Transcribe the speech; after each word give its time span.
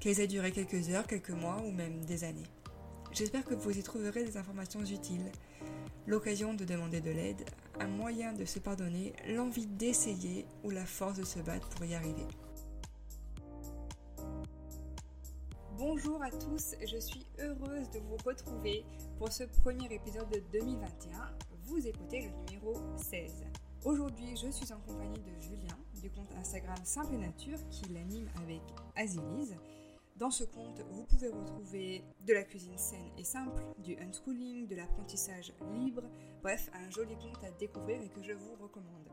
qu'elles 0.00 0.20
aient 0.20 0.26
duré 0.26 0.50
quelques 0.50 0.88
heures, 0.88 1.06
quelques 1.06 1.30
mois 1.30 1.62
ou 1.66 1.70
même 1.70 2.04
des 2.06 2.24
années. 2.24 2.46
J'espère 3.12 3.44
que 3.44 3.54
vous 3.54 3.76
y 3.76 3.82
trouverez 3.82 4.24
des 4.24 4.36
informations 4.36 4.82
utiles, 4.82 5.30
l'occasion 6.06 6.54
de 6.54 6.64
demander 6.64 7.00
de 7.00 7.10
l'aide, 7.10 7.44
un 7.78 7.88
moyen 7.88 8.32
de 8.32 8.44
se 8.44 8.58
pardonner, 8.58 9.12
l'envie 9.28 9.66
d'essayer 9.66 10.46
ou 10.64 10.70
la 10.70 10.86
force 10.86 11.18
de 11.18 11.24
se 11.24 11.38
battre 11.40 11.68
pour 11.68 11.84
y 11.84 11.94
arriver. 11.94 12.26
Bonjour 15.76 16.22
à 16.22 16.30
tous, 16.30 16.74
je 16.86 16.98
suis 16.98 17.26
heureuse 17.38 17.90
de 17.90 17.98
vous 18.00 18.16
retrouver 18.24 18.84
pour 19.18 19.32
ce 19.32 19.44
premier 19.44 19.92
épisode 19.92 20.28
de 20.30 20.42
2021. 20.52 21.30
Vous 21.64 21.86
écoutez 21.86 22.22
le 22.22 22.52
numéro 22.52 22.80
16. 22.96 23.44
Aujourd'hui, 23.84 24.36
je 24.36 24.50
suis 24.50 24.72
en 24.72 24.78
compagnie 24.80 25.20
de 25.20 25.42
Julien 25.42 25.78
du 26.00 26.10
compte 26.10 26.30
Instagram 26.38 26.76
Simple 26.84 27.16
Nature 27.16 27.58
qui 27.70 27.92
l'anime 27.92 28.28
avec 28.42 28.60
Azilise 28.94 29.56
dans 30.20 30.30
ce 30.30 30.44
compte, 30.44 30.82
vous 30.90 31.04
pouvez 31.04 31.30
retrouver 31.30 32.04
de 32.26 32.34
la 32.34 32.42
cuisine 32.42 32.76
saine 32.76 33.10
et 33.16 33.24
simple, 33.24 33.62
du 33.78 33.96
unschooling, 33.96 34.66
de 34.66 34.76
l'apprentissage 34.76 35.54
libre, 35.72 36.02
bref, 36.42 36.70
un 36.74 36.90
joli 36.90 37.16
compte 37.16 37.42
à 37.42 37.50
découvrir 37.52 38.02
et 38.02 38.10
que 38.10 38.22
je 38.22 38.34
vous 38.34 38.54
recommande. 38.60 39.08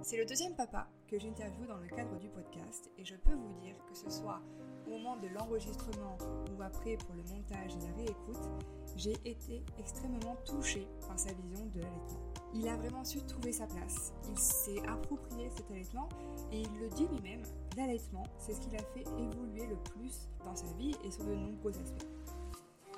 C'est 0.00 0.16
le 0.16 0.24
deuxième 0.24 0.56
papa 0.56 0.88
que 1.08 1.18
j'interviewe 1.18 1.66
dans 1.66 1.76
le 1.76 1.88
cadre 1.88 2.18
du 2.18 2.30
podcast 2.30 2.90
et 2.96 3.04
je 3.04 3.16
peux 3.16 3.34
vous 3.34 3.52
dire 3.60 3.76
que 3.86 3.94
ce 3.94 4.08
soit 4.08 4.40
au 4.86 4.92
moment 4.92 5.16
de 5.18 5.28
l'enregistrement 5.28 6.16
ou 6.56 6.62
après 6.62 6.96
pour 6.96 7.14
le 7.14 7.22
montage 7.24 7.76
et 7.76 7.86
la 7.86 7.92
réécoute, 7.92 8.48
j'ai 8.96 9.14
été 9.26 9.62
extrêmement 9.78 10.36
touchée 10.46 10.88
par 11.06 11.18
sa 11.18 11.34
vision 11.34 11.66
de 11.66 11.80
l'allaitement. 11.80 12.32
Il 12.54 12.66
a 12.66 12.76
vraiment 12.76 13.04
su 13.04 13.18
trouver 13.26 13.52
sa 13.52 13.66
place, 13.66 14.14
il 14.30 14.38
s'est 14.38 14.80
approprié 14.88 15.50
cet 15.54 15.70
allaitement 15.70 16.08
et 16.50 16.62
il 16.62 16.78
le 16.80 16.88
dit 16.88 17.06
lui-même, 17.08 17.42
l'allaitement, 17.78 18.24
c'est 18.38 18.54
ce 18.54 18.60
qui 18.60 18.70
l'a 18.70 18.82
fait 18.82 19.04
évoluer 19.18 19.66
le 19.66 19.76
plus 19.76 20.28
dans 20.44 20.54
sa 20.54 20.66
vie 20.74 20.94
et 21.04 21.10
sur 21.10 21.24
de 21.24 21.34
nombreux 21.34 21.76
aspects. 21.78 22.06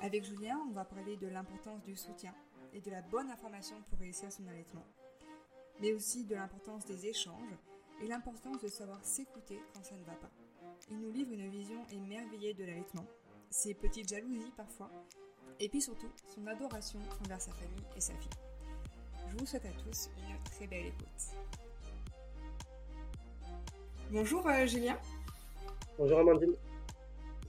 Avec 0.01 0.25
Julien, 0.25 0.59
on 0.67 0.73
va 0.73 0.83
parler 0.83 1.15
de 1.17 1.27
l'importance 1.27 1.83
du 1.83 1.95
soutien 1.95 2.33
et 2.73 2.81
de 2.81 2.89
la 2.89 3.01
bonne 3.01 3.29
information 3.29 3.75
pour 3.89 3.99
réussir 3.99 4.31
son 4.31 4.47
allaitement, 4.47 4.85
mais 5.79 5.93
aussi 5.93 6.25
de 6.25 6.35
l'importance 6.35 6.85
des 6.85 7.05
échanges 7.05 7.55
et 8.01 8.07
l'importance 8.07 8.59
de 8.59 8.67
savoir 8.67 9.03
s'écouter 9.03 9.59
quand 9.73 9.83
ça 9.83 9.95
ne 9.95 10.03
va 10.03 10.13
pas. 10.13 10.31
Il 10.89 10.99
nous 10.99 11.11
livre 11.11 11.31
une 11.31 11.49
vision 11.49 11.85
émerveillée 11.91 12.53
de 12.53 12.63
l'allaitement, 12.63 13.05
ses 13.51 13.75
petites 13.75 14.09
jalousies 14.09 14.51
parfois, 14.57 14.89
et 15.59 15.69
puis 15.69 15.81
surtout 15.81 16.11
son 16.33 16.47
adoration 16.47 16.99
envers 17.23 17.41
sa 17.41 17.51
famille 17.51 17.85
et 17.95 18.01
sa 18.01 18.15
fille. 18.15 18.29
Je 19.29 19.37
vous 19.37 19.45
souhaite 19.45 19.65
à 19.65 19.71
tous 19.83 20.09
une 20.17 20.43
très 20.43 20.67
belle 20.67 20.87
écoute. 20.87 21.60
Bonjour 24.11 24.45
euh, 24.45 24.67
Julien. 24.67 24.97
Bonjour 25.97 26.19
Amandine. 26.19 26.53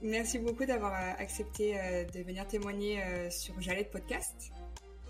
Merci 0.01 0.39
beaucoup 0.39 0.63
d'avoir 0.63 0.93
euh, 0.93 1.21
accepté 1.21 1.77
euh, 1.77 2.05
de 2.05 2.21
venir 2.21 2.47
témoigner 2.47 3.01
sur 3.29 3.59
Jalette 3.59 3.91
Podcast. 3.91 4.53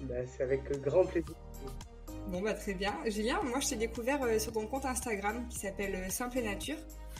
Bah, 0.02 0.16
c'est 0.25 0.42
avec 0.42 0.63
grand 0.81 1.06
plaisir. 1.06 1.36
Bon 2.30 2.42
bah 2.42 2.56
très 2.56 2.74
bien. 2.74 2.96
Julien, 3.06 3.40
moi 3.44 3.59
je 3.59 3.69
t'ai 3.69 3.75
découvert 3.75 4.42
sur 4.42 4.52
ton 4.52 4.66
compte 4.66 4.86
Instagram 4.86 5.47
qui 5.47 5.59
s'appelle 5.59 6.12
Simple 6.12 6.42
Nature. 6.42 6.78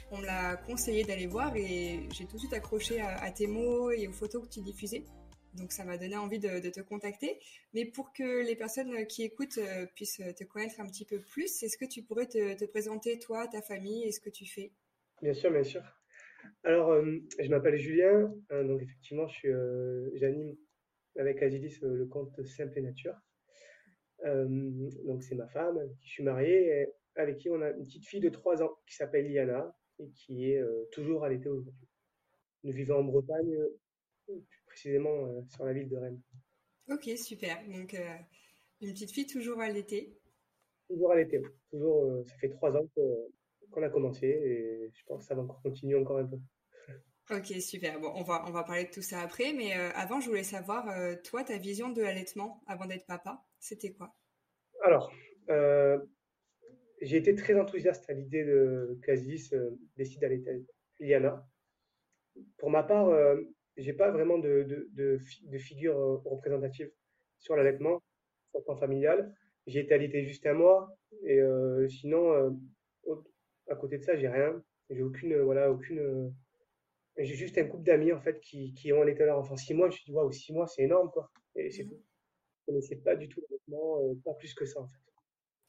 On 0.10 0.18
me 0.18 0.26
l'a 0.26 0.56
conseillé 0.56 1.04
d'aller 1.04 1.28
voir 1.28 1.56
et 1.56 2.08
j'ai 2.12 2.26
tout 2.26 2.34
de 2.34 2.40
suite 2.40 2.54
accroché 2.54 3.02
à 3.02 3.30
tes 3.30 3.46
mots 3.46 3.92
et 3.92 4.08
aux 4.08 4.14
photos 4.14 4.44
que 4.44 4.50
tu 4.50 4.62
diffusais. 4.62 5.04
Donc 5.56 5.72
ça 5.72 5.86
m'a 5.86 5.98
donné 5.98 6.18
envie 6.18 6.40
de, 6.40 6.70
te 6.70 6.82
contacter. 6.82 7.40
Mais 7.74 7.86
pour 7.86 8.12
que 8.14 8.46
les 8.46 8.56
personnes 8.56 9.06
qui 9.08 9.24
écoutent 9.24 9.60
euh, 9.60 9.86
puissent 9.96 10.22
te 10.36 10.44
connaître 10.44 10.80
un 10.80 10.88
petit 10.88 11.06
peu 11.06 11.20
plus, 11.20 11.62
est-ce 11.64 11.78
que 11.78 11.86
tu 11.86 12.04
pourrais 12.04 12.28
te, 12.28 12.66
présenter 12.66 13.20
toi, 13.20 13.48
ta 13.48 13.62
famille 13.62 14.04
et 14.04 14.12
ce 14.12 14.20
que 14.20 14.30
tu 14.30 14.46
fais? 14.46 14.72
Bien 15.22 15.34
sûr, 15.34 15.52
bien 15.52 15.64
sûr. 15.64 15.84
Alors, 16.64 16.92
euh, 16.92 17.20
je 17.40 17.50
m'appelle 17.50 17.78
Julien. 17.78 18.34
Hein, 18.50 18.64
donc 18.66 18.82
effectivement, 18.82 19.28
euh, 19.46 20.10
j'anime 20.16 20.56
avec 21.18 21.42
Azilis 21.44 21.78
le 21.82 22.06
compte 22.08 22.44
Simple 22.44 22.80
et 22.80 22.82
Nature. 22.82 23.16
donc 24.26 25.24
c'est 25.24 25.36
ma 25.36 25.48
femme, 25.48 25.78
je 26.02 26.08
suis 26.08 26.24
marié, 26.24 26.88
avec 27.16 27.38
qui 27.38 27.50
on 27.52 27.62
a 27.62 27.70
une 27.70 27.86
petite 27.86 28.08
fille 28.08 28.20
de 28.20 28.30
3 28.30 28.64
ans 28.64 28.72
qui 28.88 28.96
s'appelle 28.96 29.32
Liana 29.32 29.76
et 30.00 30.10
qui 30.10 30.50
est 30.50 30.64
toujours 30.92 31.24
à 31.24 31.30
l'été 31.30 31.50
aujourd'hui. 31.50 31.88
Nous 32.64 32.72
vivons 32.72 32.96
en 32.96 33.04
Bretagne 33.04 33.56
précisément 34.74 35.28
euh, 35.28 35.42
sur 35.48 35.66
la 35.66 35.74
ville 35.74 35.88
de 35.88 35.98
Rennes. 35.98 36.22
Ok, 36.90 37.10
super. 37.18 37.64
Donc, 37.70 37.94
euh, 37.94 38.18
une 38.82 38.92
petite 38.92 39.12
fille 39.12 39.28
toujours 39.28 39.62
à 39.62 39.70
l'été 39.70 40.18
Toujours 40.90 41.12
à 41.12 41.16
l'été, 41.16 41.42
Toujours, 41.72 42.06
euh, 42.06 42.24
ça 42.26 42.36
fait 42.38 42.50
trois 42.50 42.76
ans 42.76 42.86
qu'on 43.72 43.84
a 43.84 43.90
commencé 43.90 44.28
et 44.28 44.92
je 44.94 45.04
pense 45.06 45.22
que 45.22 45.28
ça 45.28 45.36
va 45.36 45.44
encore 45.44 45.62
continuer 45.62 45.96
encore 45.96 46.18
un 46.18 46.26
peu. 46.26 46.38
Ok, 47.32 47.46
super. 47.62 48.00
Bon, 48.02 48.12
on 48.16 48.24
va, 48.24 48.44
on 48.48 48.52
va 48.52 48.64
parler 48.64 48.86
de 48.86 48.90
tout 48.90 49.02
ça 49.02 49.22
après, 49.22 49.54
mais 49.54 49.72
avant, 49.74 50.20
je 50.20 50.28
voulais 50.28 50.44
savoir, 50.44 50.86
toi, 51.24 51.44
ta 51.44 51.58
vision 51.58 51.90
de 51.90 52.02
l'allaitement 52.02 52.62
avant 52.68 52.86
d'être 52.86 53.06
papa, 53.06 53.42
c'était 53.60 53.94
quoi? 53.94 54.14
Alors, 54.84 55.12
j'ai 57.02 57.18
été 57.18 57.34
très 57.34 57.58
enthousiaste 57.58 58.10
à 58.10 58.14
l'idée 58.14 58.44
de 58.44 59.00
qu'Aziz 59.04 59.56
décide 59.96 60.20
d'allaiter 60.20 60.66
Liana. 61.00 61.48
Pour 62.58 62.70
ma 62.70 62.84
part, 62.84 63.10
j'ai 63.78 63.94
pas 63.94 64.12
vraiment 64.12 64.38
de, 64.38 64.64
de, 64.64 64.90
de, 64.94 65.20
de 65.44 65.58
figure 65.58 65.98
euh, 65.98 66.18
représentative 66.26 66.92
sur 67.40 67.56
l'allaitement, 67.56 68.02
sur 68.50 68.60
le 68.60 68.64
plan 68.66 68.76
familial. 68.76 69.36
J'ai 69.68 69.80
été 69.80 69.94
allaité 69.94 70.24
juste 70.26 70.46
un 70.46 70.54
mois 70.54 70.96
et 71.26 71.40
euh, 71.40 71.88
sinon, 71.88 72.34
euh, 72.34 73.16
à 73.70 73.76
côté 73.76 73.98
de 73.98 74.04
ça, 74.04 74.16
j'ai 74.16 74.28
rien. 74.28 74.62
J'ai 74.90 75.02
aucune, 75.02 75.40
voilà, 75.42 75.72
aucune. 75.72 76.34
j'ai 77.18 77.36
juste 77.36 77.58
un 77.58 77.66
couple 77.66 77.84
d'amis 77.84 78.12
en 78.12 78.22
fait 78.22 78.40
qui, 78.42 78.74
qui 78.74 78.92
ont 78.94 79.02
allaité 79.02 79.26
leur 79.26 79.40
enfant 79.40 79.56
six 79.56 79.74
mois. 79.74 79.90
Je 79.90 79.94
me 79.94 79.98
suis 79.98 80.06
dit 80.06 80.12
waouh, 80.12 80.32
six 80.32 80.54
mois, 80.54 80.68
c'est 80.68 80.84
énorme 80.84 81.10
quoi. 81.12 81.32
Et 81.56 81.72
c'est 81.72 81.86
mmh. 81.86 81.90
tout. 81.90 82.04
Je 82.60 82.66
connaissais 82.66 82.96
pas 82.98 83.16
du 83.16 83.28
tout 83.30 83.42
l'allaitement, 83.42 84.16
pas 84.24 84.34
plus 84.36 84.54
que 84.54 84.66
ça 84.66 84.82
en 84.82 84.88
fait. 84.88 85.00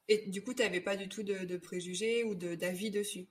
Et 0.08 0.28
du 0.28 0.42
coup, 0.42 0.52
tu 0.52 0.62
n'avais 0.62 0.80
pas 0.80 0.96
du 0.96 1.08
tout 1.08 1.22
de, 1.22 1.44
de 1.44 1.56
préjugés 1.56 2.24
ou 2.24 2.34
d'avis 2.34 2.90
dessus? 2.90 3.26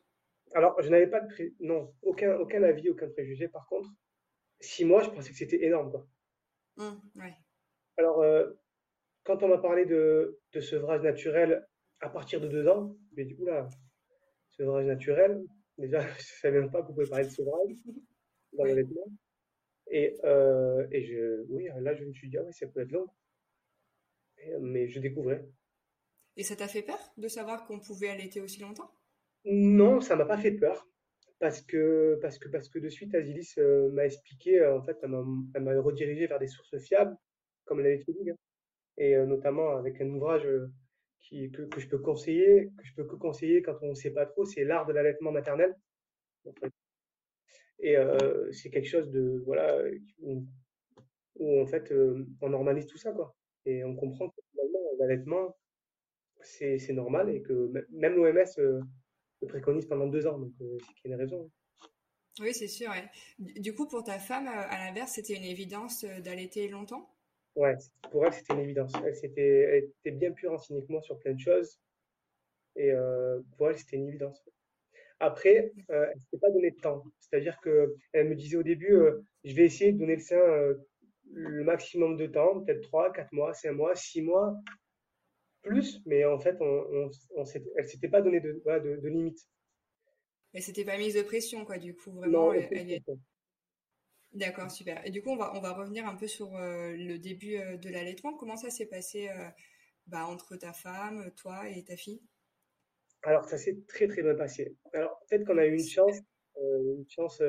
Alors, 0.56 0.76
je 0.82 0.90
n'avais 0.90 1.08
pas 1.08 1.20
de 1.20 1.28
pré... 1.28 1.54
non, 1.60 1.94
aucun, 2.02 2.36
aucun 2.38 2.64
avis, 2.64 2.90
aucun 2.90 3.10
préjugé. 3.10 3.48
Par 3.48 3.68
contre, 3.68 3.90
six 4.64 4.86
mois, 4.86 5.04
je 5.04 5.10
pensais 5.10 5.32
que 5.32 5.38
c'était 5.38 5.64
énorme. 5.64 5.92
Quoi. 5.92 6.08
Mmh, 6.78 7.22
Alors, 7.98 8.22
euh, 8.22 8.50
quand 9.24 9.44
on 9.44 9.48
m'a 9.48 9.58
parlé 9.58 9.86
de, 9.86 10.40
de, 10.54 10.60
sevrage 10.60 11.02
naturel 11.02 11.68
à 12.00 12.10
partir 12.10 12.42
de 12.42 12.48
deux 12.48 12.68
ans, 12.68 12.96
je 13.12 13.22
me 13.22 13.28
dit, 13.28 13.36
oula, 13.40 13.70
sevrage 14.50 14.86
naturel, 14.86 15.44
déjà, 15.78 16.02
je 16.02 16.08
ne 16.08 16.22
savais 16.42 16.62
même 16.62 16.72
pas 16.72 16.82
qu'on 16.82 16.94
pouvait 16.94 17.10
parler 17.10 17.26
de 17.26 17.32
sevrage 17.32 17.76
dans. 18.54 18.66
Et, 19.88 20.18
euh, 20.24 20.88
et 20.92 21.04
je, 21.04 21.44
oui, 21.50 21.68
là, 21.82 21.94
je 21.94 22.06
me 22.06 22.14
suis 22.14 22.30
dit, 22.30 22.38
ah 22.38 22.44
oui, 22.44 22.54
ça 22.54 22.68
peut 22.68 22.82
être 22.82 22.92
long. 22.92 23.08
mais 24.62 24.88
je 24.88 25.00
découvrais. 25.00 25.46
Et 26.36 26.44
ça 26.44 26.56
t'a 26.56 26.68
fait 26.68 26.82
peur 26.82 27.00
de 27.18 27.28
savoir 27.28 27.66
qu'on 27.66 27.80
pouvait 27.80 28.10
allaiter 28.10 28.42
aussi 28.42 28.60
longtemps? 28.60 28.90
Non, 29.46 30.02
ça 30.02 30.16
m'a 30.16 30.26
pas 30.26 30.38
fait 30.38 30.54
peur 30.54 30.88
parce 31.44 31.62
que, 31.62 32.18
parce 32.22 32.40
que, 32.40 32.48
parce 32.48 32.70
que 32.70 32.80
de 32.80 32.88
suite, 32.88 33.14
Azilis 33.16 33.56
euh, 33.58 33.92
m'a 33.92 34.06
expliqué, 34.06 34.62
euh, 34.62 34.78
en 34.78 34.82
fait, 34.82 34.98
elle 35.04 35.10
m'a 35.62 35.82
redirigé 35.82 36.26
vers 36.26 36.40
des 36.40 36.48
sources 36.48 36.78
fiables, 36.78 37.18
comme 37.66 37.82
la 37.82 37.90
hein, 37.90 38.36
et 38.96 39.18
euh, 39.18 39.26
notamment 39.26 39.76
avec 39.76 40.00
un 40.00 40.08
ouvrage 40.08 40.48
qui, 41.20 41.52
que, 41.52 41.68
je 41.78 41.90
peux 41.90 41.98
conseiller, 41.98 42.72
que 42.78 42.86
je 42.86 42.94
peux 42.96 43.04
que 43.04 43.16
conseiller 43.18 43.62
quand 43.62 43.76
on 43.82 43.90
ne 43.90 43.94
sait 43.94 44.12
pas 44.12 44.26
trop, 44.26 44.46
c'est 44.46 44.64
l'art 44.64 44.86
de 44.86 44.94
l'allaitement 44.94 45.34
maternel. 45.34 45.76
Et 47.80 47.98
c'est 48.54 48.70
quelque 48.70 48.88
chose 48.88 49.12
de, 49.12 49.44
voilà, 49.46 49.84
où 50.22 51.62
en 51.62 51.66
fait, 51.66 51.94
on 52.40 52.50
normalise 52.50 52.88
tout 52.88 52.98
ça, 52.98 53.12
quoi. 53.12 53.36
Et 53.66 53.84
on 53.84 53.98
comprend 53.98 54.30
que 54.30 54.40
l'allaitement, 54.98 55.58
c'est 56.40 56.94
normal 56.94 57.30
et 57.30 57.42
que 57.42 57.70
même 57.92 58.16
l'OMS 58.16 58.86
le 59.44 59.48
préconise 59.48 59.86
pendant 59.86 60.08
deux 60.08 60.26
ans, 60.28 60.38
donc 60.38 60.52
euh, 60.62 60.78
c'est 60.80 60.94
qu'il 61.02 61.12
y 61.12 61.14
a 61.14 61.16
une 61.16 61.22
raison. 61.22 61.50
Oui, 62.40 62.54
c'est 62.54 62.68
sûr. 62.68 62.90
ouais. 62.90 63.10
Du 63.38 63.74
coup, 63.76 63.88
pour 63.88 64.04
ta 64.04 64.18
femme, 64.20 64.48
euh, 64.48 64.52
à 64.70 64.86
l'inverse, 64.86 65.12
c'était 65.14 65.36
une 65.36 65.44
évidence 65.44 66.04
euh, 66.04 66.20
d'allaiter 66.20 66.68
longtemps? 66.68 67.10
Ouais, 67.56 67.76
pour 68.12 68.26
elle, 68.26 68.34
c'était 68.34 68.54
une 68.54 68.62
évidence. 68.62 68.92
Elle, 69.06 69.16
s'était, 69.16 69.42
elle 69.42 69.84
était 69.84 70.18
bien 70.18 70.32
plus 70.32 70.48
renseignée 70.48 70.84
que 70.84 70.92
moi 70.92 71.02
sur 71.04 71.20
plein 71.20 71.34
de 71.34 71.40
choses 71.40 71.80
et 72.76 72.92
euh, 72.92 73.40
pour 73.58 73.70
elle, 73.70 73.78
c'était 73.78 73.98
une 73.98 74.08
évidence. 74.08 74.44
Après, 75.20 75.72
euh, 75.92 76.06
elle 76.10 76.16
ne 76.16 76.20
s'était 76.22 76.38
pas 76.40 76.50
donné 76.50 76.72
de 76.72 76.80
temps. 76.80 77.04
C'est-à-dire 77.20 77.60
que 77.62 77.96
elle 78.12 78.30
me 78.30 78.36
disait 78.36 78.58
au 78.58 78.64
début, 78.64 78.94
euh, 78.94 79.22
je 79.44 79.54
vais 79.54 79.66
essayer 79.66 79.94
de 79.94 80.00
donner 80.00 80.16
le 80.16 80.22
sein 80.22 80.36
euh, 80.36 80.76
le 81.32 81.64
maximum 81.64 82.18
de 82.18 82.28
temps, 82.28 82.60
peut-être 82.62 82.82
3, 82.82 83.12
4 83.14 83.32
mois, 83.32 83.54
5 83.54 83.72
mois, 83.72 83.96
6 83.96 84.22
mois, 84.22 84.56
plus, 85.64 86.02
mais 86.06 86.26
en 86.26 86.40
fait, 86.40 86.58
on, 86.62 87.10
on, 87.36 87.44
elle 87.78 87.88
s'était 87.88 88.10
pas 88.10 88.22
donné 88.22 88.40
de, 88.40 88.62
voilà, 88.64 88.80
de, 88.80 88.98
de 88.98 89.08
limite. 89.08 89.40
Elle 90.54 90.62
s'était 90.62 90.86
pas 90.86 90.98
mise 90.98 91.16
de 91.16 91.24
pression, 91.24 91.66
quoi. 91.66 91.78
Du 91.78 91.96
coup, 91.96 92.12
vraiment, 92.12 92.48
Non, 92.48 92.54
elle, 92.54 92.66
aucune 92.66 92.78
elle 92.78 92.92
est... 92.92 93.00
pression. 93.02 93.20
D'accord, 94.34 94.72
super. 94.72 95.06
Et 95.06 95.12
du 95.12 95.22
coup, 95.22 95.30
on 95.30 95.38
va, 95.38 95.56
on 95.56 95.62
va 95.62 95.74
revenir 95.74 96.08
un 96.08 96.16
peu 96.16 96.28
sur 96.28 96.56
euh, 96.56 96.96
le 96.96 97.18
début 97.18 97.58
euh, 97.58 97.78
de 97.78 97.90
l'allaitement. 97.90 98.36
Comment 98.36 98.58
ça 98.58 98.70
s'est 98.70 98.88
passé 98.88 99.30
euh, 99.30 99.50
bah, 100.08 100.26
entre 100.26 100.56
ta 100.56 100.74
femme, 100.74 101.32
toi 101.36 101.70
et 101.70 101.84
ta 101.84 101.96
fille? 101.96 102.22
Alors, 103.22 103.46
ça 103.46 103.58
s'est 103.58 103.78
très 103.88 104.08
très 104.08 104.22
bien 104.22 104.36
passé. 104.36 104.76
Alors, 104.94 105.20
peut-être 105.30 105.46
qu'on 105.46 105.58
a 105.58 105.66
eu 105.66 105.76
une 105.76 105.88
chance, 105.88 106.18
euh, 106.58 106.98
une 106.98 107.10
chance 107.10 107.42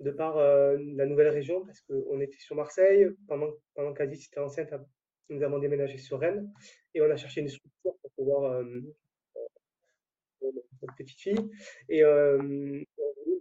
de 0.00 0.10
par 0.12 0.36
la 0.36 1.06
nouvelle 1.06 1.28
région, 1.28 1.64
parce 1.66 1.80
qu'on 1.82 2.20
était 2.20 2.38
sur 2.38 2.56
Marseille, 2.56 3.06
pendant, 3.28 3.50
pendant 3.74 3.92
qu'Aziz 3.92 4.26
était 4.26 4.40
enceinte, 4.40 4.72
nous 5.30 5.42
avons 5.42 5.58
déménagé 5.58 5.96
sur 5.96 6.20
Rennes, 6.20 6.52
et 6.94 7.00
on 7.00 7.10
a 7.10 7.16
cherché 7.16 7.40
une 7.40 7.48
structure 7.48 7.94
pour 8.02 8.10
pouvoir 8.12 8.52
euh, 8.52 8.64
pour 10.38 10.52
notre 10.52 10.96
petite 10.96 11.20
fille, 11.20 11.50
et 11.88 12.04
euh, 12.04 12.82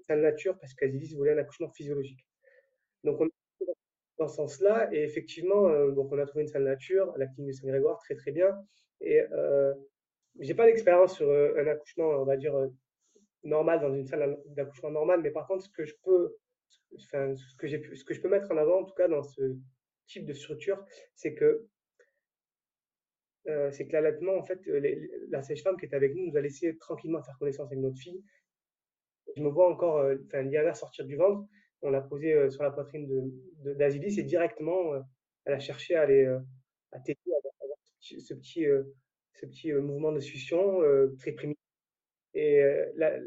salle 0.08 0.22
nature, 0.22 0.58
parce 0.60 0.74
qu'Aziz 0.74 1.16
voulait 1.16 1.34
un 1.34 1.38
accouchement 1.38 1.70
physiologique. 1.72 2.26
Donc, 3.04 3.20
on 3.22 3.26
est 3.26 3.66
dans 4.18 4.28
ce 4.28 4.36
sens-là, 4.36 4.90
et 4.94 5.04
effectivement, 5.04 5.70
euh, 5.70 5.92
donc 5.92 6.12
on 6.12 6.20
a 6.20 6.26
trouvé 6.26 6.44
une 6.44 6.50
salle 6.50 6.66
nature, 6.66 7.14
à 7.16 7.18
la 7.18 7.28
clinique 7.28 7.52
de 7.52 7.58
Saint-Grégoire, 7.58 8.00
très 8.00 8.16
très 8.16 8.32
bien, 8.32 8.58
et 9.02 9.22
euh, 9.32 9.74
j'ai 10.40 10.54
pas 10.54 10.66
d'expérience 10.66 11.16
sur 11.16 11.30
euh, 11.30 11.54
un 11.58 11.68
accouchement, 11.68 12.10
on 12.10 12.26
va 12.26 12.38
dire, 12.38 12.56
euh, 12.56 12.68
normal 13.44 13.80
dans 13.80 13.94
une 13.94 14.06
salle 14.06 14.38
d'accouchement 14.48 14.92
normale, 14.92 15.22
mais 15.22 15.32
par 15.32 15.48
contre, 15.48 15.64
ce 15.64 15.70
que 15.70 15.86
je 15.86 15.96
peux, 16.04 16.36
ce 16.98 17.56
que 17.58 17.68
j'ai 17.68 17.96
ce 17.96 18.04
que 18.04 18.14
je 18.14 18.22
peux 18.22 18.30
mettre 18.30 18.52
en 18.52 18.58
avant, 18.58 18.82
en 18.82 18.84
tout 18.84 18.96
cas 18.96 19.08
dans 19.08 19.24
ce 19.24 19.56
type 20.08 20.26
de 20.26 20.34
structure, 20.34 20.84
c'est 21.16 21.34
que 21.34 21.68
euh, 23.48 23.72
c'est 23.72 23.88
que 23.88 23.94
l'allaitement, 23.94 24.36
en 24.36 24.44
fait, 24.44 24.60
la 25.30 25.42
sage-femme 25.42 25.78
qui 25.78 25.86
était 25.86 25.96
avec 25.96 26.14
nous 26.16 26.28
nous 26.28 26.38
a 26.38 26.42
laissé 26.42 26.78
tranquillement 26.78 27.24
faire 27.24 27.38
connaissance 27.38 27.68
avec 27.68 27.80
notre 27.80 27.98
fille. 27.98 28.24
Je 29.36 29.42
me 29.42 29.50
vois 29.50 29.72
encore, 29.72 29.98
euh, 29.98 30.16
enfin, 30.28 30.42
Liana 30.44 30.74
sortir 30.74 31.06
du 31.06 31.16
ventre. 31.16 31.48
On 31.82 31.90
l'a 31.92 32.02
posée 32.02 32.34
euh, 32.34 32.50
sur 32.50 32.64
la 32.64 32.72
poitrine 32.72 33.08
de, 33.08 33.74
d'Azilis 33.74 34.20
et 34.20 34.24
directement, 34.24 34.94
elle 35.46 35.54
a 35.54 35.60
cherché 35.60 35.96
à 35.96 36.02
aller 36.02 36.26
à 36.92 37.00
téter, 37.00 37.32
à 37.32 37.64
avoir, 37.64 37.78
ce 38.00 38.34
petit, 38.34 38.66
ce 39.34 39.46
petit, 39.46 39.72
mouvement 39.74 40.12
de 40.12 40.20
succion 40.20 40.82
très 41.18 41.32
primitif. 41.32 41.64
Et 42.34 42.62
la- 42.96 43.18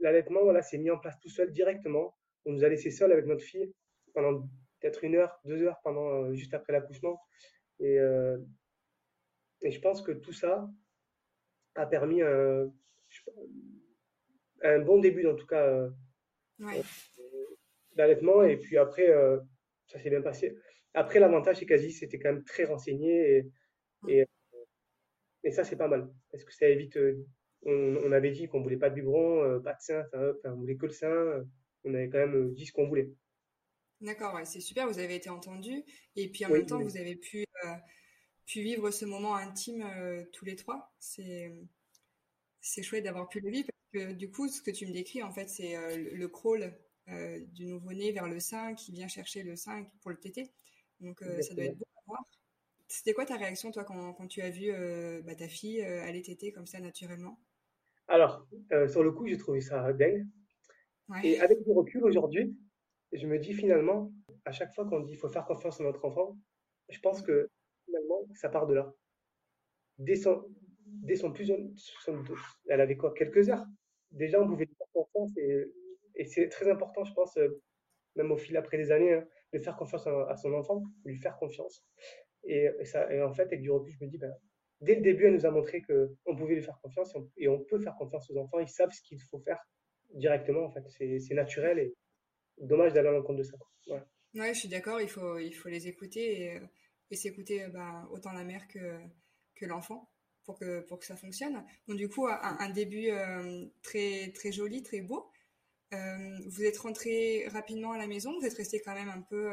l'allaitement, 0.00 0.42
voilà, 0.42 0.62
s'est 0.62 0.78
mis 0.78 0.90
en 0.90 0.98
place 0.98 1.18
tout 1.20 1.28
seul 1.28 1.52
directement. 1.52 2.16
On 2.44 2.52
nous 2.52 2.64
a 2.64 2.68
laissé 2.68 2.90
seuls 2.90 3.12
avec 3.12 3.26
notre 3.26 3.44
fille 3.44 3.72
pendant 4.12 4.48
peut-être 4.80 5.04
une 5.04 5.14
heure, 5.14 5.38
deux 5.44 5.62
heures 5.62 5.80
pendant 5.82 6.32
juste 6.34 6.54
après 6.54 6.72
l'accouchement. 6.72 7.20
Et, 7.80 7.98
et 9.64 9.72
je 9.72 9.80
pense 9.80 10.02
que 10.02 10.12
tout 10.12 10.32
ça 10.32 10.70
a 11.76 11.86
permis 11.86 12.22
un, 12.22 12.72
je- 13.08 13.20
un 14.62 14.80
bon 14.80 14.98
début, 14.98 15.26
en 15.28 15.36
tout 15.36 15.46
cas, 15.46 15.64
euh, 15.64 15.90
Ouais, 16.58 16.84
d'allaitement. 17.96 18.42
Et 18.42 18.56
puis 18.56 18.76
après, 18.78 19.08
euh, 19.08 19.38
ça 19.86 19.98
s'est 20.00 20.10
bien 20.10 20.22
passé. 20.22 20.56
Après, 20.94 21.18
l'avantage, 21.20 21.58
c'est 21.58 21.66
qu'Aziz 21.66 21.98
c'était 21.98 22.18
quand 22.18 22.32
même 22.32 22.44
très 22.44 22.64
renseigné. 22.64 23.38
Et, 23.38 23.46
ouais. 24.02 24.20
et, 24.20 24.26
et 25.44 25.50
ça, 25.52 25.64
c'est 25.64 25.76
pas 25.76 25.88
mal. 25.88 26.10
Parce 26.30 26.44
que 26.44 26.52
ça 26.52 26.68
évite. 26.68 26.96
euh, 26.96 27.24
on, 27.66 27.96
on 28.04 28.12
avait 28.12 28.30
dit 28.32 28.46
qu'on 28.48 28.62
voulait 28.62 28.76
pas 28.76 28.90
de 28.90 28.94
biberon, 28.96 29.42
euh, 29.44 29.58
pas 29.60 29.72
de 29.74 29.80
sein, 29.80 30.04
enfin, 30.12 30.52
on 30.52 30.56
voulait 30.56 30.76
que 30.76 30.86
le 30.86 30.92
sein. 30.92 31.08
euh, 31.10 31.44
On 31.84 31.94
avait 31.94 32.08
quand 32.08 32.18
même 32.18 32.34
euh, 32.36 32.52
dit 32.54 32.66
ce 32.66 32.72
qu'on 32.72 32.88
voulait. 32.88 33.10
D'accord, 34.00 34.34
ouais, 34.34 34.44
c'est 34.44 34.60
super, 34.60 34.86
vous 34.88 34.98
avez 34.98 35.14
été 35.16 35.30
entendus. 35.30 35.82
Et 36.16 36.28
puis 36.30 36.44
en 36.44 36.50
même 36.50 36.66
temps, 36.66 36.80
oui, 36.80 36.84
vous 36.84 36.96
avez 36.96 37.16
pu, 37.16 37.44
euh, 37.64 37.68
pu 38.46 38.62
vivre 38.62 38.90
ce 38.90 39.04
moment 39.04 39.34
intime 39.36 39.82
euh, 39.82 40.24
tous 40.32 40.44
les 40.44 40.56
trois. 40.56 40.92
C'est, 40.98 41.52
c'est 42.60 42.82
chouette 42.82 43.04
d'avoir 43.04 43.28
pu 43.28 43.40
le 43.40 43.50
vivre 43.50 43.68
parce 43.68 44.06
que 44.06 44.12
du 44.12 44.30
coup, 44.30 44.48
ce 44.48 44.62
que 44.62 44.70
tu 44.70 44.86
me 44.86 44.92
décris, 44.92 45.22
en 45.22 45.30
fait, 45.30 45.48
c'est 45.48 45.76
euh, 45.76 45.96
le, 46.12 46.28
crawl 46.28 46.72
euh, 47.08 47.40
du 47.52 47.66
nouveau-né 47.66 48.12
vers 48.12 48.28
le 48.28 48.40
sein 48.40 48.74
qui 48.74 48.92
vient 48.92 49.08
chercher 49.08 49.42
le 49.42 49.56
sein 49.56 49.86
pour 50.00 50.10
le 50.10 50.18
téter. 50.18 50.52
Donc 51.00 51.20
ça 51.20 51.54
doit 51.54 51.64
être 51.64 51.78
beau 51.78 51.86
à 51.96 52.02
voir. 52.06 52.24
C'était 52.86 53.14
quoi 53.14 53.24
ta 53.26 53.36
réaction, 53.36 53.70
toi, 53.72 53.84
quand, 53.84 54.12
quand 54.14 54.28
tu 54.28 54.40
as 54.40 54.50
vu 54.50 54.70
bah, 55.22 55.34
ta 55.34 55.48
fille 55.48 55.82
aller 55.82 56.22
téter 56.22 56.52
comme 56.52 56.66
ça 56.66 56.80
naturellement? 56.80 57.40
Alors, 58.06 58.46
sur 58.88 59.02
le 59.02 59.10
coup, 59.10 59.26
j'ai 59.26 59.36
trouvé 59.36 59.60
ça 59.60 59.92
dingue. 59.92 60.26
Ouais, 61.08 61.26
Et 61.26 61.40
avec 61.40 61.62
du 61.64 61.72
recul 61.72 62.04
aujourd'hui, 62.04 62.56
je 63.12 63.26
me 63.26 63.38
dis 63.38 63.52
finalement, 63.52 64.12
à 64.44 64.52
chaque 64.52 64.74
fois 64.74 64.86
qu'on 64.86 65.00
dit 65.00 65.10
qu'il 65.10 65.18
faut 65.18 65.28
faire 65.28 65.44
confiance 65.44 65.80
à 65.80 65.84
notre 65.84 66.04
enfant, 66.04 66.38
je 66.88 67.00
pense 67.00 67.22
que 67.22 67.50
ça 68.34 68.48
part 68.48 68.66
de 68.66 68.74
là. 68.74 68.94
Dès 69.98 70.16
son, 70.16 70.42
plus 71.32 71.46
jeune, 71.46 71.72
son- 71.76 72.22
elle 72.68 72.80
avait 72.80 72.96
quoi, 72.96 73.14
quelques 73.14 73.48
heures. 73.48 73.64
Déjà, 74.10 74.40
on 74.40 74.46
pouvait 74.46 74.66
faire 74.66 74.86
confiance 74.92 75.36
et, 75.36 76.26
c'est 76.26 76.48
très 76.48 76.70
important, 76.70 77.04
je 77.04 77.12
pense, 77.12 77.36
euh, 77.36 77.60
même 78.16 78.30
au 78.30 78.36
fil 78.36 78.56
après 78.56 78.76
des 78.76 78.92
années, 78.92 79.14
hein, 79.14 79.26
de 79.52 79.58
faire 79.58 79.76
confiance 79.76 80.06
à, 80.06 80.36
son 80.36 80.52
enfant, 80.54 80.84
lui 81.04 81.16
faire 81.16 81.36
confiance. 81.36 81.84
Et, 82.44 82.68
en 83.22 83.32
fait, 83.32 83.42
avec 83.42 83.62
du 83.62 83.70
recul, 83.70 83.92
je 83.98 84.04
me 84.04 84.10
dis, 84.10 84.18
ben, 84.18 84.32
dès 84.80 84.94
le 84.94 85.00
début, 85.00 85.26
elle 85.26 85.34
nous 85.34 85.46
a 85.46 85.50
montré 85.50 85.82
qu'on 85.82 86.36
pouvait 86.36 86.54
lui 86.54 86.62
faire 86.62 86.78
confiance 86.82 87.14
et 87.36 87.48
on, 87.48 87.58
peut 87.58 87.80
faire 87.80 87.96
confiance 87.96 88.30
aux 88.30 88.36
enfants. 88.36 88.60
Ils 88.60 88.68
savent 88.68 88.92
ce 88.92 89.02
qu'il 89.02 89.20
faut 89.22 89.40
faire 89.40 89.58
directement, 90.14 90.64
en 90.64 90.70
fait. 90.70 90.84
C'est 90.88 91.34
naturel 91.34 91.78
et 91.78 91.94
dommage 92.58 92.92
d'aller 92.92 93.08
à 93.08 93.12
l'encontre 93.12 93.38
de 93.38 93.44
ça. 93.44 93.56
quoi. 93.58 94.06
Ouais, 94.34 94.52
je 94.52 94.58
suis 94.60 94.68
d'accord, 94.68 95.00
il 95.00 95.08
faut, 95.08 95.38
il 95.38 95.52
faut 95.52 95.68
les 95.68 95.86
écouter 95.86 96.42
et, 96.42 96.60
et 97.14 97.16
s'écouter 97.16 97.62
euh, 97.62 97.68
bah, 97.68 98.06
autant 98.10 98.32
la 98.32 98.44
mère 98.44 98.66
que, 98.68 98.98
l'enfant 99.62 100.10
pour 100.44 100.58
que, 100.58 100.80
pour 100.80 100.98
que 100.98 101.06
ça 101.06 101.16
fonctionne. 101.16 101.64
Donc 101.88 101.96
du 101.96 102.08
coup, 102.10 102.26
un, 102.26 102.68
début 102.68 103.08
euh, 103.08 103.64
très, 103.82 104.30
très 104.32 104.52
joli, 104.52 104.82
très 104.82 105.00
beau. 105.00 105.30
Euh, 105.94 106.38
vous 106.48 106.64
êtes 106.64 106.76
rentré 106.76 107.48
rapidement 107.48 107.92
à 107.92 107.98
la 107.98 108.06
maison, 108.06 108.38
vous 108.38 108.44
êtes 108.44 108.52
resté 108.54 108.82
quand 108.82 108.92
même 108.92 109.08
un 109.08 109.22
peu 109.22 109.48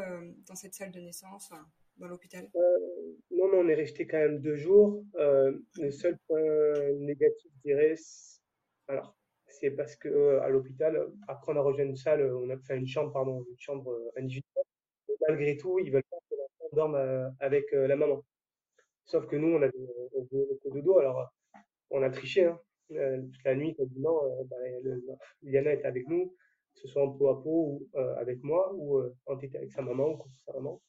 dans 0.48 0.56
cette 0.56 0.74
salle 0.74 0.92
de 0.92 1.00
naissance, 1.00 1.50
dans 1.96 2.08
l'hôpital? 2.10 2.50
Non, 3.32 3.48
non, 3.48 3.60
on 3.60 3.70
est 3.70 3.76
resté 3.76 4.06
quand 4.06 4.18
même 4.18 4.40
deux 4.42 4.58
jours. 4.58 5.06
Le 5.14 5.92
seul 5.92 6.18
point 6.28 6.42
négatif, 7.00 7.52
je 7.56 7.62
dirais, 7.70 7.96
alors, 8.90 9.16
c'est 9.48 9.72
parce 9.72 9.96
que 9.96 10.40
à 10.40 10.50
l'hôpital, 10.50 11.08
après 11.30 11.54
on 11.54 11.56
a 11.56 11.62
rejoint 11.62 11.86
une 11.86 11.96
salle, 11.96 12.34
on 12.34 12.50
a 12.50 12.58
fait 12.58 12.76
une 12.76 12.88
chambre, 12.88 13.14
pardon, 13.14 13.46
une 13.50 13.60
chambre 13.60 13.98
individuelle. 14.18 14.66
Malgré 15.30 15.56
tout, 15.56 15.80
ils 15.80 15.92
veulent 15.92 16.04
pas 16.10 16.18
dorme 16.76 16.96
euh, 16.96 17.30
avec 17.40 17.66
euh, 17.74 17.88
la 17.88 17.96
maman. 17.96 18.24
Sauf 19.06 19.28
que 19.28 19.36
nous, 19.36 19.56
on 19.56 19.62
avait, 19.62 19.74
on 20.16 20.28
le 20.32 20.82
dodo, 20.82 21.00
alors 21.00 21.32
on 21.90 22.02
a 22.04 22.10
triché, 22.10 22.46
hein. 22.46 22.60
Euh, 22.94 23.22
toute 23.22 23.44
la 23.46 23.56
nuit, 23.56 23.74
quasiment, 23.74 24.22
euh, 24.26 24.44
bah, 24.50 24.58
le- 24.84 25.02
Liana 25.44 25.74
était 25.74 25.86
avec 25.86 26.10
nous, 26.10 26.36
que 26.74 26.82
ce 26.82 26.88
soit 26.90 27.04
en 27.04 27.12
peau 27.12 27.30
à 27.30 27.42
peau 27.42 27.50
ou 27.50 27.90
euh, 27.98 28.16
avec 28.18 28.44
moi, 28.44 28.74
ou 28.74 28.98
euh, 28.98 29.16
elle 29.28 29.46
était 29.46 29.58
avec 29.60 29.72
sa 29.72 29.82
maman 29.82 30.10
ou 30.10 30.18
contre 30.18 30.36
sa 30.46 30.54
maman. 30.54 30.82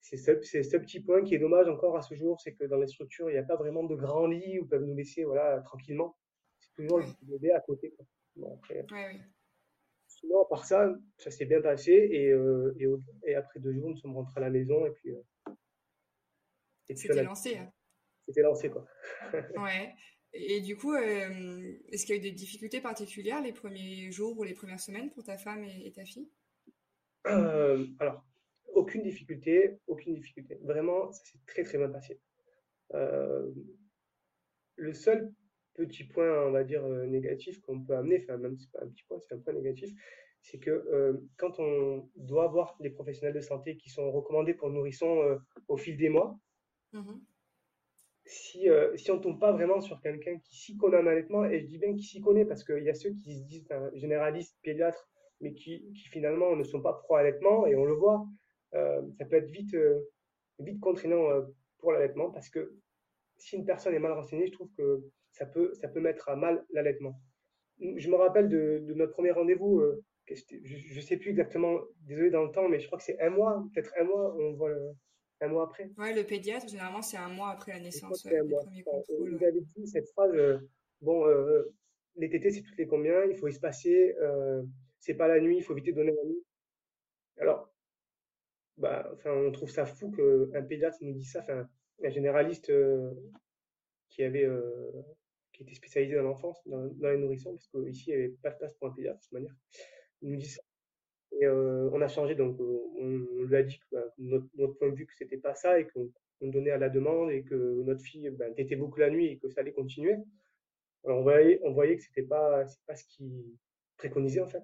C'est 0.00 0.16
ce, 0.16 0.76
petit 0.78 1.00
point 1.00 1.22
qui 1.22 1.34
est 1.34 1.38
dommage 1.38 1.68
encore 1.68 1.96
à 1.96 2.02
ce 2.02 2.14
jour, 2.14 2.40
c'est 2.40 2.54
que 2.54 2.64
dans 2.64 2.78
les 2.78 2.86
structures, 2.86 3.28
il 3.28 3.34
n'y 3.34 3.38
a 3.38 3.42
pas 3.42 3.56
vraiment 3.56 3.84
de 3.84 3.94
grands 3.94 4.26
lits 4.26 4.58
où 4.58 4.64
ils 4.64 4.68
peuvent 4.68 4.84
nous 4.84 4.94
laisser 4.94 5.24
voilà, 5.24 5.60
tranquillement. 5.62 6.16
C'est 6.60 6.72
toujours 6.74 7.00
le 7.00 7.06
bébé 7.22 7.52
à 7.52 7.60
côté. 7.60 7.90
quoi. 7.90 8.06
Bon, 8.36 8.54
après, 8.54 8.86
ouais, 8.90 9.06
oui. 9.12 9.20
Sinon, 10.20 10.42
à 10.42 10.48
part 10.48 10.64
ça, 10.64 10.94
ça 11.18 11.30
s'est 11.30 11.46
bien 11.46 11.60
passé 11.60 11.92
et, 11.92 12.30
euh, 12.30 12.74
et, 12.78 12.86
au- 12.86 13.00
et 13.26 13.34
après 13.34 13.60
deux 13.60 13.72
jours, 13.72 13.88
nous 13.90 13.96
sommes 13.96 14.14
rentrés 14.14 14.40
à 14.40 14.44
la 14.44 14.50
maison 14.50 14.84
et 14.86 14.90
puis, 14.90 15.10
euh, 15.10 15.22
et 16.88 16.94
puis 16.94 17.08
on 17.10 17.12
C'était 17.14 17.18
a 17.20 17.22
lancé. 17.22 17.56
hein. 17.56 17.72
c'était 18.26 18.42
lancé. 18.42 18.70
Quoi. 18.70 18.86
Ouais. 19.56 19.94
Et, 20.34 20.60
du 20.60 20.76
coup, 20.76 20.92
euh, 20.92 21.72
est-ce 21.90 22.04
qu'il 22.04 22.14
y 22.14 22.18
a 22.18 22.20
eu 22.20 22.22
des 22.22 22.32
difficultés 22.32 22.80
particulières 22.82 23.40
les 23.42 23.52
premiers 23.52 24.10
jours 24.12 24.38
ou 24.38 24.44
les 24.44 24.52
premières 24.54 24.80
semaines 24.80 25.10
pour 25.10 25.24
ta 25.24 25.38
femme 25.38 25.64
et, 25.64 25.86
et 25.86 25.92
ta 25.92 26.04
fille? 26.04 26.28
Alors, 27.24 28.24
aucune 28.74 29.02
difficulté, 29.02 29.78
aucune 29.86 30.14
difficulté. 30.14 30.58
Vraiment, 30.62 31.10
ça 31.12 31.24
s'est 31.24 31.38
très 31.46 31.62
très 31.64 31.78
bien 31.78 31.88
passé. 31.88 32.20
Le 34.76 34.92
seul 34.92 35.32
petit 35.86 36.04
point, 36.04 36.46
on 36.46 36.50
va 36.52 36.64
dire, 36.64 36.84
euh, 36.84 37.06
négatif 37.06 37.60
qu'on 37.62 37.80
peut 37.84 37.96
amener, 37.96 38.18
enfin 38.22 38.36
même 38.36 38.56
si 38.56 38.64
c'est 38.66 38.78
pas 38.78 38.84
un 38.84 38.88
petit 38.88 39.04
point, 39.04 39.18
c'est 39.20 39.34
un 39.34 39.38
point 39.38 39.52
négatif, 39.54 39.90
c'est 40.42 40.58
que 40.58 40.70
euh, 40.70 41.14
quand 41.36 41.58
on 41.60 42.08
doit 42.16 42.44
avoir 42.44 42.76
des 42.80 42.90
professionnels 42.90 43.34
de 43.34 43.40
santé 43.40 43.76
qui 43.76 43.90
sont 43.90 44.10
recommandés 44.10 44.54
pour 44.54 44.70
nourrissons 44.70 45.22
euh, 45.22 45.36
au 45.68 45.76
fil 45.76 45.96
des 45.96 46.08
mois, 46.08 46.38
Mhm. 46.92 47.20
si, 48.24 48.68
euh, 48.68 48.96
si 48.96 49.10
on 49.10 49.16
ne 49.16 49.22
tombe 49.22 49.40
pas 49.40 49.52
vraiment 49.52 49.80
sur 49.80 50.00
quelqu'un 50.00 50.38
qui 50.38 50.56
s'y 50.56 50.76
connaît 50.76 50.98
en 50.98 51.06
allaitement, 51.06 51.44
et 51.44 51.60
je 51.60 51.66
dis 51.66 51.78
bien 51.78 51.94
qui 51.94 52.02
s'y 52.02 52.20
connaît 52.20 52.44
parce 52.44 52.64
qu'il 52.64 52.84
y 52.84 52.90
a 52.90 52.94
ceux 52.94 53.10
qui 53.10 53.36
se 53.36 53.44
disent 53.44 53.64
enfin, 53.70 53.90
généralistes, 53.94 54.56
pédiatres, 54.62 55.08
mais 55.40 55.54
qui, 55.54 55.90
qui 55.92 56.08
finalement 56.08 56.54
ne 56.56 56.64
sont 56.64 56.82
pas 56.82 56.94
pro-allaitement, 56.94 57.66
et 57.66 57.74
on 57.76 57.84
le 57.84 57.94
voit, 57.94 58.26
ça 58.72 59.24
peut 59.24 59.36
être 59.36 59.50
vite, 59.50 59.74
vite 60.58 60.80
contraignant 60.80 61.26
pour 61.78 61.92
l'allaitement 61.92 62.30
parce 62.30 62.48
que 62.50 62.74
si 63.36 63.56
une 63.56 63.64
personne 63.64 63.94
est 63.94 63.98
mal 64.00 64.12
renseignée, 64.12 64.46
je 64.46 64.52
trouve 64.52 64.70
que 64.76 65.04
ça 65.38 65.46
peut, 65.46 65.72
ça 65.74 65.88
peut 65.88 66.00
mettre 66.00 66.28
à 66.28 66.36
mal 66.36 66.64
l'allaitement. 66.72 67.20
Je 67.80 68.10
me 68.10 68.16
rappelle 68.16 68.48
de, 68.48 68.84
de 68.88 68.94
notre 68.94 69.12
premier 69.12 69.30
rendez-vous, 69.30 69.80
euh, 69.80 70.02
je 70.28 70.96
ne 70.96 71.00
sais 71.00 71.16
plus 71.16 71.30
exactement, 71.30 71.78
désolé 72.06 72.30
dans 72.30 72.44
le 72.44 72.50
temps, 72.50 72.68
mais 72.68 72.80
je 72.80 72.86
crois 72.86 72.98
que 72.98 73.04
c'est 73.04 73.20
un 73.20 73.30
mois, 73.30 73.64
peut-être 73.72 73.92
un 73.98 74.04
mois, 74.04 74.34
on 74.36 74.52
voit 74.54 74.70
le- 74.70 74.90
un 75.40 75.48
mois 75.48 75.64
après. 75.64 75.90
Ouais, 75.96 76.14
le 76.14 76.24
pédiatre, 76.24 76.68
généralement, 76.68 77.02
c'est 77.02 77.16
un 77.16 77.28
mois 77.28 77.50
après 77.50 77.72
la 77.72 77.80
naissance, 77.80 78.24
mois. 78.24 78.60
premiers 78.60 78.82
Enfin, 78.86 78.98
contrôles. 78.98 79.30
il 79.32 79.36
ouais. 79.36 79.46
avait 79.46 79.60
dit 79.60 79.86
cette 79.86 80.08
phrase, 80.08 80.32
euh, 80.34 80.58
bon, 81.00 81.26
euh, 81.26 81.62
les 82.16 82.28
tétés, 82.28 82.50
c'est 82.50 82.62
toutes 82.62 82.76
les 82.78 82.88
combien, 82.88 83.24
il 83.24 83.36
faut 83.36 83.46
espacer, 83.46 84.16
euh, 84.20 84.62
c'est 84.98 85.14
pas 85.14 85.28
la 85.28 85.40
nuit, 85.40 85.58
il 85.58 85.62
faut 85.62 85.72
éviter 85.72 85.92
de 85.92 85.96
donner 85.98 86.12
la 86.12 86.24
nuit. 86.24 86.42
Alors, 87.38 87.70
bah, 88.76 89.08
enfin, 89.14 89.32
on 89.32 89.50
trouve 89.52 89.70
ça 89.70 89.86
fou 89.86 90.10
qu'un 90.10 90.62
pédiatre 90.62 90.98
nous 91.00 91.12
dise 91.12 91.32
ça, 91.32 91.40
enfin, 91.40 91.68
un 92.04 92.10
généraliste 92.10 92.70
euh, 92.70 93.10
qui 94.08 94.22
avait, 94.22 94.44
euh, 94.44 94.90
qui 95.58 95.64
était 95.64 95.74
spécialisé 95.74 96.14
dans 96.14 96.22
l'enfance, 96.22 96.60
dans, 96.66 96.86
dans 96.86 97.10
les 97.10 97.18
nourrissons, 97.18 97.52
parce 97.52 97.66
qu'ici, 97.66 98.10
il 98.10 98.16
n'y 98.16 98.24
avait 98.24 98.34
pas 98.42 98.50
de 98.50 98.58
place 98.58 98.74
pour 98.74 98.88
un 98.88 98.92
pédiatre 98.92 99.18
de 99.18 99.22
toute 99.24 99.32
manière. 99.32 99.54
Il 100.22 100.30
nous 100.30 100.36
dit 100.36 100.48
ça. 100.48 100.62
Et 101.32 101.44
euh, 101.44 101.90
on 101.92 102.00
a 102.00 102.08
changé, 102.08 102.34
donc 102.36 102.58
euh, 102.60 102.80
on, 102.96 103.26
on 103.40 103.42
lui 103.42 103.56
a 103.56 103.62
dit 103.62 103.78
que 103.78 103.84
bah, 103.92 104.04
notre, 104.16 104.46
notre 104.54 104.74
point 104.74 104.88
de 104.88 104.94
vue 104.94 105.06
que 105.06 105.14
c'était 105.14 105.36
pas 105.36 105.54
ça 105.54 105.78
et 105.78 105.86
qu'on 105.88 106.10
on 106.40 106.48
donnait 106.48 106.70
à 106.70 106.78
la 106.78 106.88
demande 106.88 107.30
et 107.32 107.42
que 107.42 107.82
notre 107.82 108.02
fille 108.02 108.30
ben, 108.30 108.54
tétait 108.54 108.76
beaucoup 108.76 109.00
la 109.00 109.10
nuit 109.10 109.26
et 109.26 109.38
que 109.38 109.48
ça 109.50 109.60
allait 109.60 109.72
continuer. 109.72 110.16
Alors 111.04 111.18
on 111.18 111.22
voyait, 111.22 111.60
on 111.64 111.72
voyait 111.72 111.96
que 111.96 112.02
c'était 112.02 112.22
pas, 112.22 112.64
pas 112.86 112.94
ce 112.94 113.04
qui 113.08 113.58
préconisait 113.96 114.40
en 114.40 114.48
fait. 114.48 114.62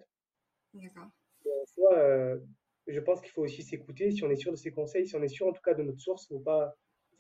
D'accord. 0.73 1.09
Et 1.45 1.51
en 1.51 1.67
soi, 1.67 1.99
euh, 1.99 2.39
je 2.87 3.01
pense 3.01 3.21
qu'il 3.21 3.31
faut 3.31 3.43
aussi 3.43 3.63
s'écouter 3.63 4.11
si 4.11 4.25
on 4.25 4.31
est 4.31 4.37
sûr 4.37 4.53
de 4.53 4.57
ses 4.57 4.73
conseils, 4.73 5.07
si 5.07 5.17
on 5.17 5.23
est 5.23 5.29
sûr 5.29 5.47
en 5.47 5.53
tout 5.53 5.63
cas 5.63 5.75
de 5.75 5.83
notre 5.83 6.01
source, 6.01 6.29
faut 6.29 6.39
pas, 6.41 6.75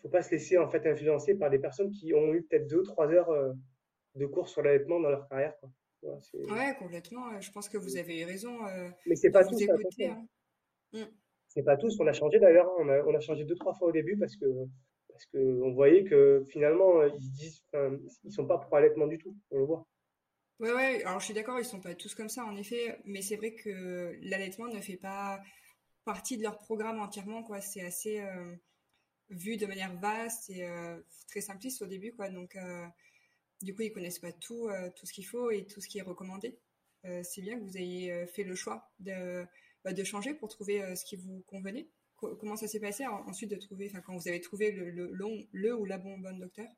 faut 0.04 0.10
pas 0.10 0.22
se 0.22 0.30
laisser 0.32 0.58
en 0.58 0.68
fait 0.68 0.86
influencer 0.86 1.34
par 1.34 1.48
des 1.50 1.58
personnes 1.58 1.90
qui 1.90 2.12
ont 2.12 2.32
eu 2.34 2.42
peut-être 2.42 2.68
deux, 2.68 2.82
trois 2.82 3.08
heures 3.08 3.30
euh, 3.30 3.52
de 4.14 4.26
cours 4.26 4.48
sur 4.48 4.62
l'allaitement 4.62 5.00
dans 5.00 5.08
leur 5.08 5.26
carrière, 5.28 5.58
quoi. 5.58 5.70
Voilà, 6.02 6.20
Ouais, 6.68 6.76
complètement. 6.78 7.40
Je 7.40 7.50
pense 7.50 7.70
que 7.70 7.78
vous 7.78 7.96
avez 7.96 8.20
eu 8.20 8.24
raison 8.26 8.66
euh, 8.66 8.90
Mais 9.06 9.16
c'est 9.16 9.30
pas 9.30 9.42
tous, 9.44 9.62
attention. 9.62 10.26
hein. 10.92 11.08
C'est 11.48 11.62
pas 11.62 11.78
tous. 11.78 11.98
On 11.98 12.06
a 12.06 12.12
changé 12.12 12.38
d'ailleurs. 12.38 12.68
hein. 12.68 12.76
On 12.80 12.88
a, 12.90 13.02
on 13.04 13.14
a 13.14 13.20
changé 13.20 13.44
deux, 13.44 13.54
trois 13.54 13.72
fois 13.74 13.88
au 13.88 13.92
début 13.92 14.18
parce 14.18 14.36
que 14.36 14.44
parce 15.08 15.24
que 15.26 15.38
on 15.62 15.72
voyait 15.72 16.04
que 16.04 16.44
finalement 16.50 17.00
euh, 17.00 17.08
ils 17.16 17.22
se 17.22 17.30
disent, 17.30 17.64
ils 18.24 18.32
sont 18.32 18.46
pas 18.46 18.58
pour 18.58 18.76
allaitement 18.76 19.06
du 19.06 19.16
tout. 19.16 19.34
On 19.50 19.58
le 19.60 19.64
voit. 19.64 19.86
Ouais, 20.60 20.72
ouais, 20.72 21.02
alors 21.04 21.18
je 21.20 21.24
suis 21.24 21.34
d'accord, 21.34 21.58
ils 21.58 21.64
sont 21.64 21.80
pas 21.80 21.94
tous 21.94 22.14
comme 22.14 22.28
ça, 22.28 22.44
en 22.44 22.54
effet, 22.56 22.98
mais 23.04 23.22
c'est 23.22 23.36
vrai 23.36 23.54
que 23.54 24.16
l'allaitement 24.22 24.68
ne 24.68 24.80
fait 24.80 24.96
pas 24.96 25.40
partie 26.04 26.36
de 26.36 26.42
leur 26.42 26.58
programme 26.58 27.00
entièrement, 27.00 27.42
quoi. 27.42 27.60
C'est 27.60 27.80
assez 27.82 28.20
euh, 28.20 28.54
vu 29.34 29.56
de 29.56 29.66
manière 29.66 29.94
vaste 29.98 30.50
et 30.50 30.64
euh, 30.64 31.00
très 31.28 31.40
simpliste 31.40 31.82
au 31.82 31.86
début, 31.86 32.12
quoi. 32.14 32.28
Donc, 32.30 32.56
euh, 32.56 32.86
du 33.62 33.74
coup, 33.74 33.82
ils 33.82 33.92
connaissent 33.92 34.18
pas 34.20 34.32
tout, 34.32 34.68
euh, 34.68 34.90
tout 34.96 35.06
ce 35.06 35.12
qu'il 35.12 35.26
faut 35.26 35.50
et 35.50 35.66
tout 35.66 35.80
ce 35.80 35.88
qui 35.88 35.98
est 35.98 36.02
recommandé. 36.02 36.58
C'est 37.22 37.42
bien 37.42 37.58
que 37.58 37.64
vous 37.64 37.76
ayez 37.78 38.26
fait 38.28 38.44
le 38.44 38.54
choix 38.54 38.90
de, 39.00 39.44
bah, 39.84 39.92
de 39.92 40.04
changer 40.04 40.34
pour 40.34 40.48
trouver 40.48 40.96
ce 40.96 41.04
qui 41.04 41.16
vous 41.16 41.42
convenait. 41.46 41.88
Co- 42.16 42.36
comment 42.36 42.56
ça 42.56 42.66
s'est 42.68 42.80
passé 42.80 43.06
en- 43.06 43.28
ensuite 43.28 43.50
de 43.50 43.56
trouver, 43.56 43.88
enfin, 43.90 44.00
quand 44.00 44.16
vous 44.16 44.28
avez 44.28 44.40
trouvé 44.40 44.72
le, 44.72 44.90
le, 44.90 45.10
le 45.52 45.76
ou 45.76 45.84
la 45.84 45.98
bon, 45.98 46.18
bonne 46.18 46.40
docteur? 46.40 46.68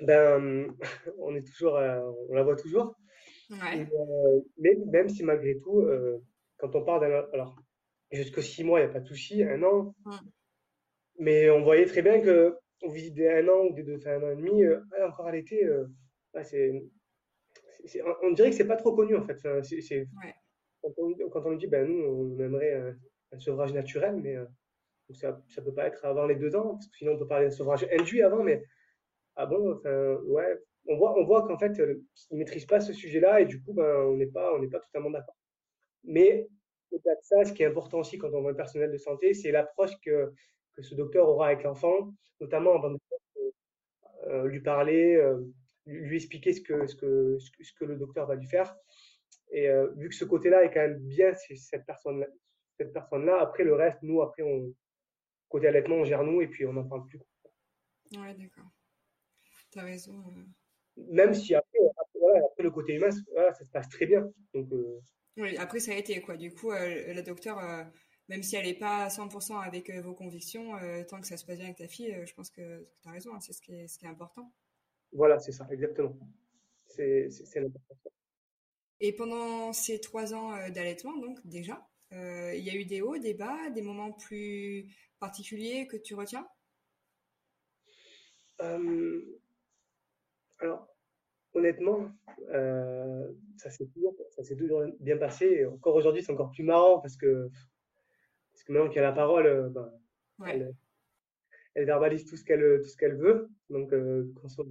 Ben, 0.00 0.74
on 1.18 1.34
est 1.36 1.46
toujours, 1.46 1.76
euh, 1.76 2.00
on 2.28 2.34
la 2.34 2.42
voit 2.42 2.56
toujours. 2.56 2.96
Ouais, 3.50 3.80
Mais, 3.80 3.88
euh, 3.92 4.40
mais 4.58 4.76
même 4.92 5.08
si 5.08 5.24
malgré 5.24 5.58
tout, 5.60 5.80
euh, 5.80 6.18
quand 6.58 6.74
on 6.76 6.84
parle 6.84 7.02
d'un, 7.02 7.26
alors 7.34 7.56
jusqu'aux 8.12 8.42
six 8.42 8.64
mois, 8.64 8.80
il 8.80 8.84
n'y 8.84 8.90
a 8.90 8.94
pas 8.94 9.00
de 9.00 9.06
souci, 9.08 9.44
un 9.44 9.62
an. 9.64 9.94
Mais 11.20 11.50
on 11.50 11.62
voyait 11.62 11.84
très 11.84 12.00
bien 12.00 12.20
que 12.20 12.56
au 12.82 12.90
visite 12.90 13.20
un 13.20 13.46
an 13.48 13.66
ou 13.66 13.74
des 13.74 13.82
deux, 13.82 13.96
enfin, 13.96 14.12
un 14.12 14.22
an 14.22 14.30
et 14.30 14.36
demi, 14.36 14.64
euh, 14.64 14.80
encore 15.06 15.26
à 15.26 15.32
l'été, 15.32 15.64
euh, 15.66 15.84
c'est, 16.42 16.82
on 18.02 18.14
on 18.22 18.30
dirait 18.32 18.48
que 18.48 18.56
c'est 18.56 18.66
pas 18.66 18.76
trop 18.76 18.96
connu 18.96 19.14
en 19.16 19.22
fait. 19.22 19.36
Enfin, 19.36 19.60
ouais. 19.60 20.34
quand 20.80 20.92
on, 20.96 21.14
quand 21.28 21.44
on 21.44 21.50
nous 21.50 21.58
dit, 21.58 21.66
ben 21.66 21.86
nous, 21.86 22.04
on 22.04 22.38
aimerait 22.40 22.72
un, 22.72 22.96
un 23.32 23.38
sevrage 23.38 23.74
naturel, 23.74 24.16
mais 24.16 24.34
euh, 24.34 24.46
ça, 25.10 25.38
ça 25.48 25.60
peut 25.60 25.74
pas 25.74 25.88
être 25.88 26.02
avant 26.06 26.26
les 26.26 26.36
deux 26.36 26.56
ans, 26.56 26.70
parce 26.70 26.86
que 26.88 26.96
sinon 26.96 27.12
on 27.12 27.18
peut 27.18 27.26
parler 27.26 27.46
d'un 27.46 27.50
sevrage 27.50 27.86
induit 27.92 28.22
avant, 28.22 28.42
mais 28.42 28.62
ah 29.36 29.44
bon, 29.44 29.74
enfin, 29.74 30.14
ouais, 30.24 30.58
on 30.86 30.96
voit, 30.96 31.18
on 31.18 31.24
voit 31.24 31.46
qu'en 31.46 31.58
fait, 31.58 31.80
ils 32.30 32.38
maîtrisent 32.38 32.64
pas 32.64 32.80
ce 32.80 32.94
sujet-là 32.94 33.42
et 33.42 33.44
du 33.44 33.62
coup, 33.62 33.74
ben, 33.74 34.06
on 34.06 34.16
n'est 34.16 34.26
pas, 34.26 34.54
on 34.54 34.58
n'est 34.58 34.68
pas 34.68 34.80
totalement 34.80 35.10
d'accord. 35.10 35.36
Mais 36.04 36.48
au-delà 36.90 37.14
de 37.14 37.22
ça, 37.22 37.44
ce 37.44 37.52
qui 37.52 37.62
est 37.62 37.66
important 37.66 37.98
aussi 37.98 38.16
quand 38.16 38.32
on 38.32 38.40
voit 38.40 38.52
un 38.52 38.54
personnel 38.54 38.90
de 38.90 38.96
santé, 38.96 39.34
c'est 39.34 39.52
l'approche 39.52 39.92
que, 40.02 40.32
que 40.80 40.86
ce 40.86 40.94
docteur 40.94 41.28
aura 41.28 41.48
avec 41.48 41.62
l'enfant, 41.62 42.12
notamment 42.40 42.74
avant 42.74 42.90
de 42.90 42.98
euh, 44.26 44.46
lui 44.46 44.60
parler, 44.60 45.14
euh, 45.16 45.40
lui, 45.86 46.16
expliquer 46.16 46.52
ce 46.52 46.60
que, 46.60 46.86
ce, 46.86 46.94
que, 46.96 47.38
ce 47.38 47.72
que 47.72 47.84
le 47.84 47.96
docteur 47.96 48.26
va 48.26 48.34
lui 48.34 48.46
faire. 48.46 48.74
Et 49.50 49.68
euh, 49.68 49.88
vu 49.96 50.08
que 50.08 50.14
ce 50.14 50.24
côté-là 50.24 50.64
est 50.64 50.72
quand 50.72 50.80
même 50.80 50.98
bien 50.98 51.34
c'est 51.34 51.56
cette 51.56 51.86
personne-là, 51.86 52.26
cette 52.78 52.92
personne-là, 52.92 53.40
après 53.40 53.64
le 53.64 53.74
reste, 53.74 53.98
nous, 54.02 54.22
après, 54.22 54.42
on, 54.42 54.72
côté 55.48 55.68
allaitement, 55.68 55.96
on 55.96 56.04
gère 56.04 56.22
nous 56.22 56.40
et 56.40 56.46
puis 56.46 56.64
on 56.66 56.72
n'en 56.72 56.84
parle 56.84 57.06
plus. 57.06 57.20
Ouais, 58.16 58.34
d'accord. 58.34 58.70
T'as 59.72 59.82
raison. 59.82 60.24
Même 60.96 61.34
si 61.34 61.54
après, 61.54 61.78
après, 61.78 62.18
voilà, 62.18 62.44
après 62.46 62.62
le 62.62 62.70
côté 62.70 62.94
humain, 62.94 63.10
voilà, 63.32 63.52
ça 63.52 63.64
se 63.64 63.70
passe 63.70 63.88
très 63.88 64.06
bien. 64.06 64.28
Donc, 64.54 64.68
Oui, 65.36 65.56
après, 65.56 65.80
ça 65.80 65.92
a 65.92 65.96
été 65.96 66.20
quoi. 66.20 66.36
Du 66.36 66.52
coup, 66.52 66.70
la 66.70 67.22
docteure, 67.22 67.58
euh, 67.58 67.84
même 68.30 68.44
si 68.44 68.54
elle 68.54 68.64
n'est 68.64 68.74
pas 68.74 69.04
à 69.04 69.08
100% 69.08 69.60
avec 69.60 69.90
euh, 69.90 70.00
vos 70.00 70.14
convictions, 70.14 70.76
euh, 70.76 71.02
tant 71.02 71.20
que 71.20 71.26
ça 71.26 71.36
se 71.36 71.44
passe 71.44 71.56
bien 71.56 71.66
avec 71.66 71.78
ta 71.78 71.88
fille, 71.88 72.14
euh, 72.14 72.24
je 72.24 72.32
pense 72.32 72.48
que, 72.48 72.86
tu 73.02 73.08
as 73.08 73.12
raison. 73.12 73.34
hein, 73.34 73.40
c'est 73.40 73.52
ce 73.52 73.60
qui 73.60 73.74
est, 73.74 73.88
ce 73.88 73.98
qui 73.98 74.06
est 74.06 74.08
important. 74.08 74.52
voilà, 75.12 75.40
c'est 75.40 75.50
ça, 75.50 75.66
exactement. 75.70 76.16
C'est 76.86 77.28
l'important. 77.56 77.96
Et 79.00 79.12
pendant 79.12 79.72
ces 79.72 80.00
trois 80.00 80.32
ans 80.32 80.50
d'allaitement, 80.70 81.16
donc 81.16 81.44
déjà, 81.44 81.88
euh, 82.12 82.54
il 82.54 82.62
y 82.62 82.70
a 82.70 82.74
eu 82.74 82.84
des 82.84 83.00
hauts, 83.00 83.18
des 83.18 83.34
bas, 83.34 83.68
des 83.70 83.82
moments 83.82 84.12
plus 84.12 84.86
particuliers 85.18 85.88
que 85.88 85.96
tu 85.96 86.14
retiens? 86.14 86.46
Euh, 88.62 89.40
alors, 90.58 90.86
honnêtement, 91.54 92.10
euh, 92.50 93.32
ça 93.56 93.70
s'est 93.70 93.86
toujours, 93.86 94.84
bien 95.00 95.16
passé. 95.16 95.46
Et 95.46 95.66
encore 95.66 95.96
aujourd'hui, 95.96 96.22
c'est 96.22 96.32
encore 96.32 96.52
plus 96.52 96.64
marrant 96.64 97.00
parce 97.00 97.16
que, 97.16 97.50
parce 98.60 98.66
que 98.66 98.72
maintenant 98.72 98.90
qu'elle 98.90 99.04
a 99.04 99.08
la 99.08 99.12
parole, 99.14 99.46
euh, 99.46 99.68
ben, 99.70 99.90
Ouais. 100.38 100.50
elle, 100.54 100.74
elle 101.74 101.86
verbalise 101.86 102.24
tout 102.26 102.36
ce 102.36 102.44
qu'elle 102.44 102.80
tout 102.82 102.88
ce 102.88 102.96
qu'elle 102.96 103.16
veut. 103.16 103.48
Donc, 103.70 103.92
euh, 103.92 104.30
qu'on 104.34 104.48
soit, 104.48 104.66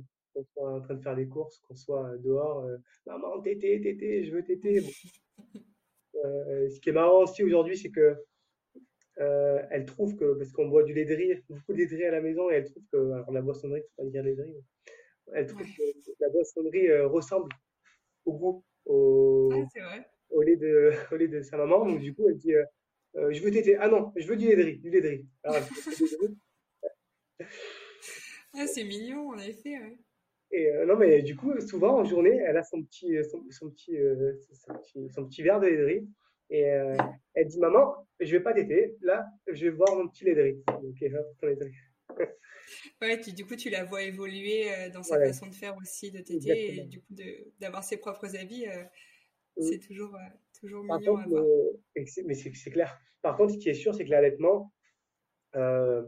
soit 0.54 0.72
en 0.72 0.82
train 0.82 0.94
de 0.96 1.02
faire 1.02 1.16
des 1.16 1.28
courses, 1.28 1.60
qu'on 1.60 1.76
soit 1.76 2.18
dehors, 2.18 2.66
euh, 2.66 2.78
maman, 3.08 3.40
tété, 3.42 3.82
tété, 3.82 4.26
je 4.26 4.32
veux 4.32 4.44
tété. 4.44 4.82
Bon. 4.82 4.90
Euh, 6.26 6.70
ce 6.70 6.82
qui 6.82 6.90
est 6.90 6.92
marrant 6.92 7.24
aussi 7.24 7.44
aujourd'hui, 7.46 7.78
c'est 7.78 7.92
que 7.92 8.18
euh, 9.20 9.64
elle 9.72 9.86
trouve 9.86 10.18
que, 10.18 10.34
parce 10.34 10.52
qu'on 10.52 10.68
boit 10.68 10.84
du 10.84 10.94
lait 10.94 11.06
de 11.06 11.16
riz, 11.16 11.42
beaucoup 11.50 11.72
de 11.72 11.78
lait 11.78 11.86
de 11.86 11.96
riz 11.96 12.04
à 12.04 12.12
la 12.12 12.20
maison, 12.20 12.52
et 12.52 12.56
elle 12.56 12.66
trouve 12.66 12.84
que, 12.92 12.98
alors 13.14 13.32
la 13.32 13.42
boissonnerie, 13.42 13.84
faut 13.96 14.04
pas 14.04 14.10
dire 14.10 14.24
lait 14.24 14.36
de 14.36 14.42
riz, 14.42 14.58
elle 15.34 15.46
trouve 15.48 15.62
Ouais. 15.62 15.68
que 15.78 16.12
la 16.20 16.30
boissonnerie 16.30 16.90
euh, 16.90 17.08
ressemble 17.08 17.48
au 18.26 18.34
goût, 18.34 18.64
au, 18.86 19.50
lait 20.42 20.58
de, 20.58 20.92
au 21.14 21.16
lait 21.16 21.30
de 21.30 21.42
sa 21.42 21.56
maman. 21.56 21.86
Donc, 21.86 22.02
du 22.02 22.14
coup, 22.14 22.28
elle 22.28 22.36
dit, 22.38 22.54
euh, 22.54 22.66
euh, 23.16 23.32
je 23.32 23.42
veux 23.42 23.52
téter. 23.52 23.76
Ah 23.78 23.88
non, 23.88 24.12
je 24.16 24.26
veux 24.28 24.36
du 24.38 24.48
lait 24.48 24.74
du 24.76 24.90
lait 24.90 25.02
du 25.02 25.08
lait. 25.08 25.26
Ah, 28.54 28.68
c'est 28.68 28.84
mignon, 28.84 29.30
en 29.30 29.38
effet. 29.38 29.78
ouais. 29.80 29.98
Et 30.52 30.68
euh, 30.72 30.86
non, 30.86 30.96
mais 30.98 31.22
du 31.22 31.36
coup, 31.36 31.60
souvent 31.62 32.00
en 32.00 32.06
journée, 32.06 32.36
elle 32.46 32.58
a 32.58 32.64
son 32.64 32.82
petit, 32.84 33.16
euh, 33.16 33.24
son, 33.24 33.46
son 33.52 33.70
petit, 33.70 33.96
euh, 33.98 34.34
son 34.52 34.74
petit, 34.74 35.10
son 35.14 35.26
petit 35.28 35.44
verre 35.44 35.60
de 35.60 35.68
lait 35.68 35.78
de 35.78 35.84
riz. 35.84 36.08
Et 36.50 36.66
euh, 36.66 36.98
elle 37.36 37.48
dit, 37.48 37.60
maman, 37.60 38.08
je 38.20 38.32
vais 38.36 38.42
pas 38.44 38.54
téter. 38.54 38.96
Là, 39.02 39.28
je 39.48 39.66
vais 39.66 39.72
boire 39.72 39.96
mon 39.96 40.08
petit 40.08 40.26
lait 40.26 40.34
de 40.34 40.42
riz. 40.42 40.64
Ok, 40.68 41.04
hop, 41.14 41.28
ton 41.40 41.48
lait 41.48 41.56
de 41.56 41.66
riz. 41.66 42.28
Ouais, 43.02 43.20
tu- 43.22 43.34
du 43.34 43.46
coup, 43.46 43.56
tu 43.56 43.70
la 43.70 43.84
vois 43.86 44.02
évoluer 44.02 44.72
euh, 44.74 44.90
dans 44.90 45.04
sa 45.04 45.16
Voilà, 45.18 45.32
façon 45.32 45.48
de 45.48 45.56
faire 45.56 45.78
aussi, 45.78 46.12
de 46.12 46.20
téter, 46.20 46.80
et 46.80 46.84
du 46.86 47.00
coup, 47.02 47.14
d'avoir 47.60 47.84
ses 47.84 47.98
propres 47.98 48.36
avis, 48.36 48.68
euh, 48.68 48.84
Mm. 49.58 49.64
c'est 49.64 49.80
toujours, 49.80 50.16
toujours 50.62 50.84
Par 50.88 51.00
mignon 51.00 51.16
contre, 51.16 51.24
à 51.24 51.28
voir. 51.28 51.46
le- 51.46 51.80
et 51.96 52.06
c'est- 52.06 52.24
mais 52.24 52.36
c'est 52.36 52.72
clair. 52.72 53.00
Par 53.22 53.38
contre, 53.38 53.54
ce 53.54 53.58
qui 53.58 53.70
est 53.70 53.74
sûr, 53.74 53.94
c'est 53.96 54.06
que 54.06 54.10
l'allaitement, 54.12 54.74
euh, 55.56 56.04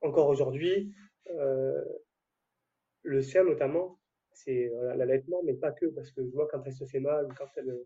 encore 0.00 0.28
aujourd'hui, 0.28 0.92
euh, 1.30 1.82
le 3.02 3.22
sein 3.22 3.44
notamment, 3.44 3.98
c'est 4.32 4.70
l'allaitement, 4.96 5.42
mais 5.44 5.54
pas 5.54 5.72
que, 5.72 5.86
parce 5.86 6.12
que 6.12 6.24
je 6.24 6.30
vois 6.30 6.48
quand 6.48 6.62
elle 6.64 6.72
se 6.72 6.84
fait 6.84 7.00
mal 7.00 7.26
ou 7.26 7.34
quand 7.36 7.48
elle, 7.56 7.76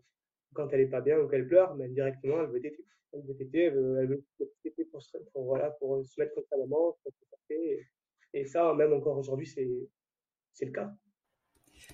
quand 0.53 0.69
elle 0.73 0.81
est 0.81 0.87
pas 0.89 1.01
bien 1.01 1.19
ou 1.19 1.27
qu'elle 1.27 1.47
pleure, 1.47 1.75
mais 1.75 1.89
directement, 1.89 2.41
elle 2.41 2.49
veut 2.51 2.61
téter. 2.61 2.85
Elle 3.13 3.21
veut 3.27 3.35
téter, 3.35 3.63
elle 3.65 3.75
veut, 3.75 3.97
elle 3.99 4.07
veut 4.07 4.23
téter 4.63 4.85
pour, 4.85 5.01
se, 5.01 5.17
pour, 5.33 5.45
voilà, 5.45 5.71
pour 5.71 6.05
se 6.05 6.19
mettre 6.19 6.33
contre 6.35 6.47
sa 6.49 6.57
maman, 6.57 6.97
pour 7.03 7.13
se 7.13 7.53
et, 7.53 7.85
et 8.33 8.45
ça, 8.45 8.73
même 8.73 8.93
encore 8.93 9.17
aujourd'hui, 9.17 9.47
c'est 9.47 10.65
le 10.65 10.71
cas. 10.71 10.93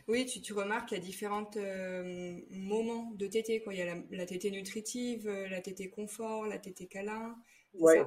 Oui, 0.07 0.25
tu, 0.25 0.41
tu 0.41 0.53
remarques 0.53 0.89
qu'il 0.89 0.97
y 0.97 1.01
a 1.01 1.03
différents 1.03 1.49
euh, 1.57 2.39
moments 2.49 3.11
de 3.11 3.27
tétée. 3.27 3.61
Quoi. 3.61 3.73
Il 3.73 3.79
y 3.79 3.81
a 3.81 3.95
la, 3.95 4.01
la 4.11 4.25
tétée 4.25 4.51
nutritive, 4.51 5.27
euh, 5.27 5.47
la 5.49 5.61
tétée 5.61 5.89
confort, 5.89 6.45
la 6.45 6.57
tétée 6.57 6.87
câlin. 6.87 7.35
Ouais. 7.73 8.03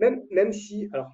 Même, 0.00 0.24
même 0.30 0.52
si, 0.52 0.88
alors, 0.92 1.10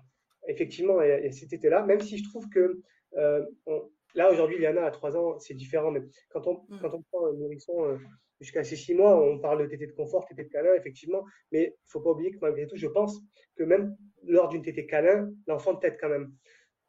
effectivement, 0.49 1.01
il 1.03 1.09
y 1.09 1.13
a, 1.13 1.19
il 1.21 1.27
y 1.27 1.29
a 1.29 1.33
ces 1.33 1.49
tétées-là, 1.49 1.85
même 1.85 2.01
si 2.01 2.19
je 2.19 2.25
trouve 2.25 2.49
que 2.49 2.83
euh, 3.17 3.45
on, 3.67 3.91
là, 4.15 4.31
aujourd'hui, 4.31 4.59
Liana, 4.59 4.85
à 4.85 4.91
3 4.91 5.17
ans, 5.17 5.39
c'est 5.39 5.55
différent, 5.55 5.91
mais 5.91 6.01
quand 6.31 6.47
on, 6.47 6.65
mm. 6.69 6.81
quand 6.81 6.95
on 6.95 7.03
prend 7.03 7.27
un 7.27 7.33
nourrisson 7.35 7.85
euh, 7.85 7.99
jusqu'à 8.41 8.65
ses 8.65 8.77
6 8.77 8.95
mois, 8.95 9.21
on 9.21 9.39
parle 9.39 9.63
de 9.63 9.67
tétée 9.67 9.87
de 9.87 9.93
confort, 9.93 10.27
tétée 10.27 10.45
de 10.45 10.49
câlin, 10.49 10.75
effectivement, 10.75 11.25
mais 11.53 11.63
il 11.63 11.69
ne 11.69 11.91
faut 11.91 12.01
pas 12.01 12.11
oublier 12.11 12.33
que 12.33 12.39
malgré 12.41 12.67
tout, 12.67 12.77
je 12.77 12.87
pense 12.87 13.21
que 13.57 13.65
même 13.65 13.97
lors 14.25 14.49
d'une 14.49 14.63
tétée 14.63 14.87
câlin, 14.87 15.31
l'enfant 15.47 15.77
tète 15.77 15.99
quand 16.01 16.09
même. 16.09 16.33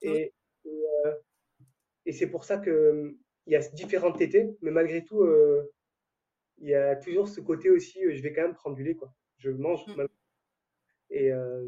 Et, 0.02 0.34
et 2.06 2.14
c'est 2.14 2.28
pour 2.28 2.44
ça 2.44 2.58
qu'il 2.58 3.16
y 3.48 3.56
a 3.56 3.60
différentes 3.70 4.18
tétées, 4.18 4.56
mais 4.62 4.72
malgré 4.72 5.04
tout, 5.04 5.22
euh, 5.22 5.74
il 6.58 6.70
y 6.70 6.76
a 6.76 6.96
toujours 6.96 7.28
ce 7.28 7.42
côté 7.42 7.70
aussi, 7.70 8.00
je 8.10 8.22
vais 8.22 8.34
quand 8.34 8.44
même 8.44 8.54
prendre 8.54 8.76
du 8.76 8.84
lait, 8.84 8.96
quoi. 8.96 9.14
Je 9.38 9.50
mange. 9.50 9.86
Mm. 9.88 10.06
Et, 11.12 11.32
euh, 11.32 11.68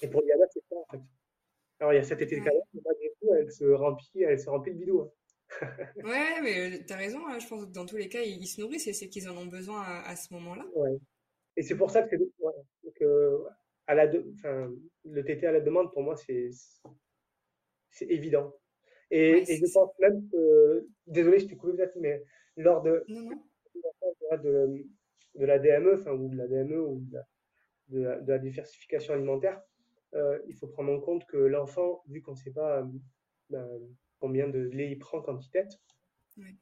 et 0.00 0.08
pour 0.08 0.22
Liana, 0.22 0.44
c'est 0.52 0.62
ça, 0.68 0.76
en 0.76 0.86
fait. 0.90 1.00
Alors, 1.80 1.92
il 1.92 1.96
y 1.96 1.98
a 1.98 2.02
cette 2.02 2.20
été 2.20 2.38
de 2.38 2.44
câlin, 2.44 2.60
mais 2.74 2.80
malgré 2.84 3.12
tout, 3.20 3.34
elle 3.34 3.50
se 3.50 3.64
remplit, 3.64 4.22
elle 4.22 4.38
se 4.38 4.50
remplit 4.50 4.72
de 4.74 4.78
bidou. 4.78 5.00
Hein. 5.00 5.10
ouais, 6.04 6.40
mais 6.42 6.78
euh, 6.78 6.84
tu 6.86 6.92
as 6.92 6.96
raison, 6.96 7.26
hein, 7.26 7.38
je 7.38 7.48
pense 7.48 7.64
que 7.64 7.70
dans 7.70 7.86
tous 7.86 7.96
les 7.96 8.08
cas, 8.08 8.20
ils, 8.20 8.46
se 8.46 8.60
nourrissent 8.60 8.86
et 8.86 8.92
c'est 8.92 9.08
qu'ils 9.08 9.28
en 9.28 9.36
ont 9.36 9.46
besoin 9.46 9.82
à, 9.82 10.08
à 10.08 10.16
ce 10.16 10.32
moment-là. 10.34 10.64
Ouais. 10.74 10.96
Et 11.56 11.62
c'est 11.62 11.76
pour 11.76 11.90
ça 11.90 12.02
que, 12.02 12.16
ouais, 12.16 12.52
donc, 12.84 13.02
euh, 13.02 13.44
à 13.86 13.94
la 13.94 14.06
de, 14.06 14.24
le 15.04 15.24
TT 15.24 15.46
à 15.46 15.52
la 15.52 15.60
demande, 15.60 15.92
pour 15.92 16.02
moi, 16.02 16.16
c'est 16.16 16.50
évident. 18.00 18.54
Et, 19.10 19.34
ouais, 19.34 19.44
et 19.48 19.56
je 19.56 19.72
pense 19.72 19.90
même 19.98 20.28
que, 20.30 20.86
désolé, 21.06 21.40
je 21.40 21.46
t'ai 21.46 21.56
coupé 21.56 21.76
peut-être, 21.76 21.96
mais 21.96 22.22
lors 22.56 22.82
de, 22.82 23.04
non, 23.08 23.22
non. 23.22 24.36
de, 24.42 24.84
de 25.34 25.46
la 25.46 25.58
DME, 25.58 25.94
enfin, 25.94 26.12
ou 26.12 26.28
de 26.28 26.36
la 26.36 26.46
DME, 26.46 26.80
ou 26.80 27.00
de 27.00 27.14
la, 27.14 27.26
de 27.88 28.00
la, 28.00 28.20
de 28.20 28.32
la 28.32 28.38
diversification 28.38 29.14
alimentaire, 29.14 29.60
euh, 30.14 30.38
il 30.48 30.54
faut 30.54 30.66
prendre 30.66 30.92
en 30.92 31.00
compte 31.00 31.26
que 31.26 31.36
l'enfant, 31.36 32.02
vu 32.08 32.20
qu'on 32.22 32.32
ne 32.32 32.36
sait 32.36 32.52
pas 32.52 32.86
ben, 33.48 33.66
combien 34.18 34.48
de 34.48 34.58
lait 34.58 34.90
il 34.90 34.98
prend 34.98 35.20
quand 35.20 35.38
il 35.38 35.50
tète, 35.50 35.72
oui. 36.36 36.56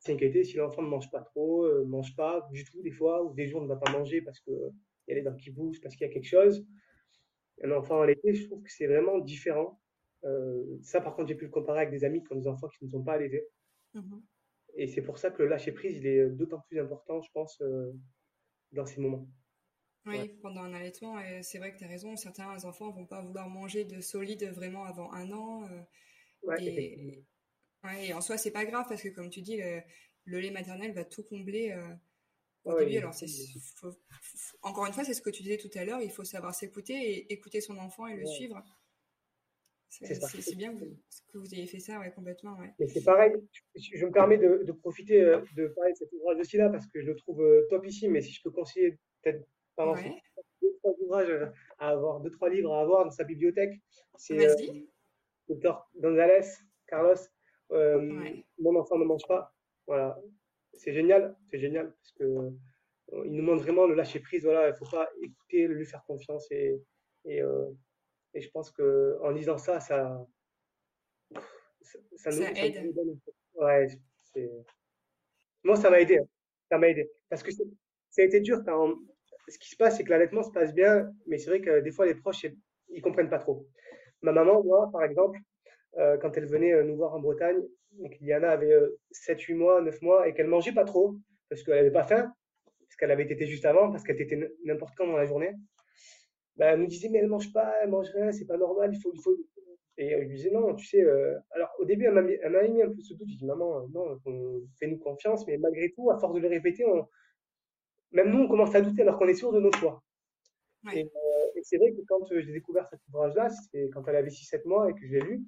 s'inquiéter 0.00 0.44
si 0.44 0.56
l'enfant 0.56 0.82
ne 0.82 0.88
mange 0.88 1.10
pas 1.10 1.22
trop, 1.22 1.66
ne 1.66 1.72
euh, 1.72 1.84
mange 1.84 2.14
pas 2.16 2.48
du 2.52 2.64
tout 2.64 2.82
des 2.82 2.92
fois, 2.92 3.24
ou 3.24 3.34
des 3.34 3.46
jours 3.46 3.62
ne 3.62 3.68
va 3.68 3.76
pas 3.76 3.90
manger 3.90 4.22
parce 4.22 4.40
qu'il 4.40 4.72
y 5.08 5.12
a 5.12 5.14
les 5.14 5.22
dents 5.22 5.36
qui 5.36 5.50
bougent, 5.50 5.80
parce 5.80 5.96
qu'il 5.96 6.06
y 6.06 6.10
a 6.10 6.12
quelque 6.12 6.28
chose. 6.28 6.64
Un 7.62 7.72
enfant 7.72 8.00
allaité, 8.00 8.34
je 8.34 8.46
trouve 8.46 8.62
que 8.62 8.70
c'est 8.70 8.86
vraiment 8.86 9.18
différent. 9.18 9.80
Euh, 10.24 10.78
ça, 10.82 11.00
par 11.00 11.14
contre, 11.14 11.28
j'ai 11.28 11.34
pu 11.34 11.44
le 11.44 11.50
comparer 11.50 11.80
avec 11.80 11.90
des 11.90 12.04
amis 12.04 12.22
qui 12.22 12.32
ont 12.32 12.36
des 12.36 12.48
enfants 12.48 12.68
qui 12.68 12.84
ne 12.84 12.90
sont 12.90 13.02
pas 13.02 13.14
allaités. 13.14 13.46
Mmh. 13.94 14.20
Et 14.74 14.86
c'est 14.86 15.02
pour 15.02 15.18
ça 15.18 15.30
que 15.30 15.42
le 15.42 15.48
lâcher 15.48 15.72
prise, 15.72 15.96
il 15.96 16.06
est 16.06 16.28
d'autant 16.28 16.60
plus 16.68 16.78
important, 16.78 17.20
je 17.22 17.30
pense, 17.32 17.60
euh, 17.62 17.92
dans 18.72 18.86
ces 18.86 19.00
moments. 19.00 19.28
Oui, 20.06 20.18
ouais. 20.18 20.28
pendant 20.40 20.62
un 20.62 20.72
allaitement, 20.72 21.16
c'est 21.42 21.58
vrai 21.58 21.72
que 21.72 21.78
tu 21.78 21.84
as 21.84 21.88
raison, 21.88 22.16
certains 22.16 22.64
enfants 22.64 22.90
vont 22.90 23.06
pas 23.06 23.20
vouloir 23.22 23.48
manger 23.48 23.84
de 23.84 24.00
solide 24.00 24.44
vraiment 24.54 24.84
avant 24.84 25.12
un 25.12 25.30
an. 25.32 25.64
Euh, 25.64 25.82
ouais, 26.44 26.64
et, 26.64 27.24
ouais, 27.84 28.06
et, 28.06 28.14
en 28.14 28.20
soi, 28.20 28.38
c'est 28.38 28.52
pas 28.52 28.64
grave 28.64 28.86
parce 28.88 29.02
que, 29.02 29.08
comme 29.08 29.30
tu 29.30 29.42
dis, 29.42 29.56
le, 29.56 29.80
le 30.24 30.40
lait 30.40 30.50
maternel 30.50 30.92
va 30.92 31.04
tout 31.04 31.24
combler 31.24 31.76
au 32.64 32.72
ouais, 32.72 32.84
début. 32.84 32.98
Alors, 32.98 33.14
c'est, 33.14 33.26
faut, 33.76 33.92
encore 34.62 34.86
une 34.86 34.92
fois, 34.92 35.04
c'est 35.04 35.14
ce 35.14 35.22
que 35.22 35.30
tu 35.30 35.42
disais 35.42 35.58
tout 35.58 35.70
à 35.74 35.84
l'heure, 35.84 36.00
il 36.00 36.10
faut 36.10 36.24
savoir 36.24 36.54
s'écouter 36.54 36.94
et 36.94 37.32
écouter 37.32 37.60
son 37.60 37.76
enfant 37.78 38.06
et 38.06 38.16
le 38.16 38.26
suivre. 38.26 38.62
C'est 39.88 40.56
bien 40.56 40.74
que 40.74 40.84
vous, 40.84 40.96
que 41.32 41.38
vous 41.38 41.54
ayez 41.54 41.66
fait 41.66 41.78
ça, 41.78 41.98
ouais, 41.98 42.12
complètement. 42.12 42.56
Ouais. 42.58 42.72
Mais 42.78 42.88
c'est 42.88 43.02
pareil, 43.02 43.32
je, 43.74 43.90
je, 43.94 44.06
me 44.06 44.12
permets 44.12 44.36
de, 44.36 44.62
de, 44.64 44.72
profiter 44.72 45.22
euh, 45.22 45.40
de 45.56 45.68
parler 45.68 45.92
de 45.92 45.96
cet 45.96 46.12
ouvrage 46.12 46.38
aussi 46.38 46.56
là 46.56 46.68
parce 46.68 46.86
que 46.86 47.00
je 47.00 47.06
le 47.06 47.16
trouve 47.16 47.42
euh, 47.42 47.66
top 47.70 47.86
ici, 47.86 48.08
mais 48.08 48.20
si 48.20 48.32
je 48.32 48.42
peux 48.42 48.50
conseiller 48.50 48.98
peut-être 49.22 49.46
pendant 49.76 49.94
ouais. 49.94 50.20
deux, 50.60 50.74
trois 50.78 50.92
ouvrages 51.00 51.50
à 51.78 51.88
avoir, 51.90 52.20
deux, 52.20 52.30
trois 52.30 52.50
livres 52.50 52.74
à 52.74 52.82
avoir 52.82 53.04
dans 53.04 53.10
sa 53.10 53.24
bibliothèque, 53.24 53.80
c'est 54.16 54.46
euh, 54.46 54.54
Docteur 55.48 55.88
González, 55.96 56.46
Carlos, 56.86 57.14
euh, 57.72 58.20
ouais. 58.20 58.44
Mon 58.58 58.76
enfant 58.76 58.98
ne 58.98 59.04
mange 59.04 59.26
pas. 59.26 59.54
Voilà, 59.86 60.20
c'est 60.74 60.92
génial, 60.92 61.36
c'est 61.50 61.58
génial 61.58 61.92
parce 61.92 62.12
que 62.12 62.24
euh, 62.24 63.24
il 63.24 63.32
nous 63.32 63.42
montre 63.42 63.62
vraiment 63.62 63.86
le 63.86 63.94
lâcher 63.94 64.20
prise. 64.20 64.44
Voilà, 64.44 64.68
il 64.68 64.74
faut 64.74 64.90
pas 64.90 65.08
écouter, 65.22 65.66
lui 65.66 65.86
faire 65.86 66.04
confiance 66.04 66.50
et, 66.50 66.78
et 67.24 67.40
et 68.38 68.40
je 68.40 68.50
pense 68.50 68.70
que 68.70 69.18
en 69.22 69.30
lisant 69.30 69.58
ça, 69.58 69.80
ça, 69.80 70.24
ça, 71.82 71.98
ça, 72.16 72.30
ça 72.30 72.30
nous, 72.30 72.42
aide. 72.56 72.74
Ça 72.74 72.82
nous 72.82 73.20
ouais. 73.54 73.88
Moi, 75.64 75.76
ça 75.76 75.90
m'a 75.90 76.00
aidé. 76.00 76.20
Ça 76.70 76.78
m'a 76.78 76.88
aidé 76.88 77.10
parce 77.28 77.42
que 77.42 77.50
ça 77.50 77.64
a 78.18 78.22
été 78.22 78.40
dur. 78.40 78.62
Quand... 78.64 78.94
Ce 79.48 79.58
qui 79.58 79.70
se 79.70 79.76
passe, 79.76 79.96
c'est 79.96 80.04
que 80.04 80.10
l'allaitement 80.10 80.44
se 80.44 80.52
passe 80.52 80.72
bien, 80.72 81.10
mais 81.26 81.38
c'est 81.38 81.50
vrai 81.50 81.60
que 81.60 81.80
des 81.80 81.90
fois, 81.90 82.06
les 82.06 82.14
proches, 82.14 82.46
ils 82.90 83.02
comprennent 83.02 83.30
pas 83.30 83.38
trop. 83.38 83.66
Ma 84.22 84.30
maman, 84.30 84.62
moi, 84.62 84.88
par 84.92 85.02
exemple, 85.02 85.38
euh, 85.96 86.16
quand 86.18 86.36
elle 86.36 86.46
venait 86.46 86.72
euh, 86.72 86.84
nous 86.84 86.96
voir 86.96 87.14
en 87.14 87.20
Bretagne, 87.20 87.60
donc 87.92 88.16
Liana 88.20 88.50
avait 88.50 88.72
euh, 88.72 89.00
7, 89.10 89.40
8 89.40 89.54
mois, 89.54 89.80
9 89.80 90.02
mois, 90.02 90.28
et 90.28 90.34
qu'elle 90.34 90.46
mangeait 90.46 90.72
pas 90.72 90.84
trop, 90.84 91.16
parce 91.48 91.62
qu'elle 91.62 91.78
avait 91.78 91.90
pas 91.90 92.04
faim, 92.04 92.32
parce 92.64 92.96
qu'elle 92.96 93.10
avait 93.10 93.24
été 93.24 93.46
juste 93.46 93.64
avant, 93.64 93.90
parce 93.90 94.04
qu'elle 94.04 94.20
était 94.20 94.38
n'importe 94.64 94.94
quand 94.96 95.06
dans 95.06 95.16
la 95.16 95.24
journée 95.24 95.54
bah, 96.58 96.66
elle 96.66 96.80
nous 96.80 96.86
disait, 96.86 97.08
mais 97.08 97.18
elle 97.18 97.28
mange 97.28 97.52
pas, 97.52 97.72
elle 97.82 97.90
mange 97.90 98.10
rien, 98.10 98.32
c'est 98.32 98.46
pas 98.46 98.56
normal, 98.56 98.90
il 98.92 99.00
faut, 99.00 99.12
il 99.14 99.20
faut. 99.20 99.36
Et 99.96 100.10
je 100.10 100.16
lui 100.16 100.36
disais, 100.36 100.50
non, 100.50 100.74
tu 100.74 100.86
sais, 100.86 101.02
euh... 101.02 101.36
alors 101.50 101.70
au 101.78 101.84
début, 101.84 102.04
elle 102.04 102.14
m'a 102.14 102.22
mis, 102.22 102.72
mis, 102.72 102.82
un 102.82 102.88
peu 102.88 103.00
ce 103.00 103.14
doute. 103.14 103.28
Je 103.30 103.36
dis, 103.36 103.46
maman, 103.46 103.88
non, 103.88 104.18
fais-nous 104.78 104.98
confiance, 104.98 105.46
mais 105.46 105.58
malgré 105.58 105.90
tout, 105.90 106.10
à 106.10 106.18
force 106.18 106.34
de 106.34 106.40
le 106.40 106.48
répéter, 106.48 106.84
on... 106.86 107.08
même 108.12 108.30
nous, 108.30 108.44
on 108.44 108.48
commence 108.48 108.74
à 108.74 108.80
douter 108.80 109.02
alors 109.02 109.18
qu'on 109.18 109.28
est 109.28 109.34
sûr 109.34 109.52
de 109.52 109.60
nos 109.60 109.72
choix. 109.72 110.02
Ouais. 110.84 111.00
Et, 111.00 111.04
euh, 111.04 111.50
et 111.56 111.62
c'est 111.62 111.78
vrai 111.78 111.92
que 111.92 112.00
quand 112.06 112.24
j'ai 112.30 112.52
découvert 112.52 112.86
cet 112.86 113.00
ouvrage-là, 113.08 113.48
c'est 113.50 113.90
quand 113.92 114.06
elle 114.06 114.16
avait 114.16 114.30
6-7 114.30 114.66
mois 114.66 114.88
et 114.88 114.94
que 114.94 115.04
je 115.04 115.14
l'ai 115.14 115.20
lu, 115.20 115.42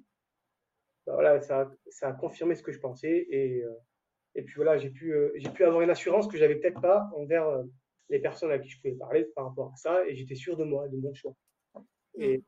bah, 1.05 1.13
voilà, 1.13 1.41
ça, 1.41 1.71
ça 1.89 2.09
a 2.09 2.13
confirmé 2.13 2.55
ce 2.55 2.63
que 2.63 2.71
je 2.71 2.79
pensais. 2.79 3.27
Et, 3.29 3.63
euh, 3.63 3.73
et 4.35 4.43
puis 4.43 4.55
voilà, 4.55 4.77
j'ai 4.77 4.89
pu, 4.89 5.13
euh, 5.13 5.31
j'ai 5.35 5.49
pu 5.49 5.63
avoir 5.63 5.81
une 5.81 5.89
assurance 5.89 6.27
que 6.27 6.37
j'avais 6.37 6.55
peut-être 6.55 6.81
pas 6.81 7.09
envers 7.15 7.47
euh, 7.47 7.63
les 8.11 8.19
personnes 8.19 8.51
à 8.51 8.59
qui 8.59 8.69
je 8.69 8.79
pouvais 8.79 8.93
parler 8.93 9.25
par 9.35 9.45
rapport 9.45 9.71
à 9.73 9.75
ça, 9.75 10.07
et 10.07 10.15
j'étais 10.15 10.35
sûr 10.35 10.55
de 10.55 10.63
moi, 10.63 10.87
de 10.87 10.97
mon 10.97 11.13
choix. 11.13 11.35
Et 12.19 12.37
mmh. 12.37 12.43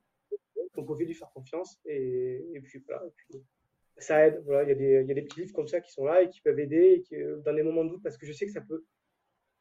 on 0.77 0.83
pouvait 0.83 1.05
lui 1.05 1.15
faire 1.15 1.31
confiance, 1.33 1.79
et, 1.85 2.45
et 2.53 2.61
puis 2.61 2.83
voilà. 2.85 3.01
Et 3.07 3.11
puis, 3.15 3.43
ça 3.97 4.27
aide. 4.27 4.43
Voilà, 4.45 4.63
il 4.63 4.69
y, 4.69 4.71
a 4.71 4.75
des, 4.75 5.01
il 5.03 5.07
y 5.07 5.11
a 5.11 5.15
des 5.15 5.21
petits 5.23 5.41
livres 5.41 5.53
comme 5.53 5.67
ça 5.67 5.81
qui 5.81 5.91
sont 5.91 6.05
là 6.05 6.21
et 6.21 6.29
qui 6.29 6.41
peuvent 6.41 6.59
aider 6.59 6.95
et 6.97 7.01
qui, 7.01 7.15
dans 7.43 7.53
des 7.53 7.63
moments 7.63 7.85
de 7.85 7.89
doute, 7.89 8.03
parce 8.03 8.17
que 8.17 8.25
je 8.25 8.33
sais 8.33 8.45
que 8.45 8.51
ça 8.51 8.61
peut 8.61 8.85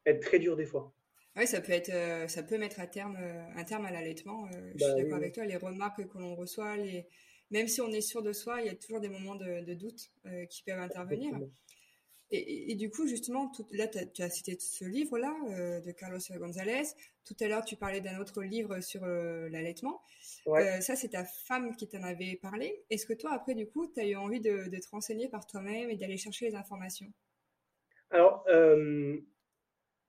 être 0.05 0.21
très 0.21 0.39
dur 0.39 0.55
des 0.55 0.65
fois. 0.65 0.93
Oui, 1.35 1.47
ça 1.47 1.61
peut 1.61 1.71
être, 1.71 1.89
euh, 1.89 2.27
ça 2.27 2.43
peut 2.43 2.59
mettre 2.59 2.79
à 2.79 2.85
terme, 2.85 3.17
euh, 3.19 3.45
un 3.55 3.63
terme 3.63 3.85
à 3.85 3.91
l'allaitement. 3.91 4.45
Euh, 4.45 4.71
je 4.75 4.79
bah, 4.79 4.93
suis 4.93 5.03
d'accord 5.03 5.17
oui, 5.17 5.23
avec 5.23 5.33
toi. 5.33 5.45
Les 5.45 5.57
remarques 5.57 6.07
que 6.07 6.17
l'on 6.19 6.35
reçoit, 6.35 6.77
les, 6.77 7.07
même 7.49 7.67
si 7.67 7.81
on 7.81 7.89
est 7.89 8.01
sûr 8.01 8.21
de 8.21 8.33
soi, 8.33 8.61
il 8.61 8.67
y 8.67 8.69
a 8.69 8.75
toujours 8.75 8.99
des 8.99 9.09
moments 9.09 9.35
de, 9.35 9.63
de 9.63 9.73
doute 9.73 10.11
euh, 10.25 10.45
qui 10.45 10.63
peuvent 10.63 10.79
intervenir. 10.79 11.29
Exactement. 11.29 11.51
Et, 12.35 12.71
et, 12.71 12.75
du 12.75 12.89
coup, 12.89 13.05
justement, 13.05 13.47
tout, 13.49 13.67
là, 13.73 13.87
tu 13.87 14.23
as 14.23 14.29
cité 14.31 14.57
ce 14.59 14.85
livre-là 14.85 15.35
euh, 15.51 15.81
de 15.81 15.91
Carlos 15.91 16.17
González. 16.31 16.81
Tout 17.25 17.35
à 17.39 17.47
l'heure, 17.47 17.63
tu 17.63 17.75
parlais 17.75 18.01
d'un 18.01 18.19
autre 18.19 18.41
livre 18.41 18.79
sur 18.79 19.03
euh, 19.03 19.47
l'allaitement. 19.49 20.01
Ouais. 20.47 20.67
Euh, 20.67 20.81
ça, 20.81 20.95
c'est 20.95 21.09
ta 21.09 21.25
femme 21.25 21.75
qui 21.75 21.87
t'en 21.87 22.01
avait 22.01 22.39
parlé. 22.41 22.83
Est-ce 22.89 23.05
que 23.05 23.13
toi, 23.13 23.33
après, 23.33 23.53
du 23.53 23.67
coup, 23.67 23.85
tu 23.85 23.99
as 23.99 24.07
eu 24.07 24.15
envie 24.15 24.41
de, 24.41 24.67
de 24.67 24.77
te 24.79 24.89
renseigner 24.89 25.29
par 25.29 25.45
toi-même 25.45 25.91
et 25.91 25.95
d'aller 25.95 26.17
chercher 26.17 26.49
les 26.49 26.55
informations? 26.55 27.13
Alors, 28.09 28.43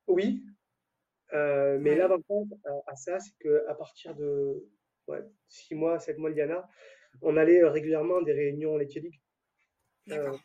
oui. 0.07 0.47
Mais 1.31 1.77
ouais. 1.77 1.97
l'avantage 1.97 2.47
à, 2.65 2.93
à, 2.93 2.97
ça, 2.97 3.21
c'est 3.21 3.37
qu'à 3.39 3.75
partir 3.75 4.15
de 4.15 4.67
ouais, 5.09 5.21
6 5.49 5.75
mois, 5.75 5.99
7 5.99 6.17
mois 6.17 6.31
Diana, 6.31 6.67
on 7.21 7.37
allait 7.37 7.63
régulièrement 7.65 8.17
à 8.17 8.25
des 8.25 8.33
réunions 8.33 8.79
laitier 8.79 9.03
ligue. 9.03 9.21
D'accord 10.07 10.41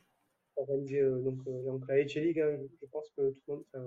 organisé 0.60 1.00
euh, 1.00 1.20
donc, 1.20 1.40
euh, 1.48 1.64
donc 1.64 1.88
la 1.88 1.96
HL 2.04 2.22
League, 2.22 2.40
hein, 2.40 2.58
je 2.82 2.86
pense 2.88 3.10
que 3.18 3.32
tout 3.32 3.42
le 3.48 3.54
monde, 3.54 3.64
enfin, 3.74 3.86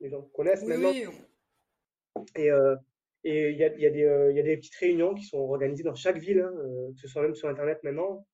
les 0.00 0.10
gens 0.10 0.22
connaissent 0.34 0.62
oui, 0.62 0.68
maintenant. 0.68 0.90
Oui. 0.90 2.24
Et 2.36 2.50
euh, 2.50 2.76
et 3.24 3.50
il 3.50 3.56
y 3.56 3.62
a, 3.62 3.72
y, 3.76 3.86
a 3.86 3.90
des, 3.90 4.34
y 4.34 4.40
a 4.40 4.42
des 4.42 4.56
petites 4.56 4.74
réunions 4.74 5.14
qui 5.14 5.24
sont 5.24 5.38
organisées 5.38 5.84
dans 5.84 5.94
chaque 5.94 6.18
ville, 6.18 6.40
hein, 6.40 6.52
que 6.92 7.00
ce 7.00 7.06
soit 7.06 7.22
même 7.22 7.36
sur 7.36 7.48
Internet 7.48 7.78
maintenant, 7.84 8.26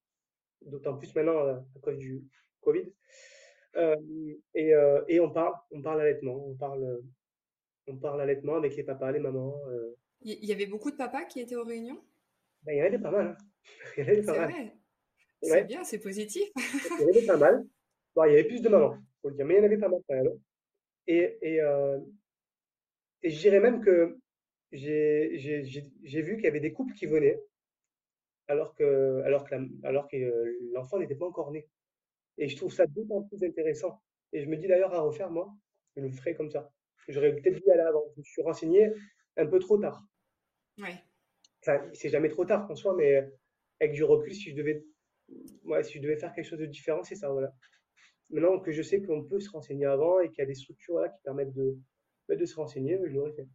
d'autant 0.62 0.96
plus 0.96 1.14
maintenant 1.14 1.46
à 1.46 1.62
cause 1.82 1.98
du 1.98 2.24
Covid. 2.62 2.90
Euh, 3.76 3.96
et, 4.54 4.74
euh, 4.74 5.02
et 5.08 5.20
on 5.20 5.30
parle, 5.30 5.54
on 5.72 5.82
parle 5.82 6.00
allaitement, 6.00 6.42
on 6.48 6.54
parle, 6.54 7.02
on 7.86 7.96
parle 7.96 8.22
allaitement 8.22 8.56
avec 8.56 8.76
les 8.76 8.82
papas, 8.82 9.12
les 9.12 9.20
mamans. 9.20 9.60
Il 10.22 10.44
y 10.46 10.52
avait 10.52 10.66
beaucoup 10.66 10.90
de 10.90 10.96
papas 10.96 11.24
qui 11.26 11.40
étaient 11.40 11.56
aux 11.56 11.64
réunions? 11.64 12.02
Ben, 12.62 12.72
Il 12.72 12.78
y 12.78 12.82
en 12.82 12.86
avait 12.86 12.98
pas 12.98 13.10
mal. 13.10 13.26
Hein. 13.26 13.36
C'est 13.94 14.26
mal. 14.26 14.50
vrai 14.50 14.74
C'est 15.42 15.64
bien, 15.64 15.84
c'est 15.84 15.98
positif. 15.98 16.48
il 16.56 17.02
y 17.02 17.04
en 17.04 17.08
avait 17.10 17.26
pas 17.26 17.36
mal. 17.36 17.66
Bon, 18.18 18.24
il 18.24 18.32
y 18.32 18.34
avait 18.34 18.48
plus 18.48 18.60
de 18.60 18.68
mamans, 18.68 18.98
faut 19.22 19.28
le 19.28 19.36
dire, 19.36 19.46
mais 19.46 19.54
il 19.54 19.58
y 19.58 19.60
en 19.60 19.64
avait 19.64 19.78
pas 19.78 19.88
mal 19.88 20.00
quand 20.08 20.16
même. 20.16 20.40
Et, 21.06 21.38
et, 21.40 21.60
euh, 21.60 22.00
et 23.22 23.30
je 23.30 23.38
dirais 23.38 23.60
même 23.60 23.80
que 23.80 24.18
j'ai 24.72 25.28
vu 26.22 26.34
qu'il 26.34 26.44
y 26.44 26.48
avait 26.48 26.58
des 26.58 26.72
couples 26.72 26.94
qui 26.94 27.06
venaient 27.06 27.40
alors 28.48 28.74
que, 28.74 29.22
alors 29.24 29.44
que, 29.44 29.54
alors 29.84 30.08
que 30.08 30.16
euh, 30.16 30.58
l'enfant 30.72 30.98
n'était 30.98 31.14
pas 31.14 31.26
encore 31.26 31.52
né. 31.52 31.68
Et 32.38 32.48
je 32.48 32.56
trouve 32.56 32.72
ça 32.72 32.88
d'autant 32.88 33.22
plus 33.22 33.40
intéressant. 33.44 34.02
Et 34.32 34.42
je 34.42 34.48
me 34.48 34.56
dis 34.56 34.66
d'ailleurs 34.66 34.94
à 34.94 35.00
refaire, 35.00 35.30
moi, 35.30 35.54
je 35.94 36.02
le 36.02 36.10
ferai 36.10 36.34
comme 36.34 36.50
ça. 36.50 36.72
J'aurais 37.06 37.36
peut-être 37.36 37.62
dû 37.62 37.70
aller 37.70 37.82
avant. 37.82 38.02
Je 38.16 38.18
me 38.18 38.24
suis 38.24 38.42
renseigné 38.42 38.90
un 39.36 39.46
peu 39.46 39.60
trop 39.60 39.78
tard. 39.78 40.02
Ouais. 40.78 41.04
Enfin, 41.62 41.88
c'est 41.92 42.08
jamais 42.08 42.30
trop 42.30 42.44
tard 42.44 42.68
en 42.68 42.74
soi, 42.74 42.96
mais 42.96 43.30
avec 43.78 43.92
du 43.92 44.02
recul, 44.02 44.34
si 44.34 44.50
je 44.50 44.56
devais, 44.56 44.84
ouais, 45.62 45.84
si 45.84 45.98
je 45.98 46.02
devais 46.02 46.16
faire 46.16 46.32
quelque 46.32 46.46
chose 46.46 46.58
de 46.58 46.66
différent, 46.66 47.04
c'est 47.04 47.14
ça, 47.14 47.30
voilà. 47.30 47.54
Maintenant 48.30 48.58
que 48.60 48.72
je 48.72 48.82
sais 48.82 49.00
qu'on 49.00 49.24
peut 49.24 49.40
se 49.40 49.50
renseigner 49.50 49.86
avant 49.86 50.20
et 50.20 50.28
qu'il 50.28 50.38
y 50.38 50.42
a 50.42 50.46
des 50.46 50.54
structures 50.54 50.98
là 51.00 51.08
qui 51.08 51.20
permettent 51.22 51.54
de, 51.54 51.78
bah, 52.28 52.36
de 52.36 52.44
se 52.44 52.56
renseigner, 52.56 52.98
je 53.06 53.14
l'aurais 53.14 53.32
fait. 53.32 53.48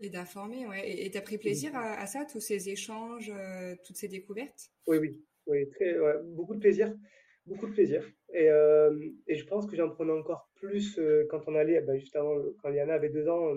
Et 0.00 0.08
d'informer, 0.08 0.66
ouais. 0.66 1.02
Et 1.04 1.10
tu 1.10 1.18
as 1.18 1.20
pris 1.20 1.38
plaisir 1.38 1.72
à, 1.76 2.06
ça, 2.06 2.24
tous 2.24 2.40
ces 2.40 2.70
échanges, 2.70 3.30
euh, 3.30 3.76
toutes 3.84 3.96
ces 3.96 4.08
découvertes? 4.08 4.70
Oui, 4.86 4.96
oui, 4.98 5.22
oui, 5.46 5.68
très, 5.68 5.94
beaucoup 6.24 6.54
de 6.54 6.60
plaisir, 6.60 6.96
beaucoup 7.44 7.66
de 7.66 7.72
plaisir. 7.72 8.02
Et, 8.32 8.48
euh, 8.48 9.10
et 9.26 9.36
je 9.36 9.44
pense 9.44 9.66
que 9.66 9.76
j'en 9.76 9.90
prenais 9.90 10.12
encore 10.12 10.48
plus 10.54 10.98
euh, 10.98 11.26
quand 11.28 11.42
on 11.46 11.54
allait, 11.54 11.82
ben, 11.82 11.98
juste 11.98 12.16
avant, 12.16 12.34
quand 12.62 12.70
Liana 12.70 12.94
avait 12.94 13.10
deux 13.10 13.28
ans, 13.28 13.54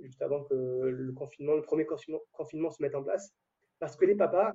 juste 0.00 0.22
avant 0.22 0.44
que 0.44 0.54
le 0.54 1.12
confinement, 1.12 1.56
le 1.56 1.62
premier 1.62 1.84
confinement, 1.84 2.20
confinement 2.32 2.70
se 2.70 2.80
mette 2.82 2.94
en 2.94 3.02
place, 3.02 3.34
parce 3.80 3.96
que 3.96 4.04
les 4.04 4.14
papas, 4.14 4.52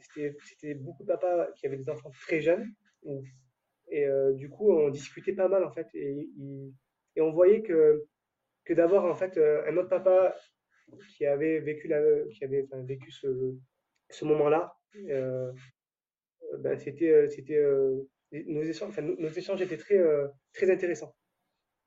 c'était 0.00 0.74
beaucoup 0.74 1.02
de 1.02 1.08
papas 1.08 1.52
qui 1.52 1.66
avaient 1.66 1.76
des 1.76 1.90
enfants 1.90 2.10
très 2.22 2.40
jeunes, 2.40 2.66
et 3.90 4.06
du 4.34 4.48
coup, 4.48 4.72
on 4.72 4.88
discutait 4.90 5.32
pas 5.34 5.48
mal 5.48 5.64
en 5.64 5.70
fait, 5.72 5.88
et, 5.94 6.28
et 7.16 7.20
on 7.20 7.32
voyait 7.32 7.62
que 7.62 8.06
que 8.64 8.74
d'avoir 8.74 9.04
en 9.04 9.14
fait 9.14 9.36
euh, 9.36 9.64
un 9.68 9.76
autre 9.78 9.88
papa 9.88 10.34
qui 11.16 11.26
avait 11.26 11.60
vécu, 11.60 11.88
la, 11.88 12.00
qui 12.32 12.44
avait 12.44 12.66
vécu 12.84 13.10
ce, 13.10 13.26
ce 14.10 14.24
moment-là. 14.24 14.74
Euh, 14.96 15.52
ben, 16.58 16.76
c'était, 16.78 17.10
euh, 17.10 17.28
c'était 17.28 17.60
nos 18.32 18.62
échanges, 18.62 18.98
nos 19.00 19.28
échanges 19.28 19.62
étaient 19.62 19.76
très, 19.76 20.00
très 20.52 20.70
intéressants. 20.70 21.14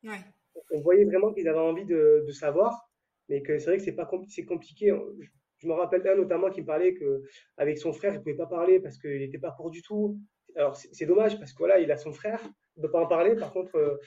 Ouais. 0.03 0.19
On 0.71 0.81
voyait 0.81 1.05
vraiment 1.05 1.33
qu'ils 1.33 1.47
avaient 1.47 1.59
envie 1.59 1.85
de, 1.85 2.23
de 2.27 2.31
savoir, 2.31 2.89
mais 3.29 3.41
que 3.41 3.57
c'est 3.59 3.67
vrai 3.67 3.77
que 3.77 3.83
c'est 3.83 3.95
pas 3.95 4.09
c'est 4.27 4.45
compliqué. 4.45 4.93
Je 5.59 5.67
me 5.67 5.73
rappelle 5.73 6.05
un 6.07 6.15
notamment 6.15 6.49
qui 6.49 6.61
me 6.61 6.65
parlait 6.65 6.93
que 6.93 7.21
avec 7.57 7.77
son 7.77 7.93
frère, 7.93 8.13
il 8.13 8.19
pouvait 8.19 8.35
pas 8.35 8.47
parler 8.47 8.79
parce 8.79 8.97
qu'il 8.97 9.19
n'était 9.19 9.37
pas 9.37 9.51
pour 9.51 9.69
du 9.69 9.81
tout. 9.81 10.19
Alors 10.55 10.75
c'est 10.75 11.05
dommage 11.05 11.39
parce 11.39 11.51
que 11.51 11.57
voilà, 11.59 11.79
il 11.79 11.91
a 11.91 11.97
son 11.97 12.13
frère, 12.13 12.41
il 12.75 12.81
ne 12.81 12.85
peut 12.87 12.91
pas 12.91 13.01
en 13.01 13.07
parler. 13.07 13.35
Par 13.35 13.51
contre, 13.51 13.99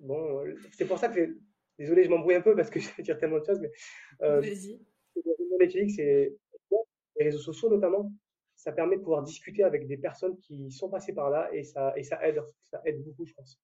bon, 0.00 0.44
c'est 0.72 0.86
pour 0.86 0.98
ça 0.98 1.08
que 1.08 1.36
Désolé, 1.80 2.04
je 2.04 2.10
m'embrouille 2.10 2.34
un 2.34 2.42
peu 2.42 2.54
parce 2.54 2.68
que 2.68 2.78
je 2.80 2.90
vais 2.94 3.02
dire 3.02 3.18
tellement 3.18 3.38
de 3.38 3.44
choses, 3.44 3.58
mais 3.58 3.70
euh, 4.20 4.40
Vas-y. 4.40 4.78
c'est 5.90 6.36
les 7.16 7.24
réseaux 7.24 7.38
sociaux 7.38 7.70
notamment. 7.70 8.12
Ça 8.54 8.72
permet 8.72 8.98
de 8.98 9.00
pouvoir 9.00 9.22
discuter 9.22 9.64
avec 9.64 9.86
des 9.86 9.96
personnes 9.96 10.36
qui 10.36 10.70
sont 10.70 10.90
passées 10.90 11.14
par 11.14 11.30
là 11.30 11.48
et 11.54 11.64
ça, 11.64 11.94
et 11.96 12.02
ça 12.02 12.22
aide, 12.22 12.42
ça 12.70 12.82
aide 12.84 13.02
beaucoup, 13.02 13.24
je 13.24 13.32
pense. 13.32 13.58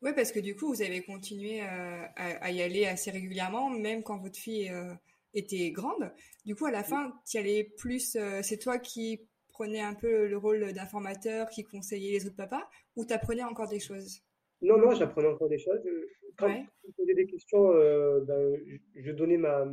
Oui, 0.00 0.12
parce 0.14 0.32
que 0.32 0.40
du 0.40 0.56
coup, 0.56 0.68
vous 0.68 0.80
avez 0.80 1.02
continué 1.02 1.60
à, 1.60 2.04
à, 2.16 2.50
y 2.50 2.62
aller 2.62 2.86
assez 2.86 3.10
régulièrement, 3.10 3.68
même 3.68 4.02
quand 4.02 4.18
votre 4.18 4.38
fille 4.38 4.70
euh, 4.70 4.94
était 5.34 5.70
grande. 5.70 6.10
Du 6.46 6.54
coup, 6.54 6.64
à 6.64 6.70
la 6.70 6.82
fin, 6.82 7.12
tu 7.28 7.36
allais 7.36 7.64
plus. 7.76 8.16
Euh, 8.16 8.40
c'est 8.42 8.58
toi 8.58 8.78
qui 8.78 9.28
prenais 9.54 9.80
un 9.80 9.94
peu 9.94 10.26
le 10.26 10.36
rôle 10.36 10.72
d'informateur, 10.72 11.48
qui 11.48 11.64
conseillait 11.64 12.18
les 12.18 12.26
autres 12.26 12.36
papas, 12.36 12.68
ou 12.96 13.06
tu 13.06 13.14
apprenais 13.14 13.44
encore 13.44 13.68
des 13.68 13.80
choses? 13.80 14.20
Non, 14.60 14.76
non, 14.78 14.94
j'apprenais 14.94 15.28
encore 15.28 15.48
des 15.48 15.58
choses 15.58 15.80
quand 16.36 16.48
ouais. 16.48 16.66
vous 16.84 16.92
posez 16.96 17.14
des 17.14 17.26
questions, 17.26 17.72
euh, 17.72 18.20
ben, 18.20 18.56
je, 18.94 19.12
donnais 19.12 19.36
ma, 19.36 19.66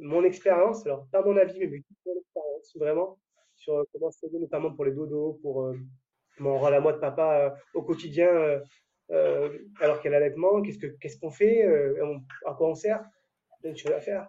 mon 0.00 0.24
expérience, 0.24 0.86
alors 0.86 1.06
pas 1.10 1.22
mon 1.22 1.36
avis, 1.36 1.58
mais 1.58 1.82
mon 2.06 2.18
expérience, 2.18 2.76
vraiment, 2.76 3.18
sur 3.56 3.84
comment 3.92 4.10
se 4.10 4.26
faisait, 4.26 4.38
notamment 4.38 4.72
pour 4.72 4.84
les 4.84 4.92
dodos, 4.92 5.38
pour 5.42 5.64
euh, 5.64 5.76
mon 6.38 6.58
rôle 6.58 6.74
à 6.74 6.80
moi 6.80 6.92
de 6.92 6.98
papa 6.98 7.40
euh, 7.40 7.50
au 7.74 7.82
quotidien, 7.82 8.60
alors 9.08 10.00
qu'il 10.00 10.10
y 10.10 10.14
a 10.14 10.18
l'allaitement, 10.18 10.62
qu'est-ce 10.62 10.78
qu'on 10.78 10.96
qu'est-ce 11.00 11.18
qu'on 11.18 11.30
fait, 11.30 11.62
à 12.44 12.54
quoi 12.54 12.68
on 12.68 12.74
sert, 12.74 13.04
plein 13.60 13.72
de 13.72 13.76
choses 13.76 13.92
à 13.92 14.00
faire. 14.00 14.28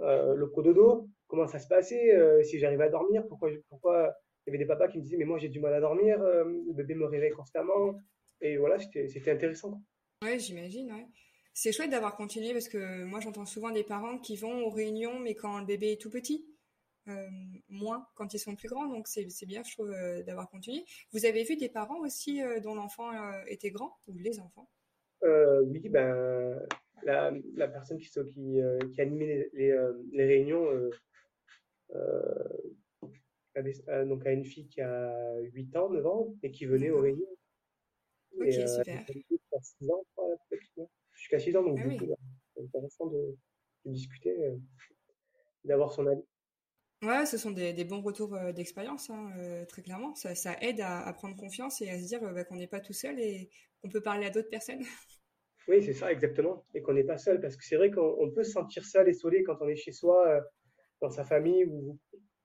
le 0.00 0.46
cododo, 0.46 1.08
comment 1.28 1.46
ça 1.46 1.58
se 1.58 1.68
passait, 1.68 2.42
si 2.42 2.58
j'arrivais 2.58 2.84
à 2.84 2.88
dormir, 2.88 3.24
pourquoi, 3.28 3.50
pourquoi 3.68 4.14
il 4.46 4.50
y 4.50 4.56
avait 4.56 4.64
des 4.64 4.66
papas 4.66 4.88
qui 4.88 4.98
me 4.98 5.02
disaient, 5.02 5.18
mais 5.18 5.24
moi 5.24 5.38
j'ai 5.38 5.48
du 5.48 5.60
mal 5.60 5.74
à 5.74 5.80
dormir, 5.80 6.18
le 6.18 6.72
bébé 6.72 6.94
me 6.94 7.06
réveille 7.06 7.32
constamment. 7.32 7.94
Et 8.40 8.56
voilà, 8.56 8.78
c'était 8.78 9.30
intéressant. 9.30 9.82
Ouais, 10.22 10.38
j'imagine, 10.38 10.92
ouais. 10.92 11.06
C'est 11.54 11.72
chouette 11.72 11.90
d'avoir 11.90 12.16
continué 12.16 12.52
parce 12.52 12.68
que 12.68 13.02
moi 13.02 13.18
j'entends 13.18 13.44
souvent 13.44 13.70
des 13.70 13.82
parents 13.82 14.18
qui 14.18 14.36
vont 14.36 14.64
aux 14.64 14.70
réunions 14.70 15.18
mais 15.18 15.34
quand 15.34 15.58
le 15.58 15.66
bébé 15.66 15.90
est 15.90 16.00
tout 16.00 16.08
petit, 16.08 16.46
euh, 17.08 17.28
moins 17.68 18.06
quand 18.14 18.32
ils 18.32 18.38
sont 18.38 18.54
plus 18.54 18.68
grands, 18.68 18.86
donc 18.86 19.08
c'est 19.08 19.26
bien 19.46 19.62
je 19.64 19.72
trouve 19.72 19.90
euh, 19.90 20.22
d'avoir 20.22 20.48
continué. 20.50 20.84
Vous 21.12 21.24
avez 21.24 21.42
vu 21.42 21.56
des 21.56 21.68
parents 21.68 21.98
aussi 22.00 22.42
euh, 22.42 22.60
dont 22.60 22.76
l'enfant 22.76 23.10
était 23.46 23.70
grand 23.70 23.98
ou 24.06 24.16
les 24.18 24.38
enfants? 24.38 24.70
Oui, 25.22 25.88
ben 25.88 26.60
la, 27.02 27.32
la 27.54 27.66
personne 27.66 27.98
qui, 27.98 28.08
qui, 28.08 28.60
qui 28.92 29.00
animait 29.00 29.48
les, 29.52 29.74
les, 30.12 30.24
réunions 30.24 30.68
donc 34.06 34.26
a 34.26 34.32
une 34.32 34.44
fille 34.44 34.68
qui 34.68 34.80
a 34.80 35.38
8 35.52 35.76
ans, 35.76 35.90
9 35.90 36.06
ans 36.06 36.34
et 36.42 36.50
qui 36.50 36.66
venait 36.66 36.90
aux 36.90 37.00
réunions. 37.00 37.26
Ok, 38.38 38.52
super. 38.52 39.04
6 39.60 39.90
ans, 39.90 40.04
jusqu'à 41.12 41.38
6 41.38 41.56
ans, 41.56 41.62
donc 41.62 41.78
ah 41.82 41.88
du 41.88 41.98
coup, 41.98 42.14
c'est 42.54 42.62
intéressant 42.62 43.06
de, 43.06 43.36
de 43.84 43.92
discuter, 43.92 44.44
euh, 44.44 44.56
d'avoir 45.64 45.92
son 45.92 46.06
avis. 46.06 46.22
Ouais, 47.02 47.26
ce 47.26 47.38
sont 47.38 47.52
des, 47.52 47.72
des 47.72 47.84
bons 47.84 48.00
retours 48.00 48.34
euh, 48.34 48.52
d'expérience, 48.52 49.08
hein, 49.10 49.30
euh, 49.38 49.64
très 49.66 49.82
clairement. 49.82 50.14
Ça, 50.16 50.34
ça 50.34 50.56
aide 50.60 50.80
à, 50.80 51.06
à, 51.06 51.12
prendre 51.12 51.36
confiance 51.36 51.80
et 51.80 51.88
à 51.88 51.98
se 51.98 52.06
dire 52.06 52.20
bah, 52.20 52.44
qu'on 52.44 52.56
n'est 52.56 52.66
pas 52.66 52.80
tout 52.80 52.92
seul 52.92 53.20
et 53.20 53.50
qu'on 53.80 53.88
peut 53.88 54.02
parler 54.02 54.26
à 54.26 54.30
d'autres 54.30 54.50
personnes. 54.50 54.82
Oui, 55.68 55.82
c'est 55.82 55.92
ça, 55.92 56.10
exactement. 56.10 56.64
Et 56.74 56.82
qu'on 56.82 56.94
n'est 56.94 57.04
pas 57.04 57.18
seul, 57.18 57.40
parce 57.40 57.56
que 57.56 57.64
c'est 57.64 57.76
vrai 57.76 57.90
qu'on 57.90 58.30
peut 58.34 58.42
se 58.42 58.52
sentir 58.52 58.84
seul 58.84 59.06
et 59.08 59.12
isolé 59.12 59.44
quand 59.44 59.58
on 59.60 59.68
est 59.68 59.76
chez 59.76 59.92
soi, 59.92 60.40
dans 61.00 61.10
sa 61.10 61.24
famille 61.24 61.64
ou 61.64 61.98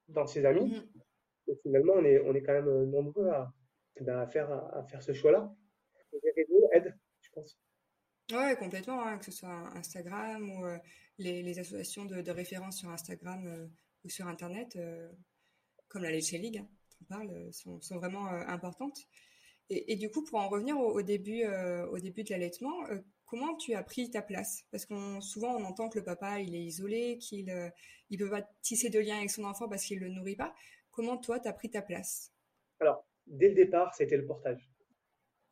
dans 0.08 0.28
ses 0.28 0.46
amis. 0.46 0.70
Mm 0.70 1.52
Et 1.52 1.56
finalement, 1.64 1.94
on 1.98 2.06
est, 2.06 2.20
on 2.22 2.34
est 2.34 2.42
quand 2.42 2.54
même 2.54 2.90
nombreux 2.90 3.30
à, 3.30 3.54
ben, 4.02 4.20
à 4.20 4.28
faire, 4.28 4.52
à, 4.52 4.84
faire 4.84 5.02
ce 5.02 5.14
choix-là. 5.14 5.54
Les 6.24 6.32
réseaux 6.32 6.70
aident 6.72 6.96
pense. 7.34 7.58
Ouais, 8.32 8.56
complètement, 8.58 9.06
hein, 9.06 9.18
que 9.18 9.26
ce 9.26 9.32
soit 9.32 9.70
Instagram 9.76 10.50
ou 10.50 10.66
euh, 10.66 10.78
les, 11.18 11.44
les, 11.44 11.60
associations 11.60 12.06
de, 12.06 12.22
de, 12.22 12.32
référence 12.32 12.78
sur 12.78 12.90
Instagram 12.90 13.46
euh, 13.46 13.68
ou 14.06 14.10
sur 14.10 14.28
Internet, 14.28 14.76
euh, 14.76 15.10
comme 15.90 16.04
la 16.04 16.12
Leche 16.12 16.32
League, 16.32 16.58
hein, 16.58 16.68
on 17.02 17.06
parle, 17.06 17.54
sont, 17.54 17.82
sont 17.82 17.98
vraiment 17.98 18.28
importantes. 18.28 18.98
Et, 19.70 19.94
et, 19.94 19.96
du 19.96 20.10
coup, 20.10 20.24
pour 20.24 20.40
en 20.40 20.48
revenir 20.48 20.78
au, 20.80 20.94
au 20.94 21.02
début, 21.02 21.46
au 21.46 22.00
début 22.00 22.24
de 22.24 22.30
l'allaitement, 22.32 22.76
comment 23.34 23.56
tu 23.56 23.74
as 23.74 23.82
pris 23.82 24.12
ta 24.12 24.22
place? 24.22 24.64
Parce 24.70 24.86
qu'on 24.86 25.20
souvent 25.20 25.56
on 25.56 25.64
entend 25.64 25.90
que 25.90 25.98
le 25.98 26.06
papa 26.06 26.40
il 26.40 26.56
est 26.56 26.64
isolé, 26.64 27.18
qu'il 27.18 27.52
il 28.12 28.20
peut 28.20 28.30
pas 28.30 28.44
tisser 28.62 28.92
de 28.92 29.00
lien 29.00 29.18
avec 29.18 29.32
son 29.32 29.44
enfant 29.44 29.68
parce 29.68 29.84
qu'il 29.84 30.00
le 30.00 30.10
nourrit 30.10 30.36
pas. 30.36 30.54
Comment 30.92 31.18
toi 31.18 31.40
tu 31.40 31.48
as 31.48 31.54
pris 31.54 31.72
ta 31.72 31.82
place? 31.82 32.32
Alors 32.80 33.04
dès 33.26 33.50
le 33.50 33.56
départ, 33.56 33.96
c'était 33.96 34.18
le 34.18 34.28
portage. 34.28 34.70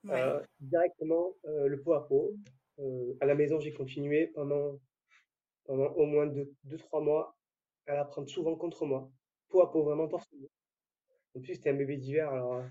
Euh, 0.09 0.39
directement 0.59 1.33
euh, 1.45 1.67
le 1.67 1.81
pot 1.81 1.93
à 1.93 2.07
pot. 2.07 2.35
Euh, 2.77 3.17
à 3.19 3.25
la 3.25 3.33
maison, 3.33 3.59
j'ai 3.59 3.73
continué 3.73 4.27
pendant, 4.27 4.79
pendant 5.65 5.87
au 5.93 6.05
moins 6.05 6.27
2-3 6.67 7.03
mois 7.03 7.35
à 7.87 7.95
la 7.95 8.05
prendre 8.05 8.29
souvent 8.29 8.55
contre 8.55 8.85
moi. 8.85 9.11
Pot 9.49 9.61
à 9.61 9.71
pot, 9.71 9.83
vraiment 9.83 10.07
torse 10.07 10.27
En 11.35 11.41
plus, 11.41 11.55
c'était 11.55 11.71
un 11.71 11.75
bébé 11.75 11.97
d'hiver, 11.97 12.31
alors. 12.31 12.63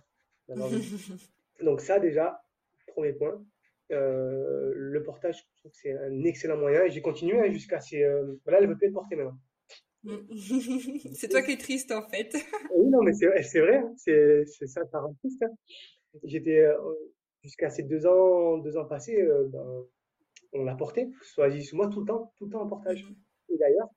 Donc, 1.62 1.80
ça, 1.80 1.98
déjà, 1.98 2.42
premier 2.88 3.12
point. 3.12 3.44
Le 3.90 5.02
portage, 5.04 5.38
je 5.38 5.60
trouve 5.60 5.72
que 5.72 5.78
c'est 5.78 5.92
un 5.92 6.24
excellent 6.24 6.56
moyen. 6.56 6.84
Et 6.84 6.90
j'ai 6.90 7.02
continué 7.02 7.38
hein, 7.38 7.50
jusqu'à 7.50 7.80
ces. 7.80 8.04
voilà, 8.44 8.58
elle 8.58 8.64
ne 8.64 8.70
veut 8.70 8.76
plus 8.76 8.88
être 8.88 8.94
portée 8.94 9.16
maintenant. 9.16 9.38
c'est 11.14 11.28
toi 11.28 11.42
qui 11.42 11.52
es 11.52 11.58
triste 11.58 11.92
en 11.92 12.08
fait. 12.08 12.32
oui, 12.74 12.88
non, 12.88 13.02
mais 13.02 13.12
c'est 13.12 13.60
vrai, 13.60 13.76
hein. 13.76 13.92
c'est 13.96 14.46
ça, 14.66 14.86
ça 14.86 15.00
rend 15.00 15.14
triste. 15.14 15.42
Hein. 15.42 15.54
J'étais, 16.24 16.66
jusqu'à 17.42 17.70
ces 17.70 17.82
deux 17.82 18.06
ans, 18.06 18.58
deux 18.58 18.76
ans 18.76 18.86
passés, 18.86 19.20
euh, 19.20 19.48
ben, 19.48 19.84
on 20.52 20.64
l'a 20.64 20.74
porté, 20.74 21.10
que 21.10 21.24
ce 21.24 21.34
soit 21.34 21.46
Aziz 21.46 21.72
moi, 21.72 21.88
tout 21.88 22.00
le 22.00 22.06
temps, 22.06 22.32
tout 22.36 22.46
le 22.46 22.52
temps 22.52 22.62
en 22.62 22.68
portage. 22.68 23.04
Mhm. 23.04 23.16
Et 23.50 23.58
d'ailleurs, 23.58 23.88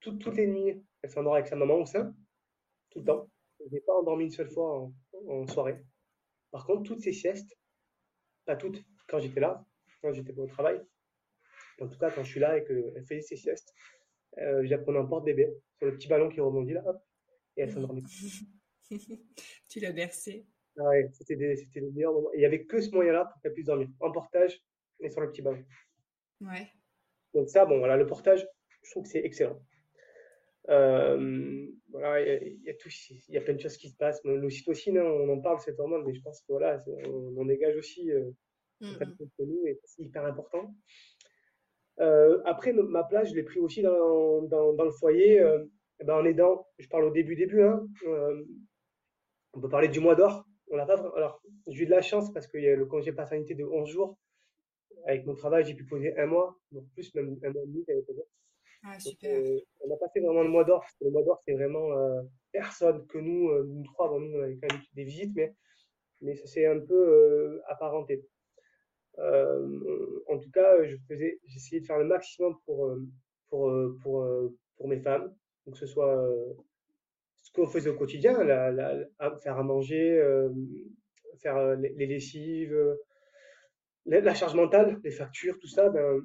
toutes 0.00 0.36
les 0.36 0.46
nuits, 0.46 0.82
elle 1.02 1.10
s'endort 1.10 1.34
avec 1.34 1.46
sa 1.46 1.56
maman 1.56 1.74
au 1.74 1.86
sein, 1.86 2.14
tout 2.90 3.00
le 3.00 3.04
temps. 3.04 3.28
Je 3.60 3.74
n'ai 3.74 3.80
pas 3.80 3.94
endormi 3.94 4.24
une 4.24 4.30
seule 4.30 4.50
fois 4.50 4.88
en, 5.26 5.46
soirée. 5.48 5.78
Par 6.50 6.64
contre, 6.64 6.84
toutes 6.84 7.00
ces 7.00 7.12
siestes, 7.12 7.58
pas 8.44 8.56
toutes, 8.56 8.82
quand 9.08 9.18
j'étais 9.18 9.40
là, 9.40 9.64
quand 10.02 10.12
j'étais 10.12 10.32
pas 10.32 10.42
au 10.42 10.46
travail, 10.46 10.80
en 11.80 11.88
tout 11.88 11.98
cas 11.98 12.10
quand 12.10 12.22
je 12.22 12.30
suis 12.30 12.40
là 12.40 12.56
et 12.56 12.64
qu'elle 12.64 13.02
faisait 13.02 13.20
ses 13.20 13.36
siestes, 13.36 13.74
euh, 14.38 14.62
je 14.64 14.70
la 14.70 14.78
prenais 14.78 14.98
en 14.98 15.06
porte-bébé, 15.06 15.52
sur 15.76 15.86
le 15.86 15.96
petit 15.96 16.08
ballon 16.08 16.28
qui 16.28 16.40
rebondit 16.40 16.74
là, 16.74 16.82
hop, 16.86 17.02
et 17.56 17.62
elle 17.62 17.72
s'endormait. 17.72 18.02
tu 19.68 19.80
l'as 19.80 19.92
bercé. 19.92 20.46
Ah 20.78 20.84
ouais, 20.84 21.08
c'était 21.12 21.34
les 21.34 21.90
meilleurs 21.90 22.12
moments. 22.12 22.32
il 22.34 22.38
n'y 22.38 22.46
avait 22.46 22.64
que 22.64 22.80
ce 22.80 22.90
moyen-là 22.90 23.24
pour 23.24 23.40
qu'elle 23.40 23.52
puisse 23.52 23.66
dormir, 23.66 23.88
en 24.00 24.12
portage 24.12 24.62
et 25.00 25.08
sur 25.10 25.20
le 25.20 25.30
petit 25.30 25.42
bain. 25.42 25.58
Ouais. 26.40 26.68
Donc 27.34 27.48
ça, 27.48 27.64
bon, 27.64 27.78
voilà, 27.78 27.96
le 27.96 28.06
portage, 28.06 28.46
je 28.82 28.90
trouve 28.90 29.02
que 29.04 29.08
c'est 29.08 29.24
excellent. 29.24 29.60
Euh, 30.68 31.66
voilà, 31.88 32.20
il 32.20 32.62
y, 32.62 32.70
a 32.70 32.74
tout, 32.74 32.90
il 33.08 33.34
y 33.34 33.38
a 33.38 33.40
plein 33.40 33.54
de 33.54 33.60
choses 33.60 33.76
qui 33.76 33.88
se 33.88 33.96
passent. 33.96 34.20
L'ocytocine, 34.24 34.98
hein, 34.98 35.04
on 35.04 35.28
en 35.30 35.40
parle, 35.40 35.60
cette 35.60 35.80
hormone, 35.80 36.04
mais 36.06 36.14
je 36.14 36.20
pense 36.20 36.42
que 36.42 36.52
voilà, 36.52 36.84
on, 36.86 37.34
on 37.38 37.44
dégage 37.46 37.76
aussi 37.76 38.12
euh, 38.12 38.30
mm 38.80 38.92
-hmm. 38.92 39.78
c'est 39.84 40.02
hyper 40.02 40.24
important. 40.24 40.74
Euh, 42.00 42.40
après, 42.44 42.72
ma 42.72 43.04
place, 43.04 43.30
je 43.30 43.34
l'ai 43.34 43.42
pris 43.42 43.58
aussi 43.58 43.82
dans, 43.82 44.42
dans, 44.42 44.72
dans 44.72 44.84
le 44.84 44.90
foyer, 44.90 45.40
euh, 45.40 45.64
eh 46.00 46.04
ben, 46.04 46.14
en 46.14 46.24
aidant, 46.24 46.66
je 46.78 46.88
parle 46.88 47.04
au 47.04 47.10
début, 47.10 47.34
début, 47.34 47.62
hein, 47.62 47.86
euh, 48.06 48.44
on 49.52 49.60
peut 49.60 49.68
parler 49.68 49.88
du 49.88 50.00
mois 50.00 50.14
d'or. 50.14 50.44
On 50.70 50.76
pas, 50.86 51.12
alors, 51.16 51.42
j'ai 51.66 51.82
eu 51.82 51.86
de 51.86 51.90
la 51.90 52.02
chance 52.02 52.32
parce 52.32 52.46
qu'il 52.46 52.62
y 52.62 52.68
a 52.68 52.76
le 52.76 52.86
congé 52.86 53.12
paternité 53.12 53.54
de 53.54 53.64
11 53.64 53.88
jours. 53.88 54.18
Avec 55.06 55.26
mon 55.26 55.34
travail, 55.34 55.64
j'ai 55.64 55.74
pu 55.74 55.84
poser 55.84 56.16
un 56.18 56.26
mois, 56.26 56.56
donc 56.70 56.84
plus, 56.92 57.12
même 57.14 57.36
un 57.42 57.50
mois 57.50 57.62
et 57.62 57.66
demi, 57.66 57.84
ah, 58.84 59.00
super. 59.00 59.34
Euh, 59.34 59.58
on 59.80 59.92
a 59.92 59.96
passé 59.96 60.20
vraiment 60.20 60.42
le 60.42 60.50
mois 60.50 60.64
d'or, 60.64 60.80
parce 60.80 60.92
que 60.94 61.04
le 61.04 61.10
mois 61.10 61.24
d'or, 61.24 61.40
c'est 61.44 61.54
vraiment 61.54 61.88
personne 62.52 63.06
que 63.08 63.18
nous, 63.18 63.64
nous 63.64 63.82
trois, 63.84 64.08
bon, 64.08 64.20
nous, 64.20 64.38
on 64.38 64.42
avait 64.42 64.56
quand 64.56 64.72
même 64.72 64.82
des 64.94 65.04
visites, 65.04 65.34
mais, 65.34 65.52
mais 66.20 66.36
ça 66.36 66.46
s'est 66.46 66.66
un 66.66 66.78
peu 66.78 67.60
apparenté. 67.66 68.24
En 69.18 70.38
tout 70.38 70.50
cas, 70.50 70.82
j'essayais 71.46 71.80
de 71.80 71.86
faire 71.86 71.98
le 71.98 72.04
maximum 72.04 72.56
pour, 72.64 72.96
pour, 73.48 73.72
pour, 74.02 74.26
pour 74.76 74.88
mes 74.88 75.00
femmes, 75.00 75.34
que 75.70 75.76
ce 75.76 75.86
soit 75.86 76.28
ce 77.42 77.52
qu'on 77.52 77.66
faisait 77.66 77.90
au 77.90 77.96
quotidien, 77.96 78.42
la, 78.44 79.06
faire 79.42 79.58
à 79.58 79.62
manger, 79.62 80.22
faire 81.40 81.76
les, 81.76 81.90
les 81.90 82.06
lessives, 82.06 82.76
la, 84.06 84.34
charge 84.34 84.54
mentale, 84.54 84.98
les 85.04 85.10
factures, 85.10 85.58
tout 85.58 85.68
ça, 85.68 85.88
ben, 85.90 86.22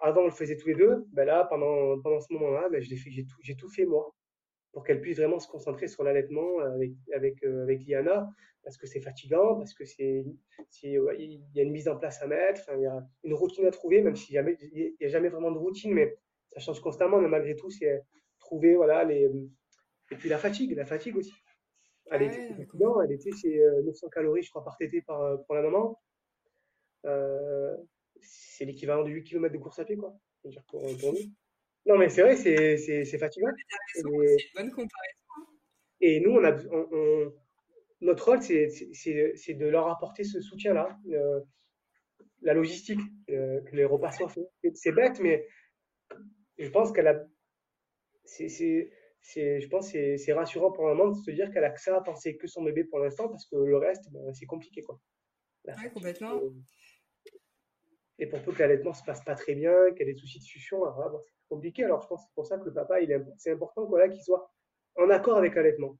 avant, 0.00 0.22
on 0.22 0.26
le 0.26 0.30
faisait 0.30 0.56
tous 0.56 0.68
les 0.68 0.74
deux. 0.74 1.04
Ben 1.12 1.24
là, 1.24 1.46
pendant, 1.48 2.00
pendant 2.00 2.20
ce 2.20 2.32
moment-là, 2.32 2.68
ben, 2.70 2.80
j'ai 2.82 3.56
tout 3.56 3.68
fait 3.68 3.84
moi 3.84 4.14
pour 4.72 4.84
qu'elle 4.84 5.00
puisse 5.00 5.18
vraiment 5.18 5.38
se 5.38 5.48
concentrer 5.48 5.86
sur 5.86 6.02
l'allaitement 6.02 6.58
avec, 6.60 6.92
avec, 7.14 7.44
euh, 7.44 7.62
avec 7.62 7.86
Liana, 7.86 8.28
parce 8.64 8.76
que 8.76 8.86
c'est 8.86 9.00
fatigant, 9.00 9.56
parce 9.56 9.74
que 9.74 9.84
c'est, 9.84 10.24
il 10.82 11.42
y 11.54 11.60
a 11.60 11.62
une 11.62 11.72
mise 11.72 11.88
en 11.88 11.96
place 11.96 12.22
à 12.22 12.26
mettre, 12.26 12.62
il 12.74 12.82
y 12.82 12.86
a 12.86 13.06
une 13.24 13.34
routine 13.34 13.66
à 13.66 13.70
trouver, 13.70 14.00
même 14.02 14.16
s'il 14.16 14.40
n'y 14.40 15.06
a, 15.06 15.08
jamais 15.08 15.28
vraiment 15.28 15.50
de 15.50 15.58
routine, 15.58 15.92
mais 15.92 16.16
ça 16.48 16.60
change 16.60 16.80
constamment, 16.80 17.20
mais 17.20 17.28
malgré 17.28 17.54
tout, 17.54 17.70
c'est 17.70 18.02
trouver, 18.38 18.74
voilà, 18.74 19.04
les, 19.04 19.30
et 20.10 20.16
puis 20.16 20.28
la 20.28 20.38
fatigue, 20.38 20.72
la 20.76 20.86
fatigue 20.86 21.16
aussi. 21.16 21.32
Elle 22.10 22.22
était, 22.22 22.50
elle 22.50 23.12
était, 23.12 23.30
c'est 23.32 23.60
900 23.84 24.08
calories, 24.08 24.42
je 24.42 24.50
crois, 24.50 24.64
par 24.64 24.76
tété 24.76 25.02
par, 25.02 25.42
pour 25.44 25.54
la 25.54 25.62
maman. 25.62 25.98
Euh, 27.06 27.76
c'est 28.20 28.64
l'équivalent 28.64 29.04
de 29.04 29.10
8 29.10 29.24
km 29.24 29.52
de 29.52 29.58
course 29.58 29.78
à 29.78 29.84
pied, 29.84 29.96
quoi. 29.96 30.14
Pour 30.68 30.82
nous. 30.82 31.18
Non, 31.86 31.98
mais 31.98 32.08
c'est 32.08 32.22
vrai, 32.22 32.36
c'est 32.36 33.18
fatigant. 33.18 33.48
C'est 33.92 34.00
une 34.00 34.36
bonne 34.54 34.70
comparaison. 34.70 35.18
Et 36.00 36.20
nous, 36.20 36.32
on 36.32 36.44
a, 36.44 36.52
on, 36.70 37.32
notre 38.02 38.24
rôle, 38.26 38.42
c'est 38.42 39.54
de 39.54 39.66
leur 39.66 39.88
apporter 39.88 40.24
ce 40.24 40.40
soutien-là, 40.40 40.98
euh, 41.12 41.40
la 42.42 42.52
logistique, 42.52 43.00
euh, 43.30 43.60
que 43.62 43.76
les 43.76 43.84
repas 43.84 44.10
soient 44.10 44.28
faits. 44.28 44.50
C'est 44.74 44.92
bête, 44.92 45.20
mais 45.20 45.46
je 46.58 46.68
pense 46.68 46.92
qu'elle 46.92 47.06
a. 47.06 47.24
C'est, 48.24 48.48
je 49.60 49.68
pense 49.68 49.92
que 49.92 50.16
c'est 50.16 50.32
rassurant 50.32 50.72
pour 50.72 50.88
la 50.88 50.94
maman 50.94 51.10
de 51.10 51.16
se 51.16 51.30
dire 51.30 51.52
qu'elle 51.52 51.64
a 51.64 51.70
que 51.70 51.80
ça 51.80 51.96
à 51.96 52.00
penser 52.00 52.36
que 52.36 52.48
son 52.48 52.62
bébé 52.62 52.84
pour 52.84 52.98
l'instant, 52.98 53.28
parce 53.28 53.46
que 53.46 53.56
le 53.56 53.76
reste, 53.76 54.10
ben, 54.10 54.34
c'est 54.34 54.46
compliqué. 54.46 54.82
Quoi. 54.82 54.98
Ouais, 55.64 55.90
complètement. 55.94 56.40
Et 58.18 58.26
pour 58.26 58.42
peu 58.42 58.52
que 58.52 58.58
l'allaitement 58.58 58.94
se 58.94 59.04
passe 59.04 59.24
pas 59.24 59.36
très 59.36 59.54
bien, 59.54 59.72
qu'il 59.92 60.06
y 60.06 60.10
ait 60.10 60.12
des 60.12 60.18
soucis 60.18 60.40
de 60.40 60.44
succion, 60.44 60.82
c'est 61.20 61.32
compliqué. 61.52 61.84
Alors 61.84 62.00
je 62.02 62.08
pense 62.08 62.22
que 62.22 62.28
c'est 62.28 62.34
pour 62.34 62.46
ça 62.46 62.58
que 62.58 62.64
le 62.64 62.72
papa, 62.72 62.96
c'est 63.36 63.52
important 63.52 63.86
qu'il 64.10 64.22
soit 64.22 64.50
en 64.96 65.10
accord 65.10 65.36
avec 65.36 65.54
l'allaitement. 65.54 65.98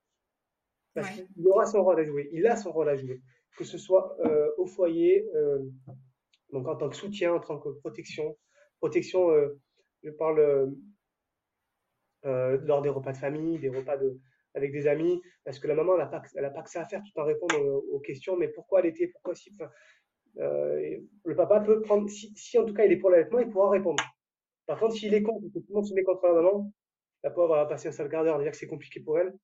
Parce 0.95 1.11
qu'il 1.11 1.47
aura 1.47 1.67
son 1.67 1.83
rôle 1.83 2.01
à 2.01 2.05
jouer. 2.05 2.29
Il 2.33 2.47
a 2.47 2.57
son 2.57 2.73
rôle 2.73 2.89
à 2.89 2.97
jouer. 2.97 3.21
Que 3.57 3.65
ce 3.65 3.79
soit 3.79 4.17
euh, 4.21 4.51
au 4.59 4.67
foyer, 4.67 5.29
euh, 5.35 5.59
donc 6.53 6.67
en 6.69 6.77
tant 6.77 6.89
que 6.89 6.97
soutien, 6.97 7.35
en 7.35 7.41
tant 7.41 7.59
que 7.59 7.69
protection. 7.81 8.37
Protection, 8.79 9.31
euh, 9.31 9.59
je 10.03 10.11
parle 10.11 10.75
lors 12.25 12.83
des 12.83 12.89
repas 12.89 13.13
de 13.13 13.19
famille, 13.19 13.59
des 13.59 13.69
repas 13.69 13.97
de, 13.97 14.19
avec 14.55 14.73
des 14.73 14.87
amis, 14.87 15.21
parce 15.45 15.59
que 15.59 15.67
la 15.67 15.75
maman, 15.75 15.97
n'a 15.97 16.07
pas, 16.07 16.21
pas 16.21 16.63
que 16.63 16.71
ça 16.71 16.83
à 16.83 16.85
faire 16.85 17.03
tout 17.03 17.21
en 17.21 17.25
répondant 17.25 17.59
aux, 17.59 18.01
questions, 18.01 18.37
mais 18.37 18.49
pourquoi 18.49 18.79
allaiter, 18.79 19.09
pourquoi 19.09 19.35
si. 19.35 19.51
Le 20.37 21.35
papa 21.37 21.61
peut 21.61 21.81
prendre, 21.83 22.09
si, 22.09 22.59
en 22.59 22.65
tout 22.65 22.75
cas 22.75 22.85
il 22.85 22.93
est 22.93 22.97
pour 22.97 23.11
l'allaitement, 23.11 23.41
il 23.41 23.51
pourra 23.51 23.71
répondre. 23.71 24.03
Par 24.73 24.79
contre, 24.79 24.97
s'il 24.97 25.13
est 25.13 25.23
contre, 25.23 25.47
que 25.53 25.59
tout 25.59 25.67
le 25.69 25.75
monde 25.75 25.85
se 25.85 25.93
met 25.93 26.03
contre 26.03 26.27
la 26.27 26.33
maman, 26.33 26.73
la 27.23 27.31
pauvre 27.31 27.55
va 27.55 27.67
passer 27.67 27.89
un 27.89 27.93
sale 27.93 28.09
quart 28.09 28.25
d'heure, 28.25 28.41
dire 28.41 28.53
que 28.53 28.57
c'est 28.57 28.67
compliqué 28.67 29.01
pour 29.01 29.19
elle. 29.19 29.35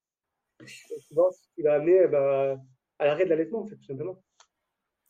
Souvent, 1.07 1.31
ce 1.31 1.41
qui 1.55 1.61
va 1.61 1.75
amener 1.75 2.07
ben, 2.07 2.59
à 2.99 3.05
l'arrêt 3.05 3.27
de 3.27 3.29
l'allaitement, 3.29 3.61
en 3.61 3.67
fait, 3.67 3.77
tout 3.77 3.85
simplement. 3.85 4.25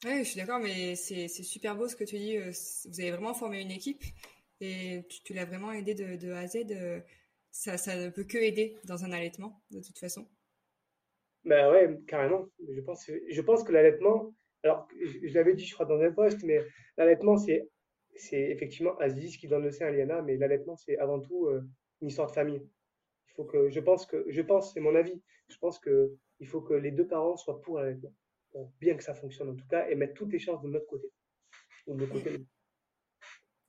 Oui, 0.04 0.18
je 0.18 0.24
suis 0.24 0.40
d'accord, 0.40 0.59
mais 0.59 0.96
c'est 0.96 1.28
super 1.28 1.76
beau 1.76 1.87
ce 1.87 1.94
que 1.94 2.02
tu 2.02 2.18
dis. 2.18 2.37
Euh, 2.37 2.50
vous 2.87 3.00
avez 3.00 3.12
vraiment 3.12 3.33
formé 3.33 3.62
une 3.62 3.70
équipe 3.70 4.02
et 4.61 5.07
tu, 5.24 5.35
l'as 5.35 5.44
vraiment 5.44 5.70
aidé 5.70 5.94
de, 5.94 6.16
de, 6.16 6.33
A 6.33 6.40
à 6.40 6.46
Z. 6.48 6.66
Euh, 6.72 6.98
ça, 7.52 7.76
ça 7.76 7.96
ne 7.96 8.11
peut 8.11 8.24
que 8.24 8.38
aider 8.38 8.76
dans 8.87 9.04
un 9.04 9.12
allaitement, 9.12 9.62
de 9.70 9.81
toute 9.81 10.00
façon. 10.00 10.26
Ben 11.44 11.70
ouais, 11.70 11.96
carrément. 12.09 12.48
Je 12.68 12.81
pense, 12.81 13.09
je 13.09 13.40
pense 13.40 13.62
que 13.62 13.70
l'allaitement, 13.70 14.35
alors, 14.64 14.88
je, 15.00 15.33
l'avais 15.33 15.54
dit, 15.54 15.64
je 15.64 15.74
crois, 15.74 15.87
dans 15.87 16.00
un 16.00 16.11
poste, 16.11 16.42
mais 16.42 16.61
l'allaitement, 16.96 17.37
c'est, 17.37 17.68
c'est 18.18 18.40
effectivement 18.40 18.96
Aziz 18.98 19.37
qui 19.37 19.48
donne 19.48 19.64
le 19.64 19.70
sein 19.70 19.87
à 19.87 19.90
Liana, 19.90 20.22
mais 20.22 20.37
l'allaitement, 20.37 20.76
c'est 20.76 20.98
avant 20.98 21.20
tout 21.20 21.46
euh, 21.46 21.62
une 22.00 22.09
histoire 22.09 22.28
de 22.28 22.33
famille. 22.33 22.62
Il 23.28 23.33
faut 23.35 23.44
que, 23.44 23.70
je 23.70 23.81
pense 23.81 24.07
que, 24.07 24.24
je 24.28 24.42
pense, 24.42 24.72
c'est 24.72 24.81
mon 24.81 24.94
avis, 24.94 25.20
je 25.48 25.57
pense 25.59 25.78
que 25.78 26.16
il 26.40 26.46
faut 26.46 26.61
que 26.61 26.74
les 26.74 26.90
deux 26.90 27.07
parents 27.07 27.37
soient 27.37 27.61
pour 27.61 27.78
l'allaitement, 27.78 28.14
pour 28.50 28.72
bien 28.81 28.96
que 28.96 29.04
ça 29.04 29.14
fonctionne 29.14 29.50
en 29.50 29.57
tout 29.57 29.66
cas, 29.66 29.88
et 29.88 29.94
mettre 29.94 30.14
toutes 30.14 30.33
les 30.33 30.38
chances 30.38 30.62
de 30.62 30.68
notre 30.68 30.87
côté. 30.87 31.09
de 31.87 32.07
côté. 32.07 32.44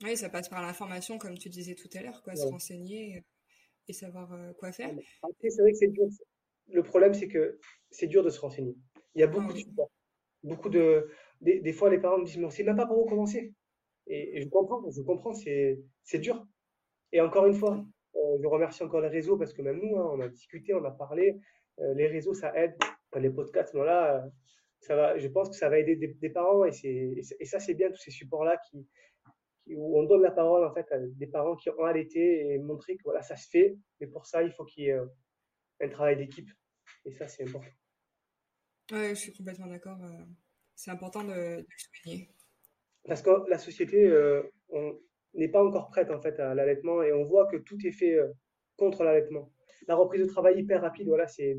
Oui, 0.03 0.15
ça 0.15 0.29
passe 0.29 0.49
par 0.49 0.61
l'information, 0.61 1.17
comme 1.17 1.37
tu 1.37 1.49
disais 1.49 1.75
tout 1.75 1.89
à 1.93 2.01
l'heure, 2.01 2.21
quoi, 2.23 2.35
se 2.35 2.45
renseigner 2.45 3.23
et 3.87 3.93
savoir 3.93 4.31
euh, 4.33 4.53
quoi 4.53 4.71
faire. 4.71 4.91
Après, 5.23 5.49
c'est 5.49 5.61
vrai 5.61 5.71
que 5.71 5.77
c'est 5.77 5.87
dur. 5.87 6.07
Le 6.67 6.83
problème, 6.83 7.13
c'est 7.13 7.27
que 7.27 7.59
c'est 7.89 8.07
dur 8.07 8.23
de 8.23 8.29
se 8.29 8.39
renseigner. 8.39 8.75
Il 9.15 9.21
y 9.21 9.23
a 9.23 9.27
beaucoup 9.27 9.49
ah 9.49 9.53
de 9.53 9.59
support 9.59 9.89
beaucoup 10.43 10.69
de. 10.69 11.09
Des, 11.41 11.59
des, 11.59 11.73
fois, 11.73 11.89
les 11.89 11.99
parents 11.99 12.17
me 12.17 12.25
disent, 12.25 12.37
mais 12.37 12.45
on 12.45 12.49
sait 12.49 12.63
même 12.63 12.75
pas 12.75 12.85
par 12.85 12.97
où 12.97 13.05
commencer. 13.05 13.53
Et, 14.09 14.41
je 14.41 14.49
comprends, 14.49 14.89
je 14.89 15.01
comprends, 15.01 15.33
c'est 15.33 16.17
dur. 16.19 16.45
Et 17.11 17.21
encore 17.21 17.45
une 17.45 17.53
fois, 17.53 17.85
euh, 18.15 18.37
je 18.41 18.47
remercie 18.47 18.83
encore 18.83 19.01
les 19.01 19.07
réseaux 19.07 19.37
parce 19.37 19.53
que 19.53 19.61
même 19.61 19.79
nous, 19.79 19.97
hein, 19.97 20.09
on 20.13 20.19
a 20.19 20.27
discuté, 20.27 20.73
on 20.73 20.83
a 20.83 20.91
parlé. 20.91 21.39
Euh, 21.79 21.93
les 21.93 22.07
réseaux, 22.07 22.33
ça 22.33 22.53
aide. 22.55 22.75
les 23.15 23.29
podcasts, 23.29 23.73
voilà, 23.73 24.17
euh, 24.17 24.29
ça 24.81 24.95
va, 24.95 25.17
je 25.17 25.27
pense 25.27 25.49
que 25.49 25.55
ça 25.55 25.69
va 25.69 25.79
aider 25.79 25.95
des, 25.95 26.29
parents 26.29 26.65
et, 26.65 26.71
et 27.39 27.45
ça, 27.45 27.59
c'est 27.59 27.73
bien, 27.73 27.89
tous 27.89 28.01
ces 28.01 28.11
supports-là 28.11 28.57
qui, 28.69 28.87
où 29.67 29.99
on 29.99 30.03
donne 30.03 30.23
la 30.23 30.31
parole 30.31 30.65
en 30.65 30.73
fait 30.73 30.91
à 30.91 30.97
des 30.99 31.27
parents 31.27 31.55
qui 31.55 31.69
ont 31.69 31.83
allaité 31.83 32.53
et 32.53 32.57
montrer 32.59 32.97
que 32.97 33.03
voilà, 33.03 33.21
ça 33.21 33.35
se 33.35 33.47
fait. 33.49 33.77
Mais 33.99 34.07
pour 34.07 34.25
ça, 34.25 34.41
il 34.43 34.51
faut 34.51 34.65
qu'il 34.65 34.85
y 34.85 34.87
ait 34.87 34.99
un 35.81 35.89
travail 35.89 36.17
d'équipe. 36.17 36.49
Et 37.05 37.11
ça, 37.11 37.27
c'est 37.27 37.47
important. 37.47 37.69
Ouais, 38.91 39.09
je 39.09 39.15
suis 39.15 39.33
complètement 39.33 39.67
d'accord. 39.67 39.99
C'est 40.75 40.91
important 40.91 41.23
de, 41.23 41.57
le 41.57 41.65
souligner. 41.77 42.29
Parce 43.05 43.21
que 43.21 43.49
la 43.49 43.57
société 43.57 44.05
euh, 44.05 44.43
n'est 45.33 45.47
pas 45.49 45.63
encore 45.63 45.89
prête 45.89 46.11
en 46.11 46.21
fait 46.21 46.39
à 46.39 46.53
l'allaitement 46.53 47.01
et 47.01 47.13
on 47.13 47.25
voit 47.25 47.47
que 47.47 47.57
tout 47.57 47.77
est 47.85 47.91
fait 47.91 48.13
euh, 48.13 48.27
contre 48.77 49.03
l'allaitement. 49.03 49.51
La 49.87 49.95
reprise 49.95 50.21
de 50.21 50.27
travail 50.27 50.59
hyper 50.59 50.81
rapide, 50.81 51.07
voilà, 51.07 51.27
c'est 51.27 51.57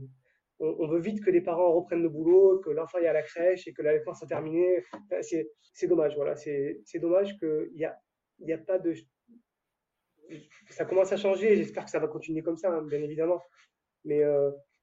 on, 0.62 0.86
veut 0.88 1.00
vite 1.00 1.24
que 1.24 1.30
les 1.30 1.40
parents 1.40 1.72
reprennent 1.72 2.02
le 2.02 2.10
boulot, 2.10 2.58
que 2.58 2.68
l'enfant 2.68 2.98
aille 2.98 3.06
à 3.06 3.14
la 3.14 3.22
crèche 3.22 3.66
et 3.66 3.72
que 3.72 3.80
l'allaitement 3.80 4.12
soit 4.12 4.28
terminé. 4.28 4.84
c'est 5.22 5.86
dommage, 5.88 6.14
voilà, 6.16 6.36
c'est 6.36 6.98
dommage 7.00 7.38
qu'il 7.38 7.70
n'y 7.74 7.84
a, 7.84 7.96
a 8.54 8.58
pas 8.58 8.78
de. 8.78 8.92
Ça 10.68 10.84
commence 10.84 11.12
à 11.12 11.16
changer, 11.16 11.56
j'espère 11.56 11.86
que 11.86 11.90
ça 11.90 11.98
va 11.98 12.08
continuer 12.08 12.42
comme 12.42 12.58
ça, 12.58 12.70
hein, 12.70 12.82
bien 12.82 13.00
évidemment. 13.00 13.40
Mais 14.04 14.22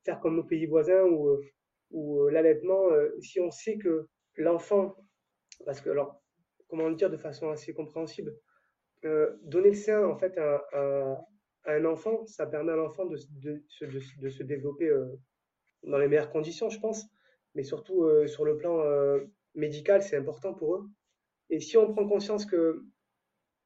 faire 0.04 0.20
comme 0.20 0.36
nos 0.36 0.44
pays 0.44 0.66
voisins 0.66 1.04
où 1.04 1.38
euh, 1.94 2.30
l'allaitement, 2.32 2.92
euh, 2.92 3.10
si 3.22 3.40
on 3.40 3.52
sait 3.52 3.78
que 3.78 4.08
l'enfant, 4.36 4.96
parce 5.66 5.82
que 5.82 5.90
alors, 5.90 6.22
comment 6.68 6.88
le 6.90 6.96
dire 6.96 7.10
de 7.10 7.18
façon 7.18 7.50
assez 7.50 7.74
compréhensible, 7.74 8.36
euh, 9.06 9.38
donner 9.44 9.70
le 9.70 9.76
sein 9.76 10.06
en 10.06 10.18
fait 10.18 10.38
à, 10.38 11.18
un 11.66 11.86
enfant, 11.86 12.26
ça 12.26 12.48
permet 12.48 12.72
à 12.72 12.76
l'enfant 12.78 13.06
de, 13.06 13.18
se 13.18 14.44
développer 14.44 14.90
dans 15.84 15.98
les 15.98 16.08
meilleures 16.08 16.30
conditions, 16.30 16.70
je 16.70 16.80
pense, 16.80 17.06
mais 17.56 17.64
surtout 17.64 18.10
sur 18.26 18.46
le 18.46 18.56
plan 18.56 18.82
médical, 19.54 20.02
c'est 20.02 20.16
important 20.16 20.54
pour 20.54 20.76
eux. 20.76 20.90
Et 21.50 21.60
si 21.60 21.76
on 21.76 21.94
prend 21.94 22.08
conscience 22.08 22.46
que 22.46 22.86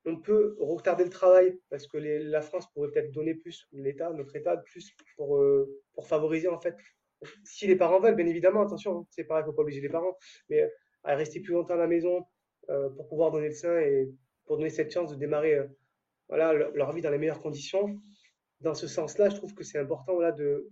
on 0.05 0.17
peut 0.17 0.55
retarder 0.59 1.03
le 1.03 1.11
travail 1.11 1.59
parce 1.69 1.85
que 1.85 1.97
la 1.97 2.41
France 2.41 2.65
pourrait 2.73 2.89
peut-être 2.89 3.11
donner 3.11 3.35
plus, 3.35 3.67
l'État, 3.71 4.11
notre 4.13 4.35
État, 4.35 4.57
plus 4.57 4.91
pour, 5.15 5.39
pour 5.93 6.07
favoriser 6.07 6.47
en 6.47 6.59
fait 6.59 6.75
si 7.43 7.67
les 7.67 7.75
parents 7.75 7.99
veulent, 7.99 8.15
bien 8.15 8.25
évidemment, 8.25 8.61
attention, 8.61 8.99
hein, 8.99 9.07
c'est 9.11 9.23
pareil, 9.23 9.43
il 9.43 9.47
ne 9.47 9.51
faut 9.51 9.55
pas 9.55 9.61
obliger 9.61 9.81
les 9.81 9.89
parents, 9.89 10.17
mais 10.49 10.69
à 11.03 11.15
rester 11.15 11.39
plus 11.39 11.53
longtemps 11.53 11.75
à 11.75 11.77
la 11.77 11.87
maison 11.87 12.25
pour 12.95 13.07
pouvoir 13.07 13.31
donner 13.31 13.47
le 13.47 13.53
sein 13.53 13.79
et 13.79 14.09
pour 14.45 14.57
donner 14.57 14.69
cette 14.69 14.91
chance 14.91 15.11
de 15.11 15.15
démarrer 15.15 15.59
voilà, 16.29 16.53
leur 16.53 16.93
vie 16.93 17.01
dans 17.01 17.11
les 17.11 17.17
meilleures 17.17 17.41
conditions. 17.41 17.99
Dans 18.61 18.73
ce 18.73 18.87
sens-là, 18.87 19.29
je 19.29 19.35
trouve 19.35 19.53
que 19.53 19.63
c'est 19.63 19.79
important 19.79 20.13
voilà, 20.13 20.31
de. 20.31 20.69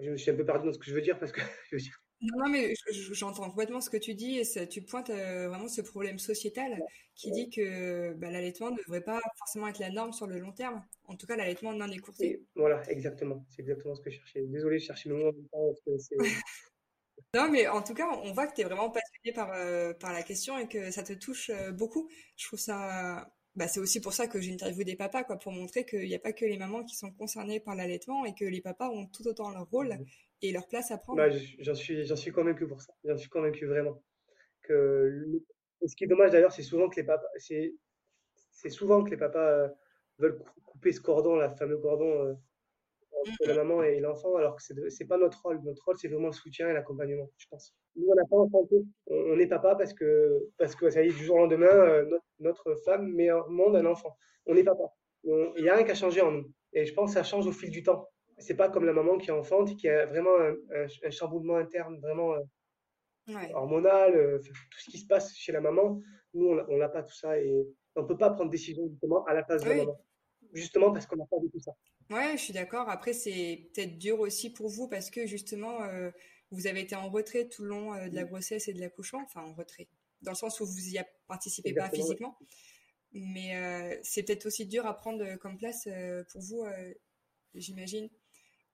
Je 0.00 0.10
me 0.10 0.16
suis 0.16 0.30
un 0.30 0.34
peu 0.34 0.44
perdu 0.44 0.66
dans 0.66 0.72
ce 0.72 0.78
que 0.78 0.86
je 0.86 0.94
veux 0.94 1.02
dire 1.02 1.18
parce 1.18 1.32
que 1.32 1.40
non, 2.22 2.48
mais 2.48 2.72
j'entends 3.10 3.50
complètement 3.50 3.80
ce 3.80 3.90
que 3.90 3.96
tu 3.96 4.14
dis 4.14 4.38
et 4.38 4.68
tu 4.68 4.82
pointes 4.82 5.10
euh, 5.10 5.48
vraiment 5.48 5.68
ce 5.68 5.82
problème 5.82 6.18
sociétal 6.18 6.80
qui 7.14 7.30
dit 7.32 7.50
que 7.50 8.14
bah, 8.14 8.30
l'allaitement 8.30 8.70
ne 8.70 8.76
devrait 8.78 9.02
pas 9.02 9.20
forcément 9.36 9.66
être 9.68 9.80
la 9.80 9.90
norme 9.90 10.12
sur 10.12 10.26
le 10.26 10.38
long 10.38 10.52
terme. 10.52 10.82
En 11.04 11.16
tout 11.16 11.26
cas, 11.26 11.36
l'allaitement 11.36 11.72
non 11.72 11.88
écourté. 11.88 12.40
voilà, 12.54 12.82
exactement. 12.88 13.44
C'est 13.50 13.62
exactement 13.62 13.94
ce 13.94 14.00
que 14.00 14.10
je 14.10 14.16
cherchais. 14.18 14.42
Désolé, 14.46 14.78
je 14.78 14.86
cherchais 14.86 15.08
le 15.08 15.16
mot 15.16 15.32
non, 17.34 17.50
mais 17.50 17.66
en 17.68 17.82
tout 17.82 17.94
cas, 17.94 18.08
on 18.22 18.32
voit 18.32 18.46
que 18.46 18.54
tu 18.54 18.60
es 18.60 18.64
vraiment 18.64 18.90
passionné 18.90 19.32
par, 19.34 19.52
euh, 19.54 19.92
par 19.94 20.12
la 20.12 20.22
question 20.22 20.58
et 20.58 20.68
que 20.68 20.90
ça 20.90 21.02
te 21.02 21.12
touche 21.12 21.50
euh, 21.50 21.72
beaucoup. 21.72 22.08
Je 22.36 22.46
trouve 22.46 22.58
ça. 22.58 23.30
Bah, 23.54 23.68
c'est 23.68 23.80
aussi 23.80 24.00
pour 24.00 24.14
ça 24.14 24.26
que 24.28 24.40
j'ai 24.40 24.52
interviewé 24.52 24.84
des 24.84 24.96
papas, 24.96 25.24
quoi, 25.24 25.38
pour 25.38 25.52
montrer 25.52 25.84
qu'il 25.84 26.08
n'y 26.08 26.14
a 26.14 26.18
pas 26.18 26.32
que 26.32 26.46
les 26.46 26.56
mamans 26.56 26.84
qui 26.84 26.96
sont 26.96 27.10
concernées 27.10 27.60
par 27.60 27.74
l'allaitement 27.74 28.24
et 28.24 28.34
que 28.34 28.46
les 28.46 28.62
papas 28.62 28.88
ont 28.88 29.06
tout 29.06 29.26
autant 29.26 29.50
leur 29.50 29.68
rôle. 29.68 29.88
Mmh 29.88 30.04
et 30.42 30.52
leur 30.52 30.66
place 30.66 30.90
à 30.90 30.98
prendre. 30.98 31.18
Bah, 31.18 31.30
j'en 31.58 31.74
suis, 31.74 32.04
j'en 32.04 32.16
suis 32.16 32.32
convaincu 32.32 32.66
pour 32.66 32.80
ça. 32.80 32.92
J'en 33.04 33.16
suis 33.16 33.30
convaincu 33.30 33.66
vraiment. 33.66 34.02
Que 34.62 35.24
ce 35.86 35.96
qui 35.96 36.04
est 36.04 36.08
dommage 36.08 36.30
d'ailleurs, 36.32 36.52
c'est 36.52 36.62
souvent 36.62 36.88
que 36.88 36.96
les 36.96 37.04
papas, 37.04 37.26
c'est, 37.36 37.74
c'est 38.50 38.70
souvent 38.70 39.02
que 39.02 39.10
les 39.10 39.16
papas 39.16 39.38
euh, 39.38 39.68
veulent 40.18 40.42
couper 40.64 40.92
ce 40.92 41.00
cordon, 41.00 41.36
la 41.36 41.50
fameux 41.50 41.78
cordon 41.78 42.38
entre 43.22 43.48
la 43.48 43.54
maman 43.54 43.82
et 43.82 44.00
l'enfant, 44.00 44.36
alors 44.36 44.56
que 44.56 44.62
c'est, 44.62 45.06
pas 45.06 45.18
notre 45.18 45.40
rôle. 45.42 45.60
Notre 45.64 45.84
rôle, 45.84 45.96
c'est 45.98 46.08
vraiment 46.08 46.28
le 46.28 46.32
soutien 46.32 46.68
et 46.68 46.72
l'accompagnement, 46.72 47.30
je 47.36 47.46
pense. 47.48 47.74
Nous, 47.96 48.06
on 48.08 48.14
n'a 48.14 48.24
pas 48.24 48.36
enfanté. 48.36 48.76
On, 49.06 49.38
est 49.38 49.46
papa 49.46 49.74
parce 49.74 49.92
que, 49.92 50.48
parce 50.58 50.74
que 50.74 50.90
ça 50.90 51.02
y 51.02 51.08
est, 51.08 51.12
du 51.12 51.24
jour 51.24 51.36
au 51.36 51.38
lendemain, 51.40 51.66
euh, 51.66 52.04
notre, 52.06 52.24
notre, 52.40 52.74
femme 52.84 53.12
met 53.12 53.30
au 53.30 53.48
monde 53.48 53.76
un 53.76 53.86
enfant. 53.86 54.16
On 54.46 54.56
est 54.56 54.64
papa. 54.64 54.84
Il 55.24 55.62
n'y 55.62 55.68
a 55.68 55.76
rien 55.76 55.84
qui 55.84 55.90
a 55.92 55.94
changé 55.94 56.20
en 56.20 56.32
nous. 56.32 56.50
Et 56.72 56.84
je 56.84 56.94
pense 56.94 57.10
que 57.10 57.14
ça 57.14 57.22
change 57.22 57.46
au 57.46 57.52
fil 57.52 57.70
du 57.70 57.82
temps 57.82 58.08
c'est 58.42 58.56
pas 58.56 58.68
comme 58.68 58.84
la 58.84 58.92
maman 58.92 59.18
qui 59.18 59.30
enfante 59.30 59.70
et 59.70 59.76
qui 59.76 59.88
a 59.88 60.06
vraiment 60.06 60.36
un, 60.38 61.10
chamboulement 61.10 61.56
interne 61.56 61.98
vraiment 62.00 62.34
euh, 62.34 63.34
hormonal, 63.54 64.14
euh, 64.14 64.38
tout 64.38 64.78
ce 64.78 64.90
qui 64.90 64.98
se 64.98 65.06
passe 65.06 65.34
chez 65.34 65.52
la 65.52 65.60
maman. 65.60 66.00
Nous, 66.34 66.46
on 66.46 66.76
n'a 66.76 66.88
pas 66.88 67.02
tout 67.02 67.14
ça 67.14 67.38
et 67.38 67.66
on 67.94 68.04
peut 68.04 68.16
pas 68.16 68.30
prendre 68.30 68.50
décision 68.50 68.88
justement 68.88 69.24
à 69.24 69.34
la 69.34 69.42
place 69.42 69.62
de 69.62 69.68
la 69.68 69.76
maman. 69.76 70.00
Justement 70.52 70.92
parce 70.92 71.06
qu'on 71.06 71.16
n'a 71.16 71.26
pas 71.26 71.36
tout 71.36 71.60
ça. 71.60 71.72
Ouais, 72.12 72.36
je 72.36 72.42
suis 72.42 72.52
d'accord. 72.52 72.88
Après, 72.88 73.12
c'est 73.12 73.68
peut-être 73.74 73.98
dur 73.98 74.20
aussi 74.20 74.50
pour 74.50 74.68
vous 74.68 74.88
parce 74.88 75.10
que 75.10 75.26
justement, 75.26 75.82
euh, 75.82 76.10
vous 76.50 76.66
avez 76.66 76.80
été 76.80 76.94
en 76.94 77.08
retrait 77.08 77.48
tout 77.48 77.62
le 77.62 77.68
long 77.68 78.08
de 78.08 78.14
la 78.14 78.24
grossesse 78.24 78.68
et 78.68 78.74
de 78.74 78.80
l'accouchement. 78.80 79.22
Enfin, 79.24 79.42
en 79.42 79.54
retrait. 79.54 79.88
Dans 80.20 80.32
le 80.32 80.36
sens 80.36 80.60
où 80.60 80.66
vous 80.66 80.88
y 80.88 81.00
participez 81.26 81.72
pas 81.72 81.90
physiquement. 81.90 82.38
Mais 83.12 84.00
c'est 84.02 84.22
peut-être 84.22 84.46
aussi 84.46 84.66
dur 84.66 84.86
à 84.86 84.96
prendre 84.96 85.36
comme 85.36 85.58
place 85.58 85.88
pour 86.30 86.40
vous, 86.40 86.64
j'imagine. 87.54 88.08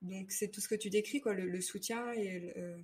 Donc 0.03 0.31
c'est 0.31 0.49
tout 0.49 0.61
ce 0.61 0.69
que 0.69 0.75
tu 0.75 0.91
décris, 0.91 1.21
quoi, 1.21 1.35
le, 1.35 1.61
soutien 1.61 2.13
et 2.13 2.53
euh, 2.57 2.77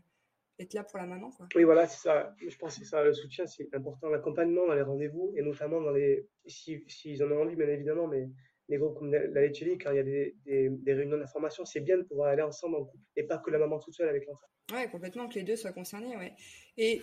être 0.59 0.75
là 0.75 0.85
pour 0.85 0.99
la 0.99 1.07
maman. 1.07 1.31
Quoi. 1.31 1.49
Oui, 1.55 1.65
voilà, 1.65 1.87
c'est 1.87 2.03
ça. 2.09 2.35
Je 2.47 2.57
pense 2.57 2.79
que 2.79 2.85
ça, 2.85 3.05
le 3.05 3.13
soutien, 3.13 3.47
c'est 3.47 3.73
important. 3.75 4.09
L'accompagnement 4.09 4.67
dans 4.67 4.75
les 4.75 4.83
rendez-vous 4.83 5.33
et 5.37 5.43
notamment 5.43 5.81
dans 5.81 5.93
les. 5.93 6.29
S'ils 6.47 6.83
si, 6.89 7.23
en 7.23 7.31
ont 7.31 7.43
envie, 7.43 7.57
bien 7.57 7.69
évidemment, 7.69 8.09
mais 8.09 8.29
les 8.69 8.79
groupes 8.79 8.99
comme 8.99 9.13
la 9.13 9.47
Lechelie, 9.47 9.79
quand 9.79 9.91
il 9.91 9.97
y 9.97 10.01
a 10.01 10.03
des, 10.03 10.35
des, 10.47 10.93
réunions 10.93 11.19
d'information, 11.19 11.65
c'est 11.65 11.81
bien 11.81 11.99
de 11.99 12.03
pouvoir 12.03 12.29
aller 12.29 12.43
ensemble 12.43 12.77
en 12.77 12.85
couple 12.85 13.05
et 13.17 13.25
pas 13.25 13.39
que 13.39 13.51
la 13.51 13.59
maman 13.59 13.79
toute 13.79 13.95
seule 13.95 14.09
avec 14.09 14.27
l'enfant. 14.27 14.47
Ouais, 14.73 14.89
complètement, 14.89 15.29
que 15.29 15.35
les 15.35 15.43
deux 15.43 15.57
soient 15.57 15.73
concernés, 15.73 16.17
ouais. 16.17 16.33
Et 16.79 17.03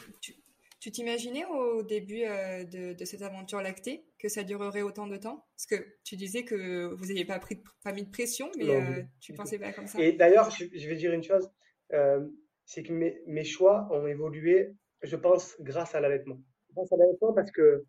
tu, 0.80 0.91
t'imaginais 0.91 1.45
au 1.45 1.84
début 1.84 2.24
euh, 2.24 2.63
de, 2.63 3.06
cette 3.06 3.21
aventure 3.21 3.62
lactée 3.62 4.04
que 4.17 4.30
ça 4.30 4.43
durerait 4.43 4.82
autant 4.82 5.06
de 5.06 5.17
temps? 5.17 5.45
Parce 5.56 5.67
que 5.67 5.88
tu 6.04 6.15
disais 6.15 6.43
que 6.43 6.88
vous 6.88 7.06
n'aviez 7.06 7.26
pas, 7.26 7.38
pris, 7.38 7.62
pas 7.84 7.93
mis 7.93 8.04
de 8.04 8.10
pression, 8.10 8.50
mais 8.58 8.69
euh, 8.69 9.04
tu 9.19 9.34
pensais 9.34 9.60
pas 9.60 9.71
comme 9.74 9.86
ça? 9.86 10.02
Et 10.02 10.13
d'ailleurs, 10.13 10.50
je, 10.50 10.65
vais 10.65 10.95
dire 10.95 11.13
une 11.13 11.24
chose, 11.24 11.47
euh, 11.93 12.26
c'est 12.65 12.82
que 12.82 12.91
mes, 12.91 13.43
choix 13.43 13.88
ont 13.91 14.08
évolué, 14.08 14.74
je 15.04 15.15
pense, 15.15 15.56
grâce 15.60 15.93
à 15.93 16.00
l'allaitement. 16.00 16.41
Grâce 16.74 16.91
à 16.91 16.97
l'allaitement 16.97 17.34
parce 17.34 17.52
que 17.52 17.86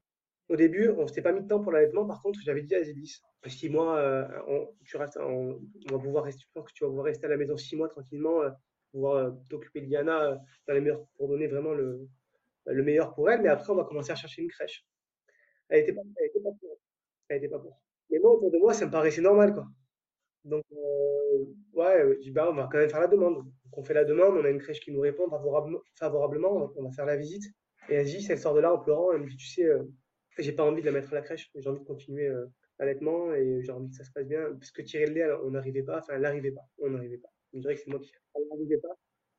au 0.49 0.57
début, 0.57 0.89
on 0.91 1.07
s'était 1.07 1.23
pas 1.23 1.33
mis 1.33 1.43
de 1.43 1.49
temps 1.49 1.61
pour 1.61 1.73
l'allaitement. 1.73 2.07
Par 2.07 2.23
contre, 2.23 2.41
j'avais 2.45 2.63
dit 2.63 2.75
à 2.75 2.83
Zélis, 2.83 3.23
six 3.47 3.71
mois, 3.71 4.29
tu 4.85 4.97
restes, 4.97 5.19
on, 5.19 5.61
va 5.91 5.99
pouvoir 5.99 6.25
rester, 6.25 6.43
je 6.43 6.53
pense 6.53 6.69
que 6.69 6.73
tu 6.75 6.85
vas 6.85 6.89
pouvoir 6.89 7.07
rester 7.07 7.27
à 7.27 7.29
la 7.29 7.37
maison 7.37 7.57
six 7.57 7.77
mois 7.77 7.89
tranquillement, 7.89 8.41
pouvoir 8.91 9.33
t'occuper 9.49 9.81
de 9.81 9.87
Diana 9.87 10.39
dans 10.67 10.75
les 10.75 10.81
meilleurs, 10.81 11.07
pour 11.17 11.29
donner 11.29 11.47
vraiment 11.47 11.73
le, 11.73 12.09
le 12.67 12.83
meilleur 12.83 13.15
pour 13.15 13.31
elle, 13.31 13.43
mais 13.43 13.49
après, 13.49 13.71
on 13.71 13.77
va 13.77 13.85
commencer 13.85 14.13
à 14.13 14.15
chercher 14.15 14.43
une 14.43 14.49
crèche. 14.49 14.87
Elle 15.69 15.81
n'était 15.81 15.95
pas, 15.95 16.03
elle 16.19 16.27
était 16.27 16.41
pas 16.41 16.51
pour. 16.61 16.79
Elle 17.29 17.37
était 17.39 17.49
pas 17.49 17.59
pour. 17.59 17.81
Mais 18.11 18.19
moi, 18.19 18.33
autour 18.33 18.51
de 18.51 18.59
moi, 18.59 18.75
ça 18.75 18.87
me 18.87 18.91
paraissait 18.91 19.23
normal, 19.23 19.55
quoi. 19.55 19.67
Donc, 20.45 20.65
euh, 20.73 21.45
ouais, 21.73 22.17
je 22.17 22.21
dis, 22.21 22.31
bah, 22.31 22.49
on 22.51 22.55
va 22.55 22.69
quand 22.71 22.79
même 22.79 22.91
faire 22.91 23.01
la 23.01 23.07
demande. 23.07 23.45
On 23.73 23.83
fait 23.83 23.95
la 23.95 24.05
demande, 24.05 24.37
on 24.37 24.45
a 24.45 24.51
une 24.51 24.59
crèche 24.59 24.81
qui 24.81 24.93
nous 24.93 25.01
répond 25.01 25.29
favorablement, 25.99 26.73
on 26.77 26.83
va 26.83 26.91
faire 26.91 27.07
la 27.07 27.17
visite. 27.17 27.45
Et 27.89 27.95
elle 27.95 28.07
dit, 28.07 28.25
elle 28.29 28.39
sort 28.39 28.55
de 28.55 28.61
là 28.61 28.73
en 28.73 28.79
pleurant, 28.79 29.13
elle 29.13 29.23
me 29.23 29.29
dit, 29.29 29.37
tu 29.37 29.47
sais, 29.47 29.65
euh, 29.65 29.83
j'ai 30.39 30.53
pas 30.53 30.65
envie 30.65 30.81
de 30.81 30.87
la 30.87 30.93
mettre 30.93 31.13
à 31.13 31.17
la 31.17 31.23
crèche, 31.23 31.51
j'ai 31.55 31.69
envie 31.69 31.81
de 31.81 31.85
continuer 31.85 32.27
euh, 32.27 32.47
l'allaitement 32.79 33.35
et 33.35 33.63
j'ai 33.63 33.73
envie 33.73 33.91
que 33.91 33.97
ça 33.97 34.05
se 34.05 34.11
passe 34.11 34.27
bien. 34.27 34.53
Parce 34.53 34.71
que 34.71 34.83
tirer 34.83 35.07
le 35.07 35.15
lait, 35.15 35.33
on 35.45 35.51
n'arrivait 35.51 35.83
pas, 35.83 35.99
enfin, 35.99 36.15
elle 36.15 36.23
n'arrivait 36.23 36.53
pas, 36.53 36.67
on 36.79 36.91
n'arrivait 36.91 37.19
pas. 37.19 37.33
Je 37.53 37.61
dirais 37.61 37.75
que 37.75 37.81
c'est 37.81 37.91
moi 37.91 38.01
qui 38.01 38.13
n'arrivais 38.51 38.79
pas. 38.79 38.97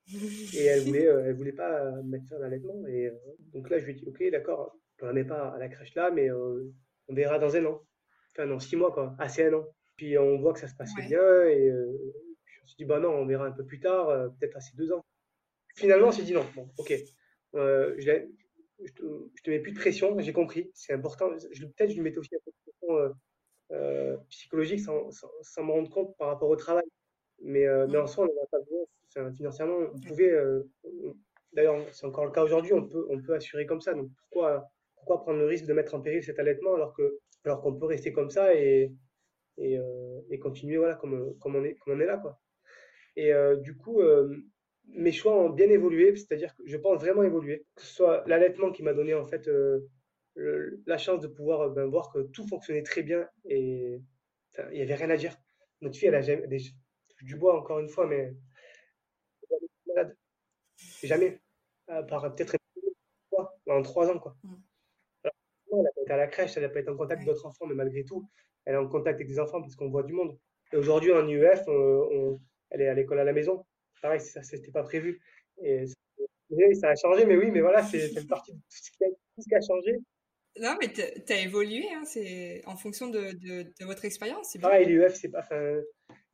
Et 0.53 0.65
elle 0.65 0.81
voulait, 0.81 1.07
euh, 1.07 1.25
elle 1.25 1.35
voulait 1.35 1.53
pas 1.53 1.91
mettre 2.03 2.27
ça 2.27 2.37
en 2.37 2.41
allaitement. 2.41 2.85
Et 2.87 3.07
euh, 3.07 3.15
donc 3.53 3.69
là, 3.69 3.79
je 3.79 3.85
lui 3.85 3.91
ai 3.91 3.95
dit, 3.95 4.05
ok, 4.05 4.23
d'accord, 4.31 4.77
on 5.01 5.05
la 5.05 5.13
met 5.13 5.23
pas 5.23 5.49
à 5.49 5.57
la 5.57 5.69
crèche 5.69 5.95
là, 5.95 6.11
mais 6.11 6.29
euh, 6.29 6.71
on 7.07 7.13
verra 7.13 7.39
dans 7.39 7.55
un 7.55 7.65
an. 7.65 7.81
Enfin, 8.31 8.47
dans 8.47 8.59
six 8.59 8.75
mois, 8.75 8.91
quoi. 8.91 9.15
Assez 9.19 9.45
un 9.45 9.53
an. 9.53 9.65
Puis 9.95 10.17
on 10.17 10.39
voit 10.39 10.53
que 10.53 10.59
ça 10.59 10.67
se 10.67 10.75
passe 10.75 10.93
bien. 10.95 11.43
Et 11.45 11.69
je 11.69 12.61
me 12.61 12.67
suis 12.67 12.77
dit, 12.77 12.85
bah 12.85 12.99
non, 12.99 13.09
on 13.09 13.25
verra 13.25 13.45
un 13.45 13.51
peu 13.51 13.65
plus 13.65 13.79
tard, 13.79 14.07
peut-être 14.39 14.57
assez 14.57 14.75
deux 14.75 14.91
ans. 14.91 15.05
Finalement, 15.75 16.07
on 16.07 16.11
s'est 16.11 16.23
dit, 16.23 16.33
non, 16.33 16.45
bon, 16.55 16.67
ok. 16.77 16.93
je, 17.53 18.27
je, 18.85 18.93
te, 18.93 19.41
te 19.43 19.49
mets 19.49 19.59
plus 19.59 19.71
de 19.71 19.79
pression, 19.79 20.17
j'ai 20.19 20.33
compris, 20.33 20.71
c'est 20.73 20.93
important. 20.93 21.29
Peut-être 21.29 21.89
je 21.89 21.95
lui 21.95 22.01
mettais 22.01 22.17
aussi 22.17 22.35
un 22.35 22.39
peu 22.45 22.51
de 22.51 22.57
pression 22.65 23.19
psychologique 24.29 24.81
sans, 24.81 25.09
sans, 25.11 25.63
me 25.63 25.71
rendre 25.71 25.89
compte 25.89 26.15
par 26.17 26.27
rapport 26.27 26.49
au 26.49 26.55
travail. 26.55 26.85
Mais, 27.41 27.65
mais 27.87 27.97
en 27.97 28.07
soi, 28.07 28.25
on 28.25 28.27
n'en 28.27 28.43
a 28.43 28.47
pas 28.47 28.59
besoin 28.59 28.85
financièrement, 29.35 29.77
on 29.93 29.99
pouvait, 29.99 30.31
euh, 30.31 30.63
d'ailleurs, 31.53 31.77
c'est 31.91 32.05
encore 32.05 32.25
le 32.25 32.31
cas 32.31 32.43
aujourd'hui, 32.43 32.73
on 32.73 32.87
peut, 32.87 33.05
on 33.09 33.21
peut 33.21 33.35
assurer 33.35 33.65
comme 33.65 33.81
ça. 33.81 33.93
Donc 33.93 34.09
pourquoi, 34.17 34.69
pourquoi 34.95 35.21
prendre 35.21 35.39
le 35.39 35.45
risque 35.45 35.65
de 35.65 35.73
mettre 35.73 35.95
en 35.95 36.01
péril 36.01 36.23
cet 36.23 36.39
allaitement 36.39 36.75
alors 36.75 36.93
qu'on 37.61 37.73
peut 37.73 37.85
rester 37.85 38.13
comme 38.13 38.29
ça 38.29 38.55
et, 38.55 38.91
et, 39.57 39.77
euh, 39.77 40.21
et, 40.29 40.39
continuer 40.39 40.77
voilà, 40.77 40.95
comme, 40.95 41.37
comme, 41.39 41.55
on 41.55 41.63
est, 41.63 41.75
comme 41.75 41.97
on 41.97 41.99
est 41.99 42.05
là. 42.05 42.17
Quoi. 42.17 42.39
Et 43.15 43.33
euh, 43.33 43.57
du 43.57 43.75
coup, 43.77 44.01
mes 44.87 45.11
choix 45.11 45.35
ont 45.35 45.49
bien 45.49 45.69
évolué, 45.69 46.15
c'est-à-dire 46.15 46.55
que 46.55 46.63
je 46.65 46.77
pense 46.77 46.99
vraiment 46.99 47.23
évoluer. 47.23 47.65
Que 47.75 47.81
ce 47.81 47.93
soit 47.95 48.23
l'allaitement 48.27 48.71
qui 48.71 48.83
m'a 48.83 48.93
donné 48.93 49.13
en 49.13 49.25
fait 49.25 49.49
la 50.35 50.97
chance 50.97 51.21
de 51.21 51.27
pouvoir 51.27 51.69
ben, 51.69 51.85
voir 51.85 52.11
que 52.11 52.19
tout 52.19 52.47
fonctionnait 52.47 52.83
très 52.83 53.03
bien 53.03 53.27
et 53.45 54.01
il 54.57 54.75
n'y 54.75 54.81
avait 54.81 54.95
rien 54.95 55.09
à 55.09 55.17
dire. 55.17 55.35
Notre 55.81 55.97
fille, 55.97 56.07
elle 56.07 56.15
a 56.15 56.21
jamais, 56.21 56.47
du 57.21 57.35
bois 57.35 57.57
encore 57.57 57.79
une 57.79 57.89
fois, 57.89 58.07
mais 58.07 58.33
malade. 59.87 60.15
Jamais. 61.03 61.41
par 61.87 62.33
peut-être 62.35 62.55
en 63.67 63.81
trois 63.81 64.09
ans. 64.09 64.19
Quoi. 64.19 64.35
Mm. 64.43 64.55
elle 65.71 65.81
n'a 65.81 65.91
pas 65.91 66.01
été 66.01 66.11
à 66.11 66.17
la 66.17 66.27
crèche, 66.27 66.57
elle 66.57 66.63
n'a 66.63 66.69
pas 66.69 66.79
été 66.79 66.89
en 66.89 66.97
contact 66.97 67.21
avec 67.21 67.27
d'autres 67.27 67.45
enfants, 67.45 67.65
mais 67.65 67.75
malgré 67.75 68.03
tout, 68.03 68.29
elle 68.65 68.75
est 68.75 68.77
en 68.77 68.87
contact 68.87 69.15
avec 69.15 69.27
des 69.27 69.39
enfants 69.39 69.61
parce 69.61 69.75
qu'on 69.75 69.89
voit 69.89 70.03
du 70.03 70.13
monde. 70.13 70.37
Et 70.71 70.77
aujourd'hui, 70.77 71.11
en 71.11 71.27
UF, 71.27 71.61
on, 71.67 72.39
elle 72.69 72.81
est 72.81 72.87
à 72.87 72.93
l'école 72.93 73.19
à 73.19 73.23
la 73.23 73.33
maison. 73.33 73.65
Pareil, 74.03 74.19
ça, 74.19 74.41
n'était 74.51 74.71
pas 74.71 74.83
prévu. 74.83 75.21
Et 75.63 75.85
ça, 76.75 76.89
a 76.89 76.95
changé, 76.95 77.25
mais 77.25 77.37
oui, 77.37 77.49
mais 77.51 77.61
voilà, 77.61 77.81
c'est 77.81 78.11
une 78.11 78.27
partie 78.27 78.51
de 78.51 78.57
tout 78.57 78.63
ce, 78.69 78.91
qui 78.91 79.03
a, 79.05 79.07
tout 79.07 79.41
ce 79.41 79.47
qui 79.47 79.55
a 79.55 79.61
changé. 79.61 79.97
Non, 80.59 80.75
mais 80.79 80.91
tu 80.91 81.33
as 81.33 81.39
évolué, 81.39 81.85
hein, 81.93 82.03
c'est 82.03 82.61
en 82.65 82.75
fonction 82.75 83.07
de, 83.07 83.31
de, 83.31 83.63
de 83.63 83.85
votre 83.85 84.03
expérience. 84.03 84.57
Pareil, 84.61 84.87
l'UF, 84.87 85.15
c'est 85.15 85.29
pas. 85.29 85.47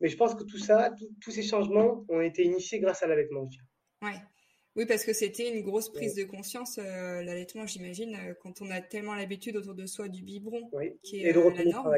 Mais 0.00 0.08
je 0.08 0.16
pense 0.16 0.34
que 0.34 0.42
tout 0.42 0.58
ça, 0.58 0.92
tous 1.22 1.30
ces 1.30 1.44
changements 1.44 2.04
ont 2.08 2.20
été 2.20 2.42
initiés 2.42 2.80
grâce 2.80 3.04
à 3.04 3.06
l'allaitement. 3.06 3.48
Ouais. 4.02 4.18
Oui, 4.74 4.86
parce 4.86 5.04
que 5.04 5.12
c'était 5.12 5.48
une 5.48 5.62
grosse 5.62 5.92
prise 5.92 6.16
de 6.16 6.24
conscience, 6.24 6.78
euh, 6.78 7.22
l'allaitement, 7.22 7.66
j'imagine, 7.66 8.16
euh, 8.16 8.34
quand 8.40 8.62
on 8.62 8.70
a 8.70 8.80
tellement 8.80 9.14
l'habitude 9.14 9.56
autour 9.56 9.74
de 9.74 9.86
soi 9.86 10.08
du 10.08 10.22
biberon, 10.22 10.70
qui 11.02 11.20
est 11.20 11.30
Et 11.30 11.32
de 11.32 11.38
euh, 11.38 11.50
la 11.50 11.64
norme. 11.64 11.96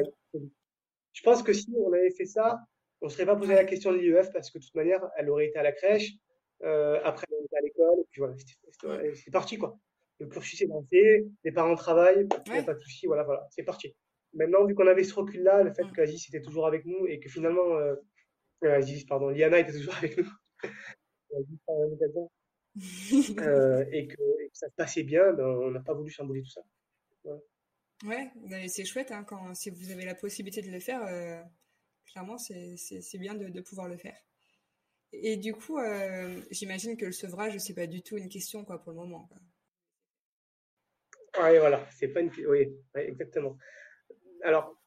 Je 1.13 1.21
pense 1.21 1.41
que 1.43 1.53
si 1.53 1.67
on 1.75 1.91
avait 1.93 2.11
fait 2.11 2.25
ça, 2.25 2.59
on 3.03 3.07
ne 3.07 3.11
serait 3.11 3.25
pas 3.25 3.35
posé 3.35 3.53
la 3.53 3.65
question 3.65 3.91
de 3.91 3.97
l'IEF 3.97 4.31
parce 4.31 4.49
que 4.49 4.57
de 4.57 4.63
toute 4.63 4.75
manière, 4.75 5.07
elle 5.17 5.29
aurait 5.29 5.47
été 5.47 5.59
à 5.59 5.63
la 5.63 5.73
crèche, 5.73 6.13
après 6.61 7.27
elle 7.29 7.45
était 7.45 7.57
à 7.57 7.61
l'école, 7.61 7.99
et 7.99 8.07
puis 8.09 8.21
voilà, 8.21 8.35
c'est 9.13 9.31
parti 9.31 9.57
quoi. 9.57 9.77
Le 10.19 10.27
cursus 10.27 10.61
est 10.61 10.67
lancé, 10.67 11.25
les 11.43 11.51
parents 11.51 11.75
travaillent, 11.75 12.27
il 12.45 12.51
n'y 12.53 12.59
a 12.59 12.63
pas 12.63 12.73
de 12.73 12.79
souci, 12.79 13.07
voilà, 13.07 13.23
voilà, 13.23 13.45
c'est 13.51 13.63
parti. 13.63 13.93
Maintenant, 14.33 14.65
vu 14.65 14.73
qu'on 14.73 14.87
avait 14.87 15.03
ce 15.03 15.13
recul-là, 15.13 15.63
le 15.63 15.73
fait 15.73 15.83
mm. 15.83 15.91
qu'Aziz 15.91 16.25
était 16.29 16.41
toujours 16.41 16.65
avec 16.65 16.85
nous 16.85 17.05
et 17.07 17.19
que 17.19 17.29
finalement, 17.29 17.77
euh, 17.77 17.95
Aziz, 18.63 19.05
pardon, 19.05 19.29
Liana 19.29 19.59
était 19.59 19.73
toujours 19.73 19.95
avec 19.97 20.17
nous, 20.17 20.29
euh, 23.39 23.85
et, 23.91 24.07
que, 24.07 24.15
ça 24.53 24.67
se 24.69 24.73
passait 24.75 25.03
bien, 25.03 25.33
ben, 25.33 25.45
on 25.45 25.71
n'a 25.71 25.81
pas 25.81 25.93
voulu 25.93 26.09
chambouler 26.09 26.41
tout 26.41 26.49
ça. 26.49 26.61
Ouais, 28.05 28.31
c'est 28.67 28.85
chouette 28.85 29.11
hein, 29.11 29.23
quand 29.23 29.53
si 29.53 29.69
vous 29.69 29.91
avez 29.91 30.05
la 30.05 30.15
possibilité 30.15 30.61
de 30.61 30.71
le 30.71 30.79
faire. 30.79 31.03
Euh, 32.03 32.11
clairement, 32.11 32.37
c'est 32.37 33.17
bien 33.17 33.35
de, 33.35 33.61
pouvoir 33.61 33.87
le 33.87 33.97
faire. 33.97 34.17
Et 35.11 35.37
du 35.37 35.53
coup, 35.53 35.77
euh, 35.77 36.41
j'imagine 36.51 36.97
que 36.97 37.05
le 37.05 37.11
sevrage, 37.11 37.57
c'est 37.59 37.75
pas 37.75 37.87
du 37.87 38.01
tout 38.01 38.17
une 38.17 38.29
question 38.29 38.65
quoi 38.65 38.81
pour 38.81 38.91
le 38.91 38.97
moment. 38.97 39.29
Oui, 41.39 41.57
voilà, 41.59 41.87
c'est 41.91 42.07
pas 42.07 42.21
une. 42.21 42.31
Oui, 42.47 42.75
exactement. 42.95 43.57
Alors, 44.43 44.79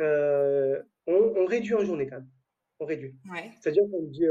euh, 0.00 0.82
on, 1.06 1.44
réduit 1.46 1.74
en 1.74 1.84
journée 1.84 2.06
quand 2.06 2.16
même. 2.16 2.30
On 2.80 2.86
réduit. 2.86 3.16
C'est-à-dire 3.60 3.84
qu'on 3.90 4.02
dit, 4.02 4.26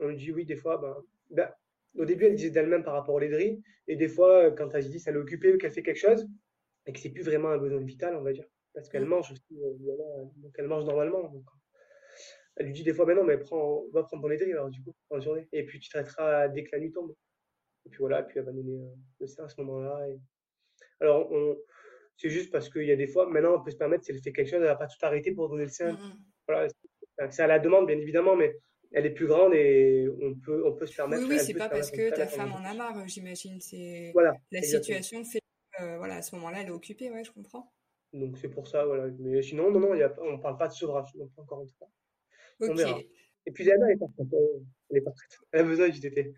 on 0.00 0.12
dit 0.12 0.32
oui 0.32 0.44
des 0.44 0.56
fois. 0.56 0.78
Ben, 0.78 0.96
ben, 1.30 1.54
au 1.96 2.04
début, 2.04 2.26
elle 2.26 2.34
disait 2.34 2.50
d'elle-même 2.50 2.84
par 2.84 2.94
rapport 2.94 3.14
aux 3.14 3.18
laideries, 3.18 3.62
et 3.88 3.96
des 3.96 4.08
fois, 4.08 4.50
quand 4.52 4.70
elle 4.74 4.88
dit 4.88 4.96
est 4.96 5.16
occupée 5.16 5.52
ou 5.52 5.58
qu'elle 5.58 5.72
fait 5.72 5.82
quelque 5.82 5.98
chose, 5.98 6.26
et 6.86 6.92
que 6.92 6.98
c'est 6.98 7.10
plus 7.10 7.22
vraiment 7.22 7.48
un 7.48 7.58
besoin 7.58 7.80
vital, 7.80 8.14
on 8.16 8.22
va 8.22 8.32
dire, 8.32 8.46
parce 8.74 8.88
qu'elle 8.88 9.04
mm. 9.04 9.08
mange 9.08 9.32
aussi, 9.32 9.62
euh, 9.62 10.24
donc 10.36 10.54
elle 10.58 10.66
mange 10.66 10.84
normalement. 10.84 11.32
Elle 12.56 12.66
lui 12.66 12.72
dit 12.72 12.82
des 12.82 12.92
fois, 12.92 13.06
mais 13.06 13.14
non, 13.14 13.24
mais 13.24 13.38
prends, 13.38 13.84
va 13.92 14.02
prendre 14.02 14.22
ton 14.22 14.28
laiderie 14.28 14.52
alors 14.52 14.68
du 14.68 14.82
coup, 14.82 14.92
en 15.10 15.20
journée, 15.20 15.48
et 15.52 15.64
puis 15.64 15.80
tu 15.80 15.88
traiteras 15.88 16.48
dès 16.48 16.64
que 16.64 16.70
la 16.72 16.80
nuit 16.80 16.92
tombe. 16.92 17.14
Et 17.86 17.90
puis 17.90 17.98
voilà, 17.98 18.22
puis 18.22 18.38
elle 18.38 18.44
va 18.44 18.52
donner 18.52 18.78
euh, 18.78 18.94
le 19.20 19.26
sein 19.26 19.44
à 19.44 19.48
ce 19.48 19.60
moment-là. 19.62 20.06
Alors, 21.00 21.30
on... 21.32 21.56
c'est 22.16 22.28
juste 22.28 22.50
parce 22.52 22.68
qu'il 22.68 22.84
y 22.84 22.92
a 22.92 22.96
des 22.96 23.06
fois, 23.06 23.28
maintenant, 23.28 23.56
on 23.58 23.62
peut 23.62 23.70
se 23.70 23.76
permettre, 23.76 24.04
si 24.04 24.12
elle 24.12 24.22
fait 24.22 24.32
quelque 24.32 24.48
chose, 24.48 24.60
elle 24.60 24.66
va 24.66 24.76
pas 24.76 24.86
tout 24.86 24.98
arrêter 25.02 25.32
pour 25.32 25.48
donner 25.48 25.64
le 25.64 25.70
sein. 25.70 25.92
Mm, 25.92 25.96
mm. 25.96 26.24
Voilà, 26.46 26.68
c'est 27.30 27.42
à 27.42 27.46
la 27.46 27.58
demande, 27.58 27.86
bien 27.86 27.98
évidemment, 27.98 28.36
mais 28.36 28.56
elle 28.92 29.06
est 29.06 29.14
plus 29.14 29.26
grande 29.26 29.54
et 29.54 30.08
on 30.20 30.34
peut, 30.34 30.66
on 30.66 30.72
peut 30.74 30.86
se 30.86 30.96
permettre. 30.96 31.22
Oui, 31.22 31.36
oui, 31.36 31.38
c'est 31.38 31.54
pas 31.54 31.68
parce 31.68 31.90
que 31.90 32.14
ta 32.14 32.26
femme 32.26 32.52
en 32.52 32.64
a 32.64 32.74
marre, 32.74 33.06
j'imagine. 33.06 33.60
C'est 33.60 34.12
la 34.50 34.62
situation 34.62 35.24
fait, 35.24 35.40
euh, 35.80 35.96
voilà, 35.98 36.16
à 36.16 36.22
ce 36.22 36.34
moment-là, 36.36 36.62
elle 36.62 36.68
est 36.68 36.72
occupée, 36.72 37.10
ouais, 37.10 37.24
je 37.24 37.30
comprends. 37.30 37.72
Donc 38.12 38.36
c'est 38.38 38.48
pour 38.48 38.66
ça, 38.66 38.84
voilà. 38.84 39.06
Mais 39.20 39.40
sinon, 39.42 39.70
non, 39.70 39.78
non, 39.78 39.94
y 39.94 40.02
a, 40.02 40.12
on 40.20 40.38
parle 40.38 40.58
pas 40.58 40.68
de 40.68 40.72
sevrage, 40.72 41.10
encore 41.36 41.62
une 41.62 41.68
fois. 41.68 41.88
On 42.60 42.74
verra. 42.74 43.00
Et 43.46 43.52
puis 43.52 43.64
Léana, 43.64 43.86
elle 43.86 43.94
est 43.94 43.98
pas 43.98 44.06
prête. 44.08 44.28
Elle 44.90 44.96
est. 44.98 45.04
Elle 45.52 45.60
a 45.60 45.64
besoin 45.64 45.88
du 45.88 46.00
TT. 46.00 46.34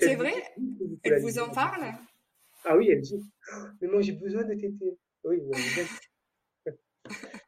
C'est 0.00 0.14
vrai 0.14 0.32
Elle 1.02 1.20
vous 1.20 1.38
en 1.38 1.50
parle 1.50 1.92
Ah 2.64 2.76
oui, 2.76 2.90
elle 2.90 3.00
dit. 3.00 3.20
Mais 3.80 3.88
moi, 3.88 4.00
j'ai 4.00 4.12
besoin 4.12 4.44
de 4.44 4.54
TT. 4.54 4.96
Oui, 5.24 5.42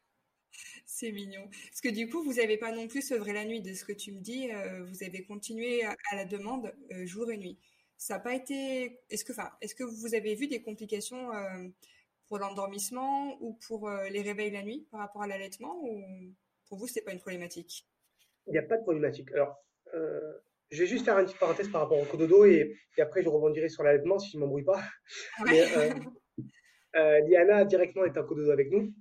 C'est 0.85 1.13
mignon. 1.13 1.49
Parce 1.71 1.81
que 1.81 1.91
du 1.91 2.09
coup, 2.09 2.25
vous 2.25 2.35
n'avez 2.35 2.57
pas 2.57 2.73
non 2.73 2.89
plus 2.89 3.03
sevré 3.03 3.33
la 3.33 3.45
nuit. 3.45 3.61
De 3.61 3.73
ce 3.73 3.85
que 3.85 3.93
tu 3.93 4.13
me 4.13 4.21
dis, 4.21 4.51
euh, 4.51 4.85
vous 4.85 5.05
avez 5.05 5.25
continué 5.25 5.85
à, 5.85 5.97
la 6.13 6.25
demande 6.25 6.75
euh, 6.91 7.07
jour 7.07 7.31
et 7.31 7.37
nuit. 7.37 7.57
Ça 7.97 8.15
n'a 8.15 8.21
pas 8.21 8.35
été. 8.35 8.99
Est-ce 9.11 9.25
que, 9.25 9.33
enfin, 9.33 9.51
est-ce 9.61 9.77
que 9.77 9.85
vous 9.85 10.15
avez 10.15 10.35
vu 10.35 10.49
des 10.49 10.61
complications 10.61 11.33
euh, 11.33 11.69
pour 12.27 12.39
l'endormissement 12.39 13.41
ou 13.41 13.55
pour 13.67 13.89
les 13.89 14.23
réveils 14.23 14.51
la 14.51 14.63
nuit 14.63 14.87
par 14.91 15.01
rapport 15.01 15.23
à 15.23 15.27
l'allaitement 15.27 15.81
ou 15.83 16.05
pour 16.67 16.79
vous, 16.79 16.89
c'est 16.89 17.01
pas 17.03 17.13
une 17.13 17.21
problématique? 17.21 17.88
Il 18.49 18.53
n'y 18.53 18.59
a 18.59 18.63
pas 18.63 18.77
de 18.77 18.83
problématique. 18.83 19.31
Alors, 19.33 19.63
je 20.71 20.79
vais 20.79 20.87
juste 20.87 21.05
faire 21.05 21.19
une 21.19 21.25
petite 21.27 21.39
parenthèse 21.39 21.69
par 21.69 21.83
rapport 21.83 21.99
au 21.99 22.05
cododo 22.05 22.45
et, 22.45 22.77
et 22.97 23.01
après 23.01 23.23
je 23.23 23.29
rebondirai 23.29 23.69
sur 23.69 23.83
l'allaitement 23.83 24.19
si 24.19 24.31
je 24.33 24.37
ne 24.37 24.43
m'embrouille 24.43 24.65
pas. 24.65 24.81
Liana 26.95 27.65
directement 27.65 28.05
est 28.05 28.19
en 28.19 28.25
cododo 28.25 28.51
avec 28.51 28.71
nous. 28.71 28.93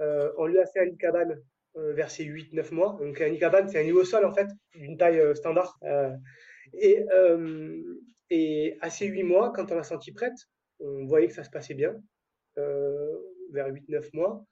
Euh, 0.00 0.32
on 0.38 0.46
lui 0.46 0.58
a 0.58 0.66
fait 0.66 0.80
un 0.80 0.84
lit 0.84 0.96
cabane 0.96 1.40
euh, 1.76 1.92
vers 1.92 2.10
ses 2.10 2.24
8-9 2.24 2.74
mois. 2.74 2.98
Donc 3.00 3.20
un 3.20 3.28
lit 3.28 3.38
cabane, 3.38 3.68
c'est 3.68 3.80
un 3.80 3.82
lit 3.82 3.92
au 3.92 4.04
sol 4.04 4.24
en 4.24 4.32
fait, 4.32 4.48
d'une 4.74 4.96
taille 4.96 5.20
euh, 5.20 5.34
standard. 5.34 5.78
et, 6.72 7.04
et 8.30 8.78
à 8.80 8.90
ses 8.90 9.06
8 9.06 9.22
mois, 9.24 9.52
quand 9.54 9.70
on 9.70 9.76
l'a 9.76 9.82
senti 9.82 10.12
prête, 10.12 10.36
on 10.80 11.04
voyait 11.06 11.28
que 11.28 11.34
ça 11.34 11.44
se 11.44 11.50
passait 11.50 11.74
bien. 11.74 11.94
vers 12.56 13.68
8-9 13.68 14.10
mois, 14.14 14.44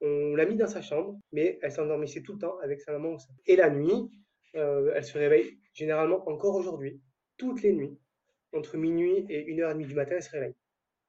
on 0.00 0.34
l'a 0.34 0.46
mis 0.46 0.56
dans 0.56 0.66
sa 0.66 0.82
chambre, 0.82 1.18
mais 1.32 1.58
elle 1.62 1.72
s'endormissait 1.72 2.22
tout 2.22 2.34
le 2.34 2.38
temps 2.38 2.58
avec 2.58 2.80
sa 2.80 2.92
maman. 2.92 3.16
Et 3.46 3.56
la 3.56 3.70
nuit, 3.70 4.10
elle 4.54 5.04
se 5.04 5.18
réveille 5.18 5.58
généralement 5.72 6.28
encore 6.28 6.56
aujourd'hui, 6.56 7.00
toutes 7.36 7.62
les 7.62 7.72
nuits, 7.72 7.98
entre 8.52 8.76
minuit 8.76 9.24
et 9.28 9.54
1h30 9.54 9.86
du 9.86 9.94
matin, 9.94 10.16
elle 10.16 10.22
se 10.22 10.30
réveille. 10.30 10.54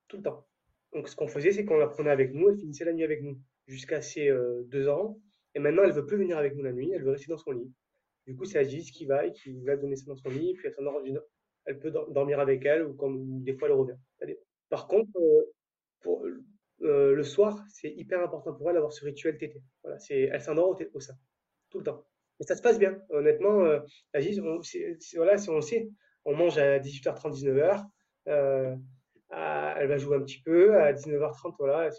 Tout 0.07 0.17
le 0.17 0.23
temps. 0.23 0.45
Donc 0.93 1.07
ce 1.07 1.15
qu'on 1.15 1.27
faisait, 1.27 1.51
c'est 1.51 1.65
qu'on 1.65 1.77
la 1.77 1.87
prenait 1.87 2.09
avec 2.09 2.33
nous, 2.33 2.49
elle 2.49 2.57
finissait 2.57 2.85
la 2.85 2.93
nuit 2.93 3.03
avec 3.03 3.21
nous 3.21 3.39
jusqu'à 3.67 4.01
ses 4.01 4.29
euh, 4.29 4.63
deux 4.65 4.87
ans. 4.87 5.19
Et 5.55 5.59
maintenant, 5.59 5.83
elle 5.83 5.91
veut 5.91 6.05
plus 6.05 6.17
venir 6.17 6.37
avec 6.37 6.55
nous 6.55 6.63
la 6.63 6.71
nuit, 6.71 6.91
elle 6.91 7.03
veut 7.03 7.11
rester 7.11 7.27
dans 7.27 7.37
son 7.37 7.51
lit. 7.51 7.71
Du 8.27 8.35
coup, 8.35 8.45
c'est 8.45 8.59
Aziz 8.59 8.91
qui 8.91 9.05
va 9.05 9.25
et 9.25 9.31
qui 9.31 9.59
va 9.63 9.75
donner 9.75 9.95
ça 9.95 10.05
dans 10.05 10.15
son 10.15 10.29
lit, 10.29 10.53
puis 10.53 10.67
elle, 10.67 11.21
elle 11.65 11.79
peut 11.79 11.91
dormir 11.91 12.39
avec 12.39 12.63
elle, 12.65 12.85
ou 12.85 12.93
comme 12.93 13.43
des 13.43 13.53
fois 13.53 13.67
elle 13.67 13.75
revient. 13.75 13.97
Par 14.69 14.87
contre, 14.87 15.09
euh, 15.17 15.51
pour, 16.01 16.25
euh, 16.81 17.13
le 17.13 17.23
soir, 17.23 17.63
c'est 17.69 17.89
hyper 17.89 18.21
important 18.21 18.53
pour 18.53 18.69
elle 18.69 18.75
d'avoir 18.75 18.93
ce 18.93 19.03
rituel 19.03 19.37
tété. 19.37 19.61
Voilà, 19.83 19.97
elle 20.09 20.41
s'endort 20.41 20.69
au, 20.69 20.77
au, 20.93 20.99
sein, 20.99 21.13
tout 21.69 21.79
le 21.79 21.83
temps. 21.83 22.05
Mais 22.39 22.45
ça 22.45 22.55
se 22.55 22.61
passe 22.61 22.79
bien. 22.79 23.01
Honnêtement, 23.09 23.61
euh, 23.61 23.79
on, 24.13 24.61
voilà, 25.15 25.35
on 25.47 25.59
on 26.25 26.35
mange 26.35 26.57
à 26.57 26.79
18h30, 26.79 27.31
19h. 27.33 27.85
elle 28.25 29.87
va 29.87 29.97
jouer 29.97 30.17
un 30.17 30.21
petit 30.21 30.41
peu 30.41 30.75
à 30.75 30.93
19h30, 30.93 31.55
voilà 31.59 31.89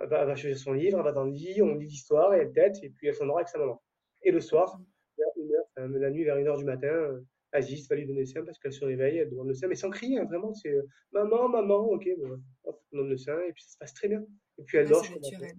elle 0.00 0.08
va, 0.08 0.36
choisir 0.36 0.58
son 0.58 0.72
livre, 0.72 0.98
elle 0.98 1.04
va 1.04 1.12
dans 1.12 1.24
le 1.24 1.32
lit, 1.32 1.62
on 1.62 1.74
lit 1.74 1.86
l'histoire 1.86 2.34
et 2.34 2.40
elle 2.40 2.52
tête, 2.52 2.76
et 2.82 2.90
puis 2.90 3.08
elle 3.08 3.14
s'endort 3.14 3.38
avec 3.38 3.48
sa 3.48 3.58
maman. 3.58 3.82
Et 4.22 4.30
le 4.30 4.40
soir, 4.40 4.78
heure, 5.18 5.98
la 5.98 6.10
nuit 6.10 6.24
vers 6.24 6.36
une 6.36 6.46
heure 6.46 6.58
du 6.58 6.64
matin, 6.64 7.20
euh, 7.54 7.58
Aziz 7.58 7.88
va 7.88 7.96
lui 7.96 8.06
donner 8.06 8.20
le 8.20 8.26
sein 8.26 8.44
parce 8.44 8.58
qu'elle 8.58 8.72
se 8.72 8.84
réveille, 8.84 9.18
elle 9.18 9.30
demande 9.30 9.48
le 9.48 9.54
sein, 9.54 9.68
mais 9.68 9.74
sans 9.74 9.90
crier, 9.90 10.18
hein, 10.18 10.24
vraiment, 10.24 10.52
c'est 10.54 10.70
euh, 10.70 10.82
maman, 11.12 11.48
maman, 11.48 11.78
ok, 11.78 12.08
bon, 12.18 12.42
hop, 12.64 12.82
on 12.92 12.98
donne 12.98 13.10
le 13.10 13.16
sein, 13.16 13.40
et 13.42 13.52
puis 13.52 13.62
ça 13.62 13.70
se 13.70 13.78
passe 13.78 13.94
très 13.94 14.08
bien. 14.08 14.24
Et 14.58 14.62
puis 14.64 14.78
elle 14.78 14.88
dort. 14.88 15.04
C'est 15.04 15.14
naturel. 15.14 15.56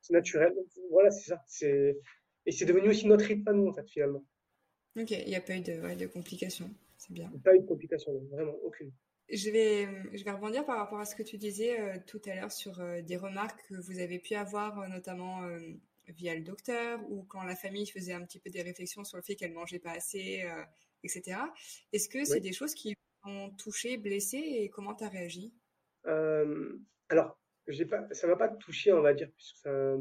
C'est 0.00 0.12
naturel, 0.12 0.54
voilà, 0.90 1.10
c'est 1.10 1.30
ça. 1.30 1.42
C'est... 1.46 1.98
Et 2.46 2.52
c'est 2.52 2.64
devenu 2.64 2.88
aussi 2.88 3.06
notre 3.06 3.26
rythme 3.26 3.48
à 3.48 3.52
nous, 3.52 3.68
en 3.68 3.72
fait, 3.72 3.86
finalement. 3.88 4.24
Ok, 4.98 5.10
il 5.10 5.28
n'y 5.28 5.36
a 5.36 5.40
pas 5.40 5.56
eu 5.56 5.60
de, 5.60 5.72
ouais, 5.80 5.94
de 5.94 6.06
complications, 6.06 6.70
c'est 6.96 7.12
bien. 7.12 7.26
Il 7.28 7.34
n'y 7.34 7.40
a 7.40 7.42
pas 7.42 7.54
eu 7.54 7.60
de 7.60 7.66
complications, 7.66 8.12
vraiment, 8.30 8.54
aucune. 8.64 8.90
Je 9.32 9.48
vais, 9.50 9.86
je 10.12 10.24
vais 10.24 10.30
rebondir 10.32 10.66
par 10.66 10.78
rapport 10.78 10.98
à 10.98 11.04
ce 11.04 11.14
que 11.14 11.22
tu 11.22 11.38
disais 11.38 11.78
euh, 11.78 11.96
tout 12.06 12.20
à 12.26 12.34
l'heure 12.34 12.50
sur 12.50 12.80
euh, 12.80 13.00
des 13.00 13.16
remarques 13.16 13.64
que 13.68 13.74
vous 13.74 14.00
avez 14.00 14.18
pu 14.18 14.34
avoir, 14.34 14.80
euh, 14.80 14.88
notamment 14.88 15.42
via 16.08 16.34
le 16.34 16.40
docteur 16.40 17.00
ou 17.08 17.22
quand 17.22 17.44
la 17.44 17.54
famille 17.54 17.86
faisait 17.86 18.12
un 18.12 18.24
petit 18.24 18.40
peu 18.40 18.50
des 18.50 18.62
réflexions 18.62 19.04
sur 19.04 19.16
le 19.16 19.22
fait 19.22 19.36
qu'elle 19.36 19.52
mangeait 19.52 19.78
pas 19.78 19.92
assez, 19.92 20.42
etc. 21.04 21.38
Est-ce 21.92 22.08
que 22.08 22.24
c'est 22.24 22.40
des 22.40 22.52
choses 22.52 22.74
qui 22.74 22.94
ont 23.24 23.50
touché, 23.50 23.96
blessé 23.96 24.38
et 24.38 24.68
comment 24.68 24.94
tu 24.94 25.04
as 25.04 25.08
réagi 25.08 25.54
Alors, 26.04 27.38
pas, 27.88 28.06
ça 28.12 28.26
m'a 28.26 28.36
pas 28.36 28.48
touché, 28.48 28.92
on 28.92 29.02
va 29.02 29.14
dire, 29.14 29.28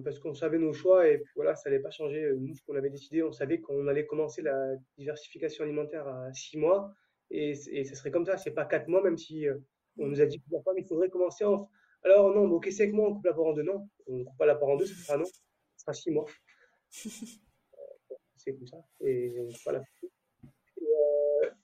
parce 0.04 0.20
qu'on 0.20 0.34
savait 0.34 0.58
nos 0.58 0.74
choix 0.74 1.08
et 1.08 1.18
puis 1.18 1.32
voilà, 1.36 1.56
ça 1.56 1.70
n'allait 1.70 1.82
pas 1.82 1.92
changer. 1.92 2.32
Nous, 2.38 2.56
ce 2.56 2.62
qu'on 2.64 2.76
avait 2.76 2.90
décidé, 2.90 3.24
on 3.24 3.32
savait 3.32 3.60
qu'on 3.60 3.88
allait 3.88 4.06
commencer 4.06 4.42
la 4.42 4.76
diversification 4.98 5.64
alimentaire 5.64 6.08
à 6.08 6.34
six 6.34 6.58
mois. 6.58 6.94
Et, 7.32 7.52
et 7.72 7.86
ce 7.86 7.96
serait 7.96 8.12
comme 8.12 8.26
ça, 8.26 8.38
c'est 8.38 8.52
pas 8.52 8.66
quatre 8.66 8.88
mois, 8.88 9.04
même 9.04 9.18
si 9.18 9.48
euh, 9.48 9.58
on 9.98 10.08
nous 10.08 10.22
a 10.22 10.26
dit 10.26 10.40
plusieurs 10.40 10.64
fois, 10.64 10.74
mais 10.74 10.82
il 10.82 10.88
faudrait 10.88 11.10
commencer 11.10 11.44
en. 11.44 11.70
Alors 12.04 12.34
non, 12.34 12.50
ok, 12.52 12.68
c'est 12.72 12.84
avec 12.84 12.96
moi, 12.96 13.10
on 13.10 13.16
coupe 13.16 13.26
la 13.26 13.34
part 13.34 13.46
en 13.46 13.54
deux. 13.54 13.64
Non, 13.64 13.88
on 14.08 14.18
ne 14.18 14.24
coupe 14.24 14.38
pas 14.38 14.46
la 14.46 14.56
part 14.56 14.70
en 14.70 14.78
deux, 14.78 14.86
ce 14.86 14.96
sera 14.96 15.18
non, 15.18 15.26
ce 15.26 15.34
sera 15.78 15.94
six 15.94 16.12
mois. 16.12 16.26
c'est 16.90 18.54
comme 18.54 18.68
ça. 18.68 18.78
Et 19.02 19.36
on 19.40 19.48
coupe 19.48 19.64
pas 19.64 19.74
la 19.74 19.80
euh, 19.80 20.08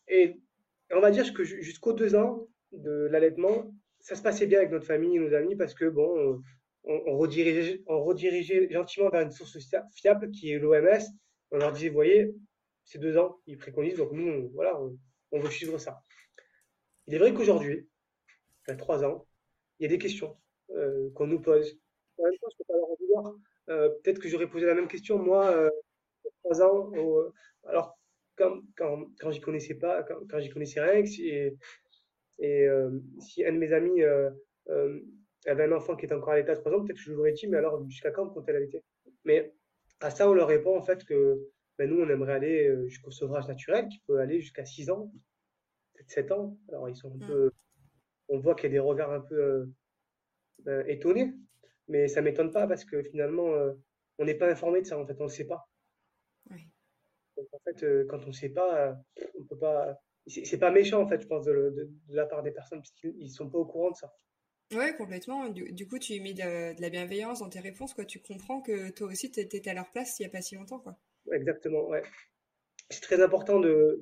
et 0.07 0.39
on 0.91 0.99
va 0.99 1.11
dire 1.11 1.33
que 1.33 1.43
jusqu'aux 1.43 1.93
deux 1.93 2.15
ans 2.15 2.47
de 2.71 3.07
l'allaitement, 3.11 3.71
ça 3.99 4.15
se 4.15 4.21
passait 4.21 4.47
bien 4.47 4.59
avec 4.59 4.71
notre 4.71 4.85
famille 4.85 5.15
et 5.15 5.19
nos 5.19 5.33
amis 5.33 5.55
parce 5.55 5.73
que 5.73 5.85
bon, 5.85 6.41
on, 6.83 7.01
on, 7.07 7.17
redirigeait, 7.17 7.81
on 7.87 8.03
redirigeait 8.03 8.69
gentiment 8.71 9.09
vers 9.09 9.21
une 9.21 9.31
source 9.31 9.57
fiable 9.95 10.31
qui 10.31 10.51
est 10.51 10.59
l'OMS. 10.59 11.01
On 11.51 11.57
leur 11.57 11.71
disait, 11.71 11.89
vous 11.89 11.95
voyez, 11.95 12.35
c'est 12.83 12.99
deux 12.99 13.17
ans, 13.17 13.39
ils 13.47 13.57
préconisent, 13.57 13.97
donc 13.97 14.11
nous, 14.11 14.49
voilà, 14.53 14.79
on, 14.79 14.97
on 15.31 15.39
veut 15.39 15.49
suivre 15.49 15.77
ça. 15.77 15.99
Il 17.07 17.15
est 17.15 17.17
vrai 17.17 17.33
qu'aujourd'hui, 17.33 17.87
a 18.67 18.75
trois 18.75 19.03
ans, 19.03 19.25
il 19.79 19.83
y 19.83 19.85
a 19.85 19.89
des 19.89 19.99
questions 19.99 20.37
euh, 20.71 21.09
qu'on 21.13 21.27
nous 21.27 21.39
pose. 21.39 21.79
Euh, 23.69 23.89
peut-être 24.03 24.19
que 24.19 24.29
j'aurais 24.29 24.49
posé 24.49 24.65
la 24.65 24.75
même 24.75 24.87
question, 24.87 25.17
moi, 25.19 25.51
euh, 25.51 25.69
a 25.69 26.29
trois 26.43 26.61
ans. 26.61 26.91
alors, 27.65 27.97
quand, 28.35 28.59
quand, 28.75 29.05
quand 29.19 29.31
j'y 29.31 29.41
connaissais 29.41 29.75
pas, 29.75 30.03
quand, 30.03 30.19
quand 30.29 30.39
j'y 30.39 30.49
connaissais 30.49 30.81
rien, 30.81 31.03
et, 31.03 31.55
et 32.39 32.67
si 33.19 33.45
un 33.45 33.53
de 33.53 33.57
mes 33.57 33.73
amis 33.73 34.03
avait 35.45 35.63
un 35.63 35.71
enfant 35.71 35.95
qui 35.95 36.05
était 36.05 36.15
encore 36.15 36.33
à 36.33 36.37
l'état 36.37 36.55
de 36.55 36.59
trois 36.59 36.73
ans, 36.73 36.83
peut-être 36.83 36.97
que 36.97 37.03
je 37.03 37.11
l'aurais 37.13 37.33
dit, 37.33 37.47
mais 37.47 37.57
alors 37.57 37.87
jusqu'à 37.89 38.11
quand 38.11 38.29
quand 38.29 38.43
elle 38.47 38.57
avait 38.57 38.65
été 38.65 38.83
Mais 39.23 39.53
à 40.01 40.09
ça, 40.09 40.29
on 40.29 40.33
leur 40.33 40.47
répond 40.47 40.77
en 40.77 40.81
fait 40.81 41.05
que 41.05 41.39
ben, 41.77 41.89
nous, 41.89 42.01
on 42.01 42.09
aimerait 42.09 42.33
aller 42.33 42.67
euh, 42.67 42.87
jusqu'au 42.87 43.11
sevrage 43.11 43.47
naturel 43.47 43.87
qui 43.89 43.99
peut 44.07 44.19
aller 44.19 44.39
jusqu'à 44.39 44.65
6 44.65 44.89
ans, 44.91 45.11
peut-être 45.93 46.09
7 46.09 46.31
ans. 46.31 46.57
Alors, 46.69 46.87
ils 46.89 46.95
sont 46.95 47.11
un 47.11 47.17
mm. 47.17 47.27
peu. 47.27 47.51
On 48.29 48.39
voit 48.39 48.55
qu'il 48.55 48.65
y 48.65 48.67
a 48.67 48.71
des 48.71 48.79
regards 48.79 49.11
un 49.11 49.19
peu 49.19 49.35
euh, 49.35 49.65
euh, 50.67 50.83
étonnés, 50.87 51.33
mais 51.87 52.07
ça 52.07 52.21
ne 52.21 52.25
m'étonne 52.25 52.51
pas 52.51 52.65
parce 52.67 52.85
que 52.85 53.03
finalement, 53.03 53.51
on 54.17 54.25
n'est 54.25 54.35
pas 54.35 54.49
informé 54.49 54.81
de 54.81 54.87
ça, 54.87 54.97
en 54.97 55.05
fait, 55.05 55.15
on 55.19 55.25
ne 55.25 55.29
le 55.29 55.33
sait 55.33 55.45
pas. 55.45 55.67
Donc, 57.37 57.47
en 57.51 57.59
fait, 57.59 58.05
quand 58.07 58.23
on 58.23 58.27
ne 58.27 58.33
sait 58.33 58.49
pas, 58.49 58.95
on 59.39 59.43
peut 59.43 59.57
pas. 59.57 59.99
c'est 60.27 60.59
pas 60.59 60.71
méchant, 60.71 61.01
en 61.01 61.07
fait, 61.07 61.21
je 61.21 61.27
pense, 61.27 61.45
de, 61.45 61.73
de, 61.75 62.15
la 62.15 62.25
part 62.25 62.43
des 62.43 62.51
personnes, 62.51 62.79
parce 62.79 62.91
qu'ils 62.91 63.31
sont 63.31 63.49
pas 63.49 63.57
au 63.57 63.65
courant 63.65 63.91
de 63.91 63.95
ça. 63.95 64.13
Ouais, 64.73 64.95
complètement. 64.95 65.47
Du, 65.49 65.87
coup, 65.87 65.99
tu 65.99 66.19
mets 66.21 66.33
de, 66.33 66.75
de, 66.75 66.81
la 66.81 66.89
bienveillance 66.89 67.39
dans 67.39 67.49
tes 67.49 67.59
réponses, 67.59 67.93
quoi. 67.93 68.05
Tu 68.05 68.19
comprends 68.19 68.61
que 68.61 68.89
toi 68.91 69.07
aussi, 69.07 69.31
tu 69.31 69.39
étais 69.39 69.69
à 69.69 69.73
leur 69.73 69.91
place 69.91 70.19
il 70.19 70.23
n'y 70.23 70.27
a 70.27 70.31
pas 70.31 70.41
si 70.41 70.55
longtemps, 70.55 70.79
quoi. 70.79 70.97
Exactement, 71.31 71.87
ouais. 71.87 72.03
C'est 72.89 73.01
très 73.01 73.21
important 73.21 73.59
de, 73.59 74.01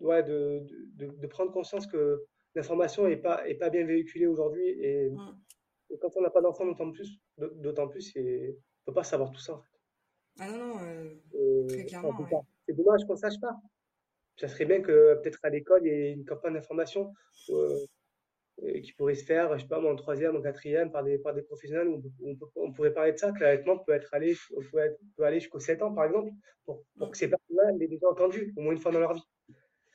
ouais, 0.00 0.22
de, 0.22 1.26
prendre 1.28 1.52
conscience 1.52 1.86
que 1.86 2.24
l'information 2.54 3.08
n'est 3.08 3.16
pas, 3.16 3.48
est 3.48 3.54
pas 3.54 3.70
bien 3.70 3.84
véhiculée 3.84 4.26
aujourd'hui. 4.26 4.68
Et, 4.68 5.10
mmh. 5.10 5.98
quand 6.00 6.16
on 6.16 6.20
n'a 6.20 6.30
pas 6.30 6.40
d'enfant, 6.40 6.66
d'autant 6.66 6.90
plus, 6.90 7.20
d'autant 7.38 7.88
plus, 7.88 8.12
on 8.16 8.20
ne 8.20 8.52
peut 8.86 8.94
pas 8.94 9.04
savoir 9.04 9.30
tout 9.30 9.40
ça. 9.40 9.62
Ah 10.38 10.50
non, 10.50 10.58
non, 10.58 10.80
euh, 11.34 11.66
très 11.68 11.84
clairement. 11.84 12.28
C'est 12.66 12.74
dommage 12.74 13.04
qu'on 13.06 13.14
ne 13.14 13.18
sache 13.18 13.40
pas. 13.40 13.56
Ça 14.38 14.48
serait 14.48 14.64
bien 14.64 14.80
que 14.80 15.20
peut-être 15.22 15.38
à 15.42 15.50
l'école, 15.50 15.82
il 15.84 15.92
y 15.92 15.94
ait 15.94 16.12
une 16.12 16.24
campagne 16.24 16.54
d'information 16.54 17.12
euh, 17.50 17.86
euh, 18.62 18.80
qui 18.80 18.92
pourrait 18.92 19.14
se 19.14 19.24
faire, 19.24 19.56
je 19.58 19.62
sais 19.62 19.68
pas, 19.68 19.80
en 19.80 19.94
troisième, 19.94 20.36
en 20.36 20.40
quatrième, 20.40 20.90
par 20.90 21.04
des, 21.04 21.18
par 21.18 21.34
des 21.34 21.42
professionnels. 21.42 21.88
Où 21.88 22.02
on, 22.56 22.72
pourrait 22.72 22.94
parler 22.94 23.12
de 23.12 23.18
ça, 23.18 23.30
que 23.32 23.40
l'allaitement 23.40 23.78
peut, 23.78 23.92
être 23.92 24.12
allé, 24.14 24.34
peut, 24.72 24.96
peut 25.16 25.24
aller 25.24 25.40
jusqu'aux 25.40 25.60
7 25.60 25.82
ans, 25.82 25.92
par 25.92 26.06
exemple, 26.06 26.32
pour, 26.64 26.82
pour 26.96 27.10
que 27.10 27.16
ces 27.16 27.28
personnes-là 27.28 27.72
l'aient 27.78 27.88
déjà 27.88 28.08
entendu, 28.08 28.54
au 28.56 28.62
moins 28.62 28.72
une 28.72 28.80
fois 28.80 28.92
dans 28.92 29.00
leur 29.00 29.14
vie. 29.14 29.26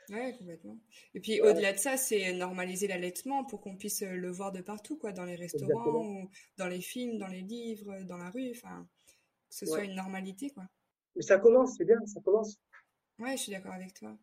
Ouais, 0.10 0.34
complètement. 0.38 0.78
Et 1.16 1.20
puis 1.20 1.42
au-delà 1.42 1.74
de 1.74 1.78
ça, 1.78 1.98
c'est 1.98 2.32
normaliser 2.32 2.88
l'allaitement 2.88 3.44
pour 3.44 3.60
qu'on 3.60 3.76
puisse 3.76 4.02
le 4.02 4.32
voir 4.32 4.54
de 4.54 4.62
partout, 4.62 4.98
quoi, 4.98 5.12
dans 5.12 5.26
les 5.26 5.36
restaurants, 5.36 6.22
ou 6.22 6.30
dans 6.58 6.68
les 6.68 6.80
films, 6.80 7.18
dans 7.18 7.28
les 7.28 7.42
livres, 7.42 8.04
dans 8.04 8.18
la 8.18 8.30
rue, 8.30 8.52
enfin, 8.52 8.88
que 9.50 9.56
ce 9.56 9.66
soit 9.66 9.84
une 9.84 9.96
normalité, 9.96 10.50
quoi. 10.50 10.64
Mais 11.16 11.24
ça 11.24 11.40
commence, 11.40 11.76
c'est 11.78 11.86
bien, 11.86 11.98
ça 12.06 12.22
commence. 12.22 12.58
Ouais, 13.20 13.36
je 13.38 13.44
suis 13.44 13.52
d'accord 13.52 13.74
avec 13.74 13.94
toi. 13.94 14.16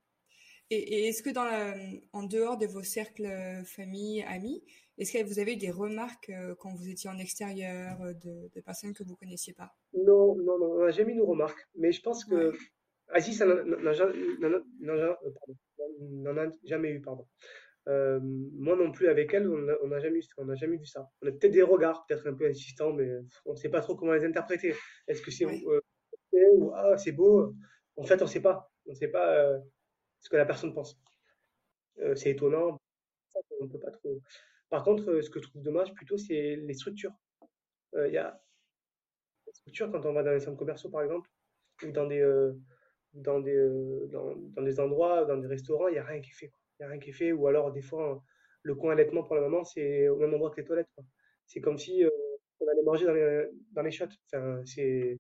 Et, 0.71 1.09
est-ce 1.09 1.23
que 1.23 1.31
dans 1.31 1.47
en 2.13 2.23
dehors 2.23 2.57
de 2.57 2.67
vos 2.67 2.83
cercles 2.83 3.27
euh, 3.27 3.65
famille, 3.65 4.23
amis, 4.23 4.63
est-ce 4.97 5.13
que 5.13 5.25
vous 5.25 5.39
avez 5.39 5.55
eu 5.55 5.57
des 5.57 5.71
remarques 5.71 6.31
euh, 6.31 6.55
quand 6.55 6.73
vous 6.75 6.89
étiez 6.89 7.11
en 7.11 7.19
extérieur 7.19 8.01
euh, 8.03 8.15
de, 8.15 8.61
personnes 8.61 8.95
que 8.95 9.03
vous 9.03 9.17
connaissiez 9.17 9.53
pas? 9.53 9.75
Non, 9.93 10.37
non, 10.37 10.59
non, 10.59 10.73
on 10.73 10.85
n'a 10.85 10.91
jamais 10.91 11.13
eu 11.13 11.17
de 11.17 11.23
remarques. 11.23 11.69
Mais 11.75 11.93
je 11.93 12.01
pense 12.01 12.25
que 12.25 12.53
Aziz 13.09 13.43
n'en 13.43 13.87
a 13.87 13.93
jamais 16.65 16.91
eu, 16.91 17.01
pardon. 17.01 17.27
Moi 17.87 18.77
non 18.77 18.93
plus 18.93 19.09
avec 19.09 19.35
elle, 19.35 19.49
on 19.49 19.89
n'a 19.89 19.99
jamais, 20.01 20.21
on 20.39 20.55
jamais 20.55 20.77
vu 20.77 20.87
ça. 20.87 21.09
On 21.23 21.29
a 21.29 21.33
peut-être 21.33 21.53
des 21.53 21.63
regards, 21.63 22.05
peut-être 22.07 22.27
un 22.27 22.35
peu 22.35 22.47
insistants, 22.49 22.93
mais 22.93 23.09
on 23.45 23.53
ne 23.53 23.57
sait 23.57 23.69
pas 23.69 23.81
trop 23.81 23.95
comment 23.97 24.13
les 24.13 24.25
interpréter. 24.25 24.75
Est-ce 25.07 25.23
que 25.23 25.31
c'est 25.31 25.45
ou 25.45 26.73
ah, 26.75 26.97
c'est 26.97 27.13
beau? 27.13 27.55
En 27.97 28.05
fait, 28.05 28.21
on 28.21 28.25
ne 28.25 28.31
sait 28.31 28.41
pas. 28.41 28.71
On 28.87 28.91
ne 28.91 28.97
sait 28.97 29.09
pas 29.09 29.59
ce 30.25 30.31
que 30.31 30.37
la 30.37 30.47
personne 30.47 30.75
pense. 30.75 30.99
Euh, 32.01 32.15
c'est 32.17 32.31
étonnant, 32.31 32.81
on 33.61 33.69
peut 33.69 33.79
pas 33.79 33.91
trop. 33.91 34.21
Par 34.71 34.83
contre, 34.83 35.11
euh, 35.11 35.23
ce 35.23 35.31
que 35.31 35.41
je 35.41 35.49
trouve 35.49 35.63
dommage 35.63 35.93
plutôt, 35.95 36.17
c'est 36.17 36.57
les 36.57 36.75
structures. 36.75 37.13
Euh, 37.95 38.09
il 38.09 38.15
y 38.15 38.19
a 38.19 38.41
des 39.47 39.53
structures 39.53 39.93
quand 39.93 40.05
on 40.07 40.13
va 40.13 40.23
dans 40.23 40.33
les 40.33 40.41
centres 40.41 40.57
commerciaux, 40.57 40.91
par 40.91 41.03
exemple, 41.03 41.29
ou 41.85 41.93
dans 41.93 42.07
des, 42.07 42.25
dans 43.13 43.41
des, 43.41 43.69
dans, 44.11 44.63
des 44.63 44.81
endroits, 44.81 45.25
dans 45.25 45.37
des 45.37 45.47
restaurants, 45.47 45.89
il 45.89 45.93
n'y 45.93 45.99
a 45.99 46.05
rien 46.05 46.21
qui 46.21 46.31
est 46.31 46.35
fait. 46.35 46.47
Il 46.47 46.64
n'y 46.81 46.87
a 46.87 46.89
rien 46.89 46.99
qui 46.99 47.11
est 47.11 47.15
fait. 47.15 47.33
Ou 47.33 47.47
alors, 47.47 47.73
des 47.73 47.83
fois, 47.83 48.23
le 48.63 48.75
coin 48.75 48.93
allaitement 48.93 49.23
pour 49.23 49.35
la 49.37 49.43
maman, 49.43 49.65
c'est 49.65 50.09
au 50.09 50.17
même 50.17 50.35
endroit 50.35 50.51
que 50.51 50.61
les 50.61 50.67
toilettes. 50.67 50.89
C'est 51.47 51.61
comme 51.61 51.79
si 51.79 52.05
on 52.61 52.69
allait 52.69 52.83
manger 52.83 53.07
dans 53.07 53.15
les, 53.15 53.47
dans 53.73 53.83
les 53.83 53.91
shots. 53.91 54.07
Enfin, 54.33 54.63
c'est 54.65 55.19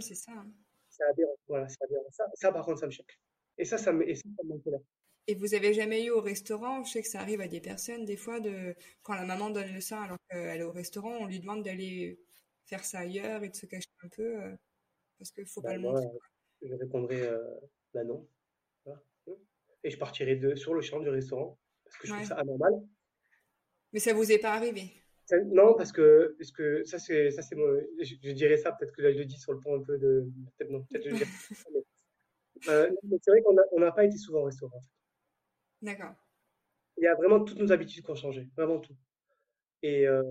c'est 0.00 0.14
ça. 0.14 0.32
Hein. 0.32 0.50
C'est 0.88 1.04
aberrant. 1.04 1.36
Voilà, 1.46 1.68
c'est 1.68 1.82
aberrant. 1.82 2.10
Ça, 2.10 2.24
ça, 2.34 2.52
par 2.52 2.64
contre, 2.64 2.80
ça 2.80 2.86
me 2.86 2.90
choque. 2.90 3.18
Et 3.56 3.64
ça, 3.64 3.78
ça 3.78 3.92
me, 3.92 4.08
et 4.08 4.14
ça, 4.14 4.28
Et 5.26 5.34
vous 5.34 5.54
avez 5.54 5.74
jamais 5.74 6.04
eu 6.04 6.10
au 6.10 6.20
restaurant, 6.20 6.84
je 6.84 6.92
sais 6.92 7.02
que 7.02 7.08
ça 7.08 7.20
arrive 7.20 7.40
à 7.40 7.48
des 7.48 7.60
personnes, 7.60 8.04
des 8.04 8.16
fois, 8.16 8.40
de 8.40 8.74
quand 9.02 9.14
la 9.14 9.24
maman 9.24 9.50
donne 9.50 9.72
le 9.72 9.80
sein 9.80 10.02
alors 10.02 10.18
qu'elle 10.30 10.60
est 10.60 10.64
au 10.64 10.72
restaurant, 10.72 11.16
on 11.20 11.26
lui 11.26 11.40
demande 11.40 11.64
d'aller 11.64 12.20
faire 12.66 12.84
ça 12.84 13.00
ailleurs 13.00 13.42
et 13.42 13.48
de 13.48 13.56
se 13.56 13.66
cacher 13.66 13.88
un 14.02 14.08
peu 14.08 14.42
euh, 14.42 14.54
parce 15.18 15.30
qu'il 15.30 15.46
faut 15.46 15.62
pas 15.62 15.74
le 15.74 15.82
bah, 15.82 15.92
montrer. 15.92 16.06
je 16.62 16.74
répondrai 16.74 17.22
euh, 17.22 17.42
bah 17.94 18.04
non. 18.04 18.26
Et 19.84 19.90
je 19.90 19.98
partirai 19.98 20.36
de, 20.36 20.54
sur 20.54 20.74
le 20.74 20.80
champ 20.80 21.00
du 21.00 21.08
restaurant 21.08 21.58
parce 21.84 21.96
que 21.98 22.06
je 22.08 22.12
trouve 22.12 22.26
ça 22.26 22.34
anormal. 22.36 22.72
Mais 23.92 24.00
ça 24.00 24.12
vous 24.12 24.30
est 24.30 24.38
pas 24.38 24.52
arrivé? 24.52 24.92
Non, 25.46 25.74
parce 25.74 25.92
que, 25.92 26.34
parce 26.38 26.50
que 26.50 26.84
ça, 26.84 26.98
c'est, 26.98 27.30
ça, 27.30 27.42
c'est 27.42 27.56
je, 27.56 28.32
dirais 28.32 28.56
ça, 28.56 28.72
peut-être 28.72 28.92
que 28.92 29.02
là, 29.02 29.12
je 29.12 29.18
le 29.18 29.24
dis 29.26 29.38
sur 29.38 29.52
le 29.52 29.60
point 29.60 29.76
un 29.76 29.82
peu 29.82 29.98
de. 29.98 30.26
Peut-être 30.56 30.70
non, 30.70 30.82
peut-être 30.84 31.04
je 31.04 31.14
dirais. 31.14 31.26
Euh, 32.66 32.90
c'est 33.22 33.30
vrai 33.30 33.40
qu'on 33.42 33.78
n'a 33.78 33.92
pas 33.92 34.02
été 34.02 34.16
souvent 34.16 34.40
au 34.40 34.46
restaurant. 34.46 34.80
D'accord. 35.80 36.12
Il 36.96 37.04
y 37.04 37.06
a 37.06 37.14
vraiment 37.14 37.44
toutes 37.44 37.60
nos 37.60 37.70
habitudes 37.70 38.04
qui 38.04 38.10
ont 38.10 38.16
changé, 38.16 38.48
vraiment 38.56 38.80
tout. 38.80 38.96
Et 39.84 40.08
euh, 40.08 40.24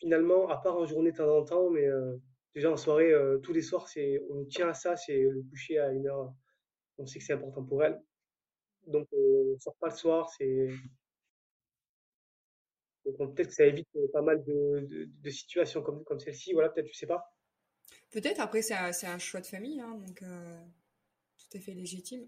finalement, 0.00 0.48
à 0.48 0.56
part 0.56 0.76
en 0.76 0.86
journée 0.86 1.12
de 1.12 1.16
temps 1.18 1.38
en 1.38 1.44
temps, 1.44 1.70
mais 1.70 1.86
euh, 1.86 2.16
déjà 2.52 2.68
en 2.68 2.76
soirée, 2.76 3.14
tous 3.44 3.52
les 3.52 3.62
soirs, 3.62 3.86
c'est, 3.86 4.20
on 4.28 4.44
tient 4.46 4.70
à 4.70 4.74
ça, 4.74 4.96
c'est 4.96 5.20
le 5.20 5.40
coucher 5.50 5.78
à 5.78 5.92
une 5.92 6.08
heure. 6.08 6.34
On 6.98 7.06
sait 7.06 7.20
que 7.20 7.24
c'est 7.24 7.32
important 7.32 7.62
pour 7.62 7.84
elle. 7.84 8.02
Donc, 8.86 9.08
on 9.12 9.52
ne 9.54 9.58
sort 9.58 9.76
pas 9.76 9.88
le 9.88 9.94
soir, 9.94 10.30
c'est. 10.30 10.68
peut-être 13.04 13.48
que 13.48 13.54
ça 13.54 13.66
évite 13.66 13.88
pas 14.12 14.22
mal 14.22 14.42
de, 14.44 15.30
situations 15.30 15.82
comme, 15.82 16.04
comme 16.04 16.20
celle-ci, 16.20 16.52
voilà, 16.52 16.68
peut-être, 16.68 16.88
je 16.88 16.98
sais 16.98 17.06
pas. 17.06 17.24
Peut-être, 18.10 18.40
après, 18.40 18.62
c'est 18.62 18.74
un, 18.74 18.90
un, 18.90 19.18
choix 19.18 19.40
de 19.40 19.46
famille, 19.46 19.80
hein, 19.80 19.94
donc 19.96 20.18
tout 20.18 21.56
à 21.56 21.60
fait 21.60 21.72
légitime. 21.72 22.26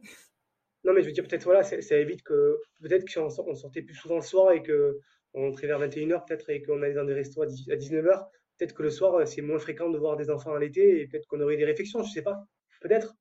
Non, 0.84 0.92
mais 0.92 1.00
je 1.00 1.06
veux 1.06 1.12
dire, 1.12 1.26
peut-être, 1.26 1.44
voilà, 1.44 1.62
ça, 1.62 1.96
évite 1.96 2.22
que, 2.22 2.58
peut-être 2.82 3.10
qu'on 3.12 3.28
on 3.46 3.54
sortait 3.54 3.82
plus 3.82 3.94
souvent 3.94 4.16
le 4.16 4.22
soir 4.22 4.52
et 4.52 4.62
qu'on 4.62 5.40
rentrait 5.40 5.66
vers 5.66 5.80
21h, 5.80 6.26
peut-être, 6.26 6.50
et 6.50 6.62
qu'on 6.62 6.82
allait 6.82 6.94
dans 6.94 7.06
des 7.06 7.14
restos 7.14 7.42
à 7.42 7.46
19h. 7.46 8.28
Peut-être 8.58 8.74
que 8.74 8.82
le 8.82 8.90
soir, 8.90 9.14
euh, 9.14 9.24
c'est 9.24 9.40
moins 9.40 9.58
fréquent 9.58 9.88
de 9.88 9.98
voir 9.98 10.16
des 10.16 10.30
enfants 10.30 10.54
à 10.54 10.60
l'été 10.60 11.00
et 11.00 11.06
peut-être 11.08 11.26
qu'on 11.26 11.40
aurait 11.40 11.56
des 11.56 11.64
réflexions, 11.64 12.02
je 12.02 12.12
sais 12.12 12.22
pas. 12.22 12.46
Peut-être. 12.82 13.16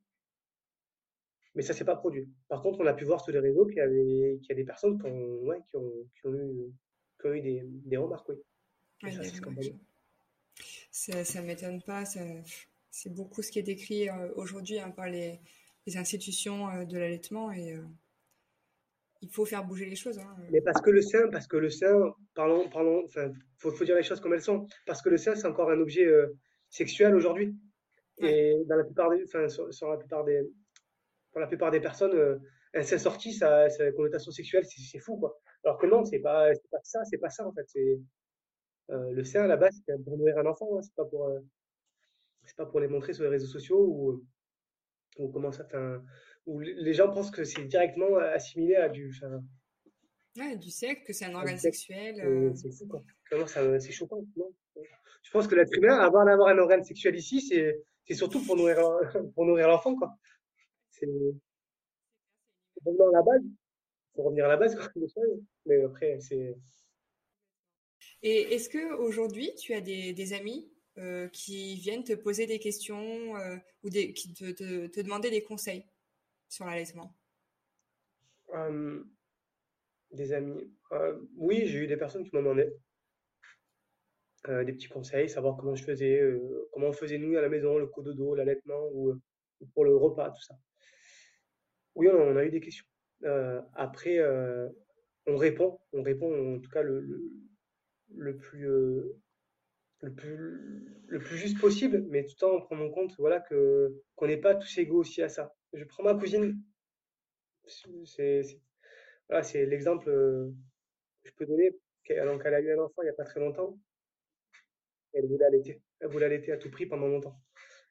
Mais 1.56 1.62
ça 1.62 1.74
s'est 1.74 1.86
pas 1.86 1.96
produit. 1.96 2.28
Par 2.48 2.62
contre, 2.62 2.80
on 2.80 2.88
a 2.88 2.94
pu 2.94 3.06
voir 3.06 3.24
sur 3.24 3.32
les 3.32 3.40
réseaux 3.40 3.66
qu'il 3.66 3.78
y, 3.78 3.82
avait, 3.82 4.40
qu'il 4.40 4.50
y 4.50 4.52
a 4.52 4.56
des 4.56 4.64
personnes 4.64 5.00
qui 5.00 5.06
ont, 5.06 5.44
ouais, 5.44 5.60
qui 5.70 5.76
ont, 5.78 5.92
qui 6.16 6.28
ont 6.28 6.34
eu, 6.34 6.74
qui 7.20 7.28
ont 7.28 7.34
eu 7.34 7.42
des, 7.42 7.64
des 7.64 7.98
remarques, 7.98 8.30
oui. 8.30 8.38
ça, 10.92 11.24
ça, 11.24 11.42
m'étonne 11.42 11.82
pas. 11.84 12.06
c'est 12.06 13.14
beaucoup 13.14 13.42
ce 13.42 13.52
qui 13.52 13.60
est 13.60 13.64
décrit 13.64 14.10
euh, 14.10 14.32
aujourd'hui 14.36 14.80
hein, 14.80 14.92
par 14.92 15.10
les, 15.10 15.40
les 15.86 15.98
institutions 15.98 16.70
euh, 16.70 16.86
de 16.86 16.98
l'allaitement 16.98 17.52
et 17.52 17.74
euh, 17.74 17.84
il 19.22 19.30
faut 19.30 19.46
faire 19.46 19.64
bouger 19.64 19.86
les 19.86 19.96
choses. 19.96 20.18
Hein. 20.18 20.36
Mais 20.52 20.62
parce 20.62 20.82
que 20.82 20.90
le 20.90 21.02
sein, 21.02 21.28
parce 21.32 21.48
que 21.48 21.58
le 21.58 21.70
sein, 21.70 22.14
parlons, 22.34 22.68
parlons, 22.70 23.04
enfin, 23.06 23.32
faut, 23.58 23.72
faut 23.72 23.86
dire 23.86 23.96
les 23.96 24.04
choses 24.04 24.20
comme 24.20 24.34
elles 24.34 24.42
sont. 24.42 24.68
Parce 24.86 25.02
que 25.02 25.10
le 25.10 25.18
sein, 25.18 25.36
c'est 25.36 25.48
encore 25.48 25.70
un 25.70 25.80
objet 25.80 26.08
sexuel 26.70 27.16
aujourd'hui. 27.16 27.56
Et 28.18 28.56
dans 28.68 28.76
la 28.76 28.84
plupart 28.84 29.10
des, 29.10 29.24
enfin, 29.24 29.48
sur, 29.48 29.90
la 29.90 29.98
plupart 29.98 30.24
des, 30.24 30.42
pour 31.34 31.42
la 31.42 31.48
plupart 31.48 31.72
des 31.72 31.82
personnes, 31.82 32.40
un 32.74 32.84
sein 32.84 32.98
sorti, 32.98 33.34
ça, 33.34 33.68
connotation 33.96 34.32
sexuelle, 34.32 34.64
c'est 34.66 35.00
fou, 35.00 35.18
quoi. 35.18 35.38
Alors 35.66 35.78
que 35.78 35.88
non, 35.88 36.06
c'est 36.06 36.20
pas, 36.20 36.50
pas 36.72 36.80
ça, 36.84 37.04
c'est 37.04 37.18
pas 37.18 37.30
ça, 37.30 37.46
en 37.46 37.54
fait. 37.54 37.66
C'est, 37.68 38.00
le 38.90 39.24
sein, 39.24 39.44
à 39.44 39.48
la 39.48 39.58
base, 39.58 39.76
c'est 39.86 40.04
pour 40.04 40.18
nourrir 40.18 40.38
un 40.38 40.46
enfant, 40.46 40.78
hein. 40.78 40.82
c'est 40.82 40.96
pas 40.96 41.06
pour, 41.06 41.30
c'est 42.46 42.56
pas 42.56 42.66
pour 42.66 42.80
les 42.80 42.88
montrer 42.88 43.14
sur 43.14 43.24
les 43.24 43.30
réseaux 43.30 43.48
sociaux 43.48 43.84
ou, 43.86 44.24
ou 45.18 45.30
comment 45.30 45.52
ça, 45.52 45.68
où 46.46 46.60
les 46.60 46.94
gens 46.94 47.12
pensent 47.12 47.32
que 47.32 47.44
c'est 47.44 47.64
directement 47.66 48.18
assimilé 48.18 48.76
à 48.76 48.90
du, 48.90 49.14
ouais, 50.38 50.58
du 50.58 50.70
sexe, 50.70 51.02
que 51.06 51.14
c'est 51.14 51.26
un 51.26 51.36
organe 51.36 51.58
sexuel. 51.58 52.22
Euh. 52.22 52.54
C'est 52.56 52.72
fou, 52.72 52.88
quoi. 52.88 53.04
c'est 53.80 53.92
choquant. 53.92 54.26
Non 54.36 54.52
je 55.22 55.32
pense 55.32 55.48
que 55.48 55.56
l'être 55.56 55.74
humain, 55.78 55.98
avant 56.00 56.26
d'avoir 56.26 56.50
un 56.50 56.58
organe 56.58 56.84
sexuel 56.84 57.16
ici, 57.16 57.42
c'est, 57.42 57.82
c'est 58.06 58.14
surtout 58.14 58.44
pour 58.46 58.58
nourrir, 58.58 58.78
pour 59.36 59.46
nourrir 59.46 59.68
l'enfant, 59.70 59.96
quoi. 59.96 60.14
C'est, 61.04 61.10
revenir 62.86 63.08
à 63.08 63.12
la 63.12 63.22
base. 63.22 63.42
Faut 64.16 64.24
revenir 64.24 64.46
à 64.46 64.50
la 64.50 64.58
base, 64.58 64.76
quoi. 64.76 64.90
Mais 65.66 65.84
après, 65.84 66.20
c'est. 66.20 66.56
Et 68.22 68.54
est-ce 68.54 68.70
que 68.70 68.96
aujourd'hui, 68.96 69.54
tu 69.56 69.74
as 69.74 69.82
des, 69.82 70.14
des 70.14 70.34
amis 70.34 70.72
euh, 70.98 71.28
qui 71.30 71.76
viennent 71.76 72.04
te 72.04 72.14
poser 72.14 72.46
des 72.46 72.60
questions 72.60 73.36
euh, 73.38 73.58
ou 73.84 73.90
des, 73.90 74.14
qui 74.14 74.34
te, 74.34 74.52
te, 74.52 74.88
te, 74.88 75.02
demander 75.02 75.30
des 75.30 75.44
conseils 75.44 75.86
sur 76.48 76.66
l'allaitement? 76.66 77.16
Euh, 78.54 79.04
Des 80.12 80.34
amis. 80.34 80.72
oui, 81.36 81.66
j'ai 81.66 81.80
eu 81.80 81.88
des 81.88 81.98
personnes 81.98 82.24
qui 82.24 82.36
m'ont 82.36 82.44
demandé 82.44 82.72
des 84.46 84.74
petits 84.74 84.90
conseils, 84.90 85.30
savoir 85.30 85.56
comment 85.56 85.74
je 85.74 85.86
faisais, 85.86 86.22
comment 86.74 86.90
on 86.90 86.94
faisait 86.94 87.18
nous 87.18 87.38
à 87.38 87.42
la 87.42 87.48
maison, 87.48 87.78
le 87.78 87.88
cododo, 87.88 88.36
l'allaitement 88.36 88.90
ou, 88.92 89.18
pour 89.74 89.86
le 89.86 89.96
repas, 89.96 90.32
tout 90.32 90.42
ça. 90.42 90.56
Oui, 91.96 92.08
on, 92.08 92.36
a 92.38 92.44
eu 92.46 92.50
des 92.52 92.60
questions. 92.62 92.86
après, 93.76 94.20
on 95.28 95.38
répond, 95.38 95.80
on 95.94 96.02
répond 96.02 96.56
en 96.56 96.60
tout 96.60 96.70
cas 96.70 96.82
le, 96.82 97.32
plus 98.38 98.68
le 100.02 100.14
plus, 100.14 100.86
le 101.08 101.20
plus 101.20 101.38
juste 101.38 101.60
possible, 101.60 102.06
mais 102.10 102.26
tout 102.26 102.44
en 102.46 102.60
prenant 102.62 102.86
en 102.86 102.92
compte 102.92 103.16
voilà, 103.18 103.40
que, 103.40 104.02
qu'on 104.16 104.28
n'est 104.28 104.38
pas 104.38 104.54
tous 104.56 104.78
égaux 104.78 105.00
aussi 105.00 105.22
à 105.22 105.30
ça. 105.30 105.56
Je 105.74 105.84
prends 105.86 106.04
ma 106.04 106.14
cousine, 106.14 106.62
C'est 108.06 108.42
voilà, 109.30 109.46
l'exemple 109.66 110.10
euh, 110.10 110.52
que 111.24 111.30
je 111.30 111.36
peux 111.36 111.46
donner. 111.46 111.72
Qu'elle- 112.04 112.26
Donc, 112.26 112.42
elle 112.46 112.54
a 112.56 112.62
eu 112.62 112.72
un 112.74 112.80
enfant 112.84 113.02
il 113.02 113.06
n'y 113.06 113.10
a 113.10 113.14
pas 113.14 113.24
très 113.24 113.40
longtemps. 113.40 113.78
Elle 115.14 115.28
voulait 115.28 115.46
allaiter. 115.46 115.82
Elle 116.00 116.10
voulait 116.10 116.26
allaiter 116.26 116.52
à 116.52 116.58
tout 116.58 116.70
prix 116.70 116.86
pendant 116.86 117.08
longtemps. 117.08 117.40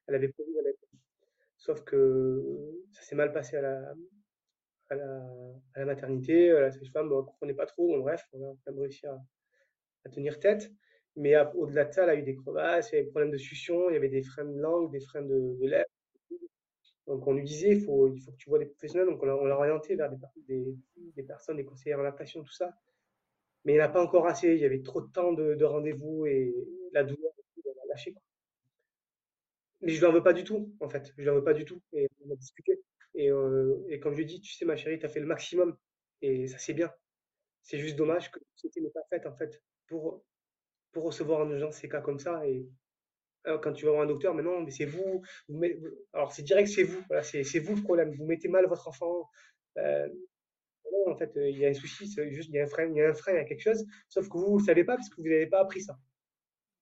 Elle 0.07 0.16
avait 0.16 0.28
prévu 0.28 0.53
d'allaiter. 0.55 0.81
Sauf 1.62 1.84
que 1.84 2.42
ça 2.90 3.02
s'est 3.02 3.14
mal 3.14 3.32
passé 3.32 3.56
à 3.56 3.62
la, 3.62 3.94
à 4.90 4.96
la, 4.96 5.22
à 5.74 5.78
la 5.78 5.84
maternité. 5.84 6.48
La 6.48 6.72
sage-femme 6.72 7.08
ne 7.08 7.22
comprenait 7.22 7.54
pas 7.54 7.66
trop. 7.66 8.00
Bref, 8.00 8.26
on 8.32 8.42
a 8.42 8.48
quand 8.64 8.72
même 8.72 8.80
réussi 8.80 9.06
à, 9.06 9.16
tenir 10.10 10.40
tête. 10.40 10.72
Mais 11.14 11.36
au-delà 11.54 11.84
de 11.84 11.92
ça, 11.92 12.02
elle 12.02 12.10
a 12.10 12.14
eu 12.16 12.22
des 12.24 12.34
crevasses, 12.34 12.90
il 12.90 12.94
y 12.94 12.98
avait 12.98 13.04
des 13.04 13.10
problèmes 13.10 13.30
de 13.30 13.38
succion, 13.38 13.90
il 13.90 13.92
y 13.92 13.96
avait 13.96 14.08
des 14.08 14.24
freins 14.24 14.44
de 14.44 14.58
langue, 14.58 14.90
des 14.90 14.98
freins 14.98 15.22
de, 15.22 15.56
lèvres. 15.60 15.86
Donc 17.06 17.24
on 17.28 17.34
lui 17.34 17.44
disait, 17.44 17.76
il 17.76 17.84
faut, 17.84 18.10
que 18.10 18.36
tu 18.36 18.50
vois 18.50 18.58
des 18.58 18.66
professionnels. 18.66 19.06
Donc 19.06 19.22
on 19.22 19.26
l'a 19.26 19.36
on 19.36 19.44
l'a 19.44 19.56
orienté 19.56 19.94
vers 19.94 20.10
des, 20.10 20.16
per- 20.16 20.40
des, 20.48 20.76
des 20.96 21.22
personnes, 21.22 21.58
des 21.58 21.64
conseillers 21.64 21.94
en 21.94 22.02
lactation, 22.02 22.42
tout 22.42 22.52
ça. 22.52 22.74
Mais 23.64 23.74
il 23.74 23.78
n'a 23.78 23.88
pas 23.88 24.02
encore 24.02 24.26
assez. 24.26 24.48
Il 24.48 24.58
y 24.60 24.64
avait 24.64 24.82
trop 24.82 25.00
de 25.00 25.12
temps 25.12 25.32
de, 25.32 25.54
de 25.54 25.64
rendez-vous 25.64 26.26
et 26.26 26.52
la 26.92 27.04
douleur, 27.04 27.32
elle 27.64 27.70
a 27.84 27.86
lâché. 27.88 28.12
Quoi. 28.12 28.22
Mais 29.82 29.92
je 29.92 30.00
ne 30.00 30.06
l'en 30.06 30.12
veux 30.12 30.22
pas 30.22 30.32
du 30.32 30.44
tout, 30.44 30.74
en 30.80 30.88
fait. 30.88 31.12
Je 31.16 31.22
ne 31.22 31.26
l'en 31.26 31.34
veux 31.34 31.44
pas 31.44 31.54
du 31.54 31.64
tout. 31.64 31.80
Et 31.92 32.08
on 32.24 32.32
a 32.32 32.36
discuté. 32.36 32.80
Et, 33.14 33.30
euh, 33.30 33.98
comme 34.00 34.12
je 34.12 34.18
lui 34.18 34.26
dit, 34.26 34.40
tu 34.40 34.52
sais, 34.54 34.64
ma 34.64 34.76
chérie, 34.76 34.98
tu 34.98 35.06
as 35.06 35.08
fait 35.08 35.20
le 35.20 35.26
maximum. 35.26 35.76
Et 36.22 36.46
ça, 36.46 36.58
c'est 36.58 36.74
bien. 36.74 36.92
C'est 37.62 37.78
juste 37.78 37.96
dommage 37.96 38.30
que 38.30 38.40
société 38.54 38.80
n'est 38.80 38.90
pas 38.90 39.04
faite, 39.10 39.26
en 39.26 39.34
fait, 39.34 39.60
pour, 39.86 40.24
pour 40.92 41.04
recevoir 41.04 41.40
en 41.40 41.50
urgence 41.50 41.76
ces 41.76 41.88
cas 41.88 42.00
comme 42.00 42.18
ça. 42.18 42.46
Et 42.46 42.66
euh, 43.48 43.58
quand 43.58 43.72
tu 43.72 43.84
vas 43.84 43.92
voir 43.92 44.04
un 44.04 44.06
docteur, 44.06 44.34
mais 44.34 44.42
non, 44.42 44.60
mais 44.62 44.70
c'est 44.70 44.86
vous. 44.86 45.22
alors, 46.12 46.32
c'est 46.32 46.42
direct, 46.42 46.68
c'est 46.68 46.84
vous. 46.84 47.02
C'est 47.22 47.58
vous 47.58 47.76
le 47.76 47.82
problème. 47.82 48.12
Vous 48.12 48.26
mettez 48.26 48.48
mal 48.48 48.66
votre 48.66 48.88
enfant. 48.88 49.28
Euh, 49.78 50.08
en 51.06 51.16
fait, 51.16 51.32
il 51.36 51.58
y 51.58 51.66
a 51.66 51.68
un 51.68 51.74
souci, 51.74 52.06
juste, 52.30 52.50
il 52.50 52.54
y 52.54 52.60
a 52.60 52.64
un 52.64 52.66
frein, 52.66 52.86
il 52.86 52.96
y 52.96 53.02
a 53.02 53.08
un 53.10 53.14
frein, 53.14 53.32
il 53.32 53.36
y 53.36 53.40
a 53.40 53.44
quelque 53.44 53.62
chose. 53.62 53.84
Sauf 54.08 54.28
que 54.28 54.38
vous, 54.38 54.52
vous 54.52 54.58
le 54.58 54.64
savez 54.64 54.84
pas 54.84 54.96
parce 54.96 55.08
que 55.08 55.16
vous 55.16 55.28
n'avez 55.28 55.46
pas 55.46 55.60
appris 55.60 55.80
ça. 55.80 55.98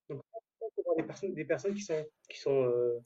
Donc, 0.08 0.22
il 0.60 0.68
faut 0.74 0.82
voir 0.84 0.89
des 1.00 1.06
personnes, 1.06 1.34
des 1.34 1.44
personnes 1.44 1.74
qui 1.74 1.82
sont, 1.82 2.06
qui 2.28 2.38
sont, 2.38 2.64
euh, 2.64 2.98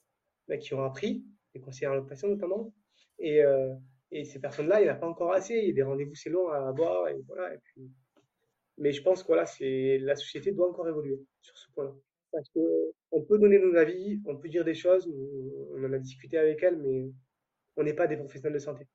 bah, 0.49 0.57
qui 0.59 0.75
ont 0.75 0.85
appris, 0.85 1.25
des 1.55 1.61
conseillers 1.61 1.89
en 1.89 1.95
lactation 1.95 2.29
notamment. 2.29 2.73
Et, 3.19 3.43
euh, 3.43 3.75
et 4.11 4.25
ces 4.25 4.41
personnes-là, 4.41 4.81
il 4.81 4.85
n'y 4.85 4.91
en 4.91 4.95
a 4.95 4.97
pas 4.97 5.09
encore 5.09 5.33
assez. 5.33 5.55
Il 5.55 5.69
y 5.69 5.71
a 5.71 5.75
des 5.75 5.83
rendez-vous, 5.83 6.15
c'est 6.15 6.31
long 6.31 6.49
à 6.49 6.69
avoir. 6.69 7.09
Et 7.09 7.21
voilà. 7.27 7.55
Et 7.55 7.59
puis, 7.59 7.91
mais 8.79 8.93
je 8.93 9.03
pense 9.03 9.23
que 9.23 9.29
voilà, 9.29 9.47
c'est, 9.47 9.99
la 9.99 10.17
société 10.17 10.53
doit 10.53 10.69
encore 10.69 10.89
évoluer 10.89 11.21
sur 11.41 11.57
ce 11.57 11.71
point-là. 11.73 11.95
Parce 12.33 12.49
que 12.51 12.61
on 13.13 13.23
peut 13.23 13.39
donner 13.39 13.59
nos 13.59 13.77
avis, 13.77 14.21
on 14.27 14.37
peut 14.37 14.49
dire 14.49 14.65
des 14.65 14.75
choses, 14.75 15.09
on 15.73 15.85
en 15.85 15.93
a 15.93 15.99
discuté 15.99 16.37
avec 16.37 16.63
elle, 16.63 16.79
mais 16.79 17.13
on 17.77 17.85
n'est 17.85 17.95
pas 17.95 18.09
des 18.09 18.17
professionnels 18.17 18.55
de 18.55 18.59
santé. 18.59 18.89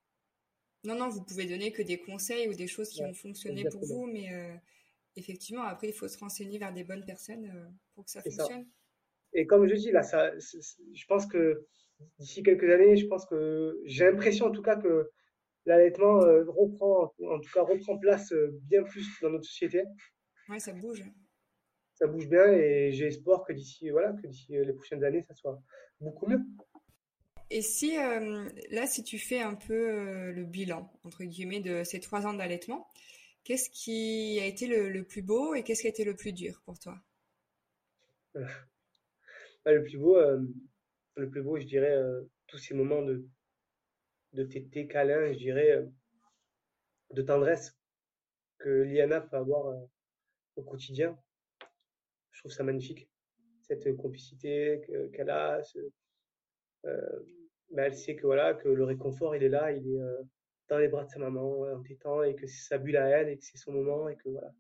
Non, 0.84 0.96
non, 0.96 1.10
vous 1.10 1.24
pouvez 1.24 1.46
donner 1.46 1.72
que 1.72 1.82
des 1.82 2.00
conseils 2.00 2.48
ou 2.48 2.54
des 2.54 2.68
choses 2.68 2.90
qui 2.90 3.02
Ouais, 3.02 3.10
ont 3.10 3.14
fonctionné 3.14 3.64
pour 3.70 3.86
vous, 3.86 4.06
mais 4.08 4.34
euh, 4.34 4.56
effectivement, 5.16 5.64
après, 5.64 5.88
il 5.88 5.94
faut 5.94 6.08
se 6.08 6.18
renseigner 6.18 6.58
vers 6.58 6.74
des 6.74 6.84
bonnes 6.84 7.06
personnes 7.06 7.46
euh, 7.46 7.70
pour 7.94 8.06
que 8.06 8.12
ça 8.12 8.22
ça. 8.22 8.48
Et 9.34 9.46
comme 9.46 9.68
je 9.68 9.76
dis, 9.76 9.92
là, 9.92 10.04
ça, 10.04 10.32
je 10.38 11.06
pense 11.08 11.26
que 11.26 11.66
d'ici 12.18 12.44
quelques 12.44 12.70
années, 12.70 12.96
je 12.98 13.08
pense 13.08 13.26
que 13.26 13.80
j'ai 13.86 14.06
l'impression 14.06 14.48
en 14.48 14.52
tout 14.52 14.62
cas 14.62 14.76
que 14.76 15.10
l'allaitement 15.66 16.22
euh, 16.24 16.46
reprend, 16.48 17.14
en 17.24 17.40
tout 17.40 17.52
cas 17.54 17.62
reprend 17.62 17.98
place 17.98 18.32
euh, 18.32 18.58
bien 18.64 18.84
plus 18.84 19.08
dans 19.22 19.30
notre 19.30 19.46
société. 19.46 19.84
Ouais, 20.48 20.60
ça 20.60 20.74
bouge. 20.74 21.04
Ça 21.94 22.08
bouge 22.08 22.28
bien 22.28 22.54
et 22.54 22.92
j'ai 22.92 23.08
espoir 23.08 23.44
que 23.46 23.54
d'ici 23.54 23.90
voilà, 23.90 24.14
que 24.14 24.26
d'ici 24.28 24.58
euh, 24.58 24.64
les 24.64 24.74
prochaines 24.74 25.04
années, 25.04 25.24
ça 25.24 25.34
soit 25.36 25.62
beaucoup 26.00 26.28
mieux. 26.28 26.40
Et 27.52 27.62
si, 27.62 27.98
euh, 27.98 28.48
là, 28.72 28.88
si 28.88 29.04
tu 29.04 29.18
fais 29.18 29.42
un 29.42 29.56
peu 29.56 30.32
le 30.32 30.46
bilan, 30.46 30.92
entre 31.04 31.24
guillemets, 31.24 31.60
de 31.60 31.84
ces 31.84 32.00
trois 32.00 32.28
ans 32.28 32.34
d'allaitement, 32.34 32.88
qu'est-ce 33.44 33.70
qui 33.72 34.40
a 34.40 34.46
été 34.46 34.68
le, 34.68 34.90
le 34.90 35.04
plus 35.04 35.24
beau 35.24 35.56
et 35.56 35.64
qu'est-ce 35.64 35.82
qui 35.82 35.88
a 35.88 35.90
été 35.90 36.04
le 36.04 36.16
plus 36.16 36.32
dur 36.32 36.62
pour 36.66 36.78
toi? 36.78 36.96
Le 39.72 39.84
plus 39.84 39.98
beau, 39.98 40.18
euh, 40.18 40.42
le 41.16 41.30
plus 41.30 41.42
beau, 41.42 41.58
je 41.58 41.66
dirais, 41.66 41.92
euh, 41.96 42.24
tous 42.48 42.58
ces 42.58 42.74
moments 42.74 43.02
de, 43.04 43.26
de 44.34 44.44
tété, 44.44 44.88
câlin, 44.88 45.32
je 45.34 45.38
dirais, 45.38 45.72
euh, 45.72 45.86
de 47.12 47.22
tendresse 47.22 47.78
que 48.60 48.70
Liana 48.70 49.22
peut 49.22 49.38
avoir 49.38 49.76
au 50.56 50.64
quotidien. 50.64 51.18
Je 52.32 52.40
trouve 52.42 52.52
ça 52.52 52.64
magnifique. 52.64 53.08
Cette 53.62 53.96
complicité 53.98 54.82
que- 54.88 55.08
qu'elle 55.10 55.30
a, 55.30 55.62
elle 57.78 57.96
sait 57.96 58.16
que 58.16 58.26
voilà, 58.28 58.54
que 58.54 58.68
le 58.70 58.84
réconfort, 58.84 59.36
il 59.36 59.44
est 59.44 59.50
là, 59.50 59.72
il 59.72 59.88
est 59.88 60.00
dans 60.68 60.78
les 60.78 60.88
bras 60.88 61.04
de 61.06 61.10
sa 61.10 61.20
maman, 61.20 61.62
en 61.62 61.82
tétant, 61.82 62.22
et 62.24 62.36
que 62.36 62.46
c'est 62.48 62.68
sa 62.68 62.78
bulle 62.78 62.98
à 62.98 63.08
elle, 63.08 63.30
et 63.30 63.38
que 63.38 63.44
c'est 63.44 63.58
son 63.58 63.72
moment, 63.72 64.08
et 64.10 64.16
que 64.18 64.30
voilà. 64.30 64.54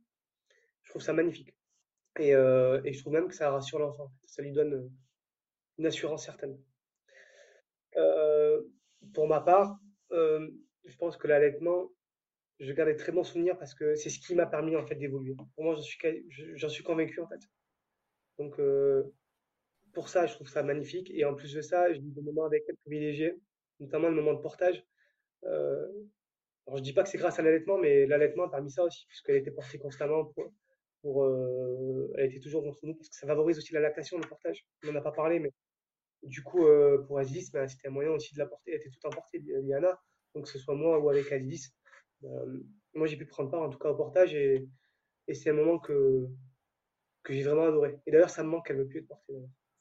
Je 0.83 0.91
trouve 0.91 1.03
ça 1.03 1.13
magnifique. 1.13 1.53
Et, 2.19 2.35
euh, 2.35 2.81
et 2.83 2.91
je 2.91 2.99
trouve 2.99 3.13
même 3.13 3.29
que 3.29 3.35
ça 3.35 3.49
rassure 3.49 3.79
l'enfant. 3.79 4.11
Ça 4.25 4.41
lui 4.41 4.51
donne 4.51 4.73
euh, 4.73 4.89
une 5.77 5.85
assurance 5.85 6.25
certaine. 6.25 6.59
Euh, 7.95 8.61
pour 9.13 9.27
ma 9.27 9.39
part, 9.39 9.79
je 10.11 10.95
pense 10.97 11.15
que 11.17 11.27
l'allaitement, 11.27 11.89
je 12.59 12.73
garde 12.73 12.89
des 12.89 12.97
très 12.97 13.13
bons 13.13 13.23
souvenirs 13.23 13.57
parce 13.57 13.73
que 13.73 13.95
c'est 13.95 14.09
ce 14.09 14.19
qui 14.19 14.35
m'a 14.35 14.45
permis 14.45 14.75
en 14.75 14.85
fait 14.85 14.95
d'évoluer. 14.95 15.33
Pour 15.55 15.63
moi, 15.63 15.75
j'en 15.75 15.81
suis, 15.81 15.97
j'en 16.55 16.67
convaincu 16.83 17.21
en 17.21 17.27
fait. 17.27 17.39
Donc 18.37 18.59
pour 19.93 20.09
ça, 20.09 20.27
je 20.27 20.33
trouve 20.33 20.49
ça 20.49 20.61
magnifique. 20.61 21.09
Et 21.11 21.23
en 21.23 21.35
plus 21.35 21.53
de 21.53 21.61
ça, 21.61 21.91
j'ai 21.93 21.99
eu 21.99 22.11
des 22.11 22.21
moments 22.21 22.45
avec 22.45 22.63
elle 22.67 22.75
privilégiés, 22.77 23.33
notamment 23.79 24.09
le 24.09 24.15
moment 24.15 24.33
de 24.33 24.41
portage. 24.41 24.83
Alors 25.43 26.77
je 26.77 26.83
dis 26.83 26.93
pas 26.93 27.03
que 27.03 27.09
c'est 27.09 27.17
grâce 27.17 27.39
à 27.39 27.43
l'allaitement, 27.43 27.77
mais 27.77 28.05
l'allaitement 28.05 28.43
a 28.43 28.51
permis 28.51 28.71
ça 28.71 28.83
aussi, 28.83 29.05
puisqu'elle 29.07 29.37
était 29.37 29.51
portée 29.51 29.79
constamment 29.79 30.33
pour 31.01 31.23
euh, 31.23 32.11
elle 32.17 32.25
était 32.25 32.39
toujours 32.39 32.63
contre 32.63 32.79
nous, 32.83 32.95
parce 32.95 33.09
que 33.09 33.15
ça 33.15 33.27
favorise 33.27 33.57
aussi 33.57 33.73
la 33.73 33.79
lactation, 33.79 34.17
le 34.17 34.27
portage. 34.27 34.65
On 34.83 34.91
n'en 34.91 34.99
a 34.99 35.01
pas 35.01 35.11
parlé, 35.11 35.39
mais 35.39 35.51
du 36.23 36.43
coup, 36.43 36.65
euh, 36.65 36.97
pour 37.05 37.19
Azilis, 37.19 37.49
ben, 37.53 37.67
c'était 37.67 37.87
un 37.87 37.91
moyen 37.91 38.11
aussi 38.11 38.33
de 38.33 38.39
la 38.39 38.45
porter. 38.45 38.71
Elle 38.71 38.77
était 38.79 38.89
tout 38.89 39.07
emportée, 39.07 39.39
Liana. 39.39 39.99
Donc, 40.35 40.45
que 40.45 40.49
ce 40.49 40.59
soit 40.59 40.75
moi 40.75 40.99
ou 40.99 41.09
avec. 41.09 41.31
Euh, 41.31 42.63
moi, 42.93 43.07
j'ai 43.07 43.17
pu 43.17 43.25
prendre 43.25 43.49
part 43.49 43.61
en 43.61 43.69
tout 43.69 43.79
cas 43.79 43.89
au 43.89 43.95
portage 43.95 44.35
et, 44.35 44.67
et 45.27 45.33
c'est 45.33 45.49
un 45.51 45.53
moment 45.53 45.79
que, 45.79 46.27
que 47.23 47.33
j'ai 47.33 47.43
vraiment 47.43 47.67
adoré. 47.67 47.99
Et 48.05 48.11
d'ailleurs, 48.11 48.29
ça 48.29 48.43
me 48.43 48.49
manque 48.49 48.67
qu'elle 48.67 48.77
ne 48.77 48.83
veut 48.83 48.89
plus 48.89 48.99
être 48.99 49.07
portée. 49.07 49.33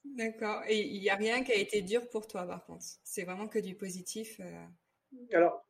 D'accord. 0.05 0.63
Et 0.69 0.81
il 0.81 1.01
n'y 1.01 1.11
a 1.11 1.17
rien 1.17 1.43
qui 1.43 1.53
a 1.53 1.57
été 1.57 1.83
dur 1.83 2.09
pour 2.09 2.27
toi, 2.27 2.47
par 2.47 2.65
contre? 2.65 2.85
C'est 3.03 3.25
vraiment 3.25 3.49
que 3.49 3.59
du 3.59 3.75
positif. 3.75 4.41
euh? 4.41 4.67
Alors, 5.33 5.67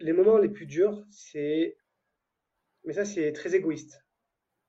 les 0.00 0.12
moments 0.12 0.38
les 0.38 0.48
plus 0.48 0.66
durs, 0.66 1.06
c'est. 1.10 1.76
Mais 2.84 2.92
ça, 2.92 3.04
c'est 3.04 3.32
très 3.32 3.54
égoïste. 3.54 4.04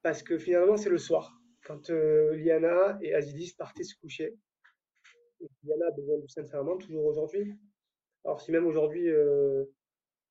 Parce 0.08 0.24
que 0.24 0.38
finalement, 0.38 0.78
c'est 0.78 0.90
le 0.90 1.00
soir. 1.00 1.38
Quand 1.66 1.90
euh, 1.90 2.34
Liana 2.38 2.98
et 3.02 3.14
Azilis 3.14 3.54
partaient 3.58 3.84
se 3.84 3.94
coucher. 4.00 4.38
Et 5.42 5.48
Liana 5.66 5.88
a 5.88 5.92
besoin 5.92 6.18
du 6.20 6.30
sein 6.30 6.44
de 6.44 6.48
sa 6.48 6.60
maman, 6.64 6.78
toujours 6.78 7.04
aujourd'hui. 7.04 7.54
Alors, 8.24 8.40
si 8.40 8.54
même 8.54 8.66
aujourd'hui, 8.66 9.10
euh, 9.10 9.66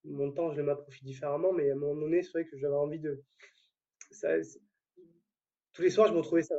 mon 0.05 0.33
temps, 0.33 0.51
je 0.51 0.57
le 0.57 0.63
m'approprie 0.63 1.05
différemment, 1.05 1.53
mais 1.53 1.69
à 1.69 1.75
un 1.75 1.77
moment 1.77 2.01
donné, 2.01 2.23
c'est 2.23 2.31
vrai 2.31 2.47
que 2.47 2.57
j'avais 2.57 2.75
envie 2.75 3.01
de. 3.01 3.23
Tous 5.75 5.83
les 5.83 5.91
soirs, 5.91 6.09
je 6.09 6.15
me 6.15 6.21
retrouvais 6.21 6.43
ça. 6.43 6.55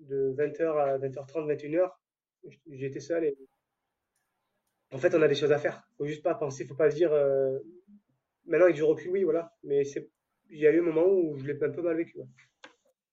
De 0.00 0.34
20h 0.36 0.76
à 0.76 0.98
20h30, 0.98 1.46
21h, 1.46 1.92
j'étais 2.68 2.98
seul 2.98 3.26
et 3.26 3.38
en 4.90 4.98
fait, 4.98 5.14
on 5.14 5.22
a 5.22 5.28
des 5.28 5.36
choses 5.36 5.52
à 5.52 5.58
faire. 5.60 5.88
Faut 5.98 6.06
juste 6.06 6.24
pas 6.24 6.34
penser, 6.34 6.66
faut 6.66 6.74
pas 6.74 6.90
se 6.90 6.96
dire. 6.96 7.12
euh, 7.12 7.60
Maintenant, 8.44 8.64
avec 8.64 8.74
du 8.74 8.82
recul, 8.82 9.12
oui, 9.12 9.22
voilà. 9.22 9.52
Mais 9.62 9.84
c'est, 9.84 10.10
il 10.50 10.58
y 10.60 10.66
a 10.66 10.70
eu 10.72 10.80
un 10.80 10.82
moment 10.84 11.06
où 11.06 11.36
je 11.38 11.46
l'ai 11.46 11.62
un 11.62 11.70
peu 11.70 11.82
mal 11.82 11.96
vécu. 11.96 12.18
ouais. 12.18 12.26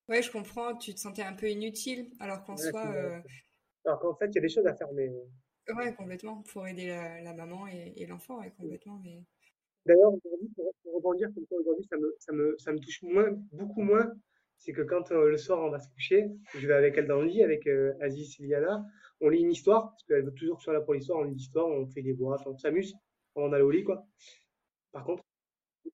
Ouais, 0.09 0.21
je 0.21 0.29
comprends. 0.29 0.75
Tu 0.75 0.93
te 0.93 0.99
sentais 0.99 1.21
un 1.23 1.31
peu 1.33 1.49
inutile, 1.49 2.09
alors 2.19 2.43
qu'en 2.43 2.57
Ouais, 2.57 2.71
c'est 2.71 2.71
soi, 2.71 2.85
vrai. 2.87 2.97
euh, 2.97 3.21
Alors 3.85 3.99
qu'en 3.99 4.15
fait, 4.15 4.27
il 4.27 4.35
y 4.35 4.39
a 4.39 4.41
des 4.41 4.49
choses 4.49 4.67
à 4.67 4.75
faire. 4.75 4.91
Mais 4.93 5.11
ouais, 5.69 5.93
complètement, 5.95 6.41
pour 6.43 6.67
aider 6.67 6.87
la, 6.87 7.21
la 7.21 7.33
maman 7.33 7.65
et, 7.67 7.93
et 7.95 8.05
l'enfant, 8.05 8.39
ouais, 8.39 8.51
complètement. 8.51 8.99
Mais 9.03 9.23
d'ailleurs, 9.85 10.13
aujourd'hui, 10.13 10.49
pour, 10.55 10.73
pour 10.83 10.95
rebondir 10.95 11.29
comme 11.33 11.45
ça, 11.49 11.55
aujourd'hui, 11.55 11.85
ça 11.89 11.97
me, 11.97 12.15
ça 12.19 12.31
me, 12.33 12.57
ça 12.57 12.71
me 12.73 12.79
touche 12.79 13.01
moins, 13.03 13.31
beaucoup 13.51 13.81
moins. 13.81 14.11
C'est 14.57 14.73
que 14.73 14.81
quand 14.81 15.11
euh, 15.11 15.29
le 15.29 15.37
soir, 15.37 15.59
on 15.61 15.69
va 15.69 15.79
se 15.79 15.89
coucher, 15.89 16.27
je 16.53 16.67
vais 16.67 16.73
avec 16.73 16.97
elle 16.97 17.07
dans 17.07 17.21
le 17.21 17.27
lit, 17.27 17.43
avec 17.43 17.65
euh, 17.67 17.93
Aziz 18.01 18.35
et 18.39 18.43
Liana, 18.43 18.85
on 19.21 19.29
lit 19.29 19.41
une 19.41 19.51
histoire, 19.51 19.91
parce 19.91 20.03
qu'elle 20.03 20.23
veut 20.25 20.33
toujours 20.33 20.57
que 20.57 20.61
je 20.61 20.65
sois 20.65 20.73
là 20.73 20.81
pour 20.81 20.93
l'histoire, 20.93 21.19
on 21.19 21.23
lit 21.23 21.33
l'histoire, 21.33 21.67
on 21.67 21.87
fait 21.87 22.01
des 22.01 22.13
boîtes, 22.13 22.45
on 22.45 22.57
s'amuse 22.57 22.93
avant 23.35 23.49
d'aller 23.49 23.63
au 23.63 23.71
lit, 23.71 23.83
quoi. 23.85 24.05
Par 24.91 25.05
contre, 25.05 25.23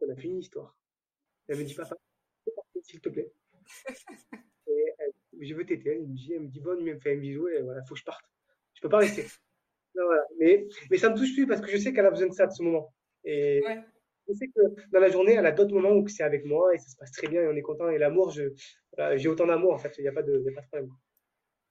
on 0.02 0.10
a 0.12 0.16
fini 0.16 0.38
l'histoire. 0.38 0.78
Elle 1.48 1.58
me 1.60 1.64
dit, 1.64 1.74
papa, 1.76 1.96
s'il 2.84 3.02
te 3.02 3.10
plaît. 3.10 3.32
Et 4.68 4.94
elle- 5.00 5.14
je 5.42 5.54
veux 5.54 5.66
téter. 5.66 5.92
Elle 5.92 6.08
me 6.08 6.16
dit, 6.16 6.34
elle 6.34 6.42
me 6.42 6.48
dit, 6.48 6.60
bonne 6.60 6.80
elle 6.88 6.96
me 6.96 7.00
fait 7.00 7.14
un 7.14 7.18
bisou 7.18 7.48
et 7.48 7.62
voilà, 7.62 7.84
faut 7.84 7.94
que 7.94 8.00
je 8.00 8.06
parte. 8.06 8.26
Je 8.74 8.82
peux 8.82 8.90
pas 8.90 9.00
rester. 9.00 9.24
Non, 9.96 10.06
voilà. 10.06 10.24
Mais, 10.40 10.68
mais 10.92 10.98
ça 10.98 11.10
me 11.10 11.18
touche 11.18 11.34
plus 11.36 11.48
parce 11.48 11.62
que 11.62 11.70
je 11.72 11.78
sais 11.78 11.94
qu'elle 11.94 12.06
a 12.06 12.12
besoin 12.12 12.28
de 12.30 12.34
ça, 12.34 12.48
de 12.48 12.54
ce 12.54 12.64
moment. 12.64 12.94
Et 13.26 13.64
ouais, 13.66 13.84
je 14.30 14.34
sais 14.36 14.48
que 14.48 14.62
dans 14.92 15.00
la 15.00 15.10
journée, 15.10 15.34
elle 15.34 15.46
a 15.46 15.52
d'autres 15.52 15.74
moments 15.76 15.94
où 15.96 16.08
c'est 16.08 16.24
avec 16.24 16.46
moi 16.46 16.74
et 16.76 16.80
ça 16.80 16.90
se 16.90 16.98
passe 16.98 17.12
très 17.12 17.28
bien 17.28 17.42
et 17.44 17.48
on 17.48 17.56
est 17.56 17.62
content. 17.64 17.90
Et 17.90 17.98
l'amour, 18.00 18.32
je, 18.32 18.44
voilà, 18.98 19.18
j'ai 19.18 19.30
autant 19.30 19.48
d'amour 19.48 19.74
en 19.74 19.80
fait, 19.80 19.96
il 20.00 20.04
n'y 20.04 20.08
a 20.10 20.14
pas 20.14 20.24
de, 20.24 20.40
il 20.40 20.46
y 20.46 20.50
a 20.50 20.54
pas 20.54 20.62
de 20.62 20.68
problème. 20.68 20.92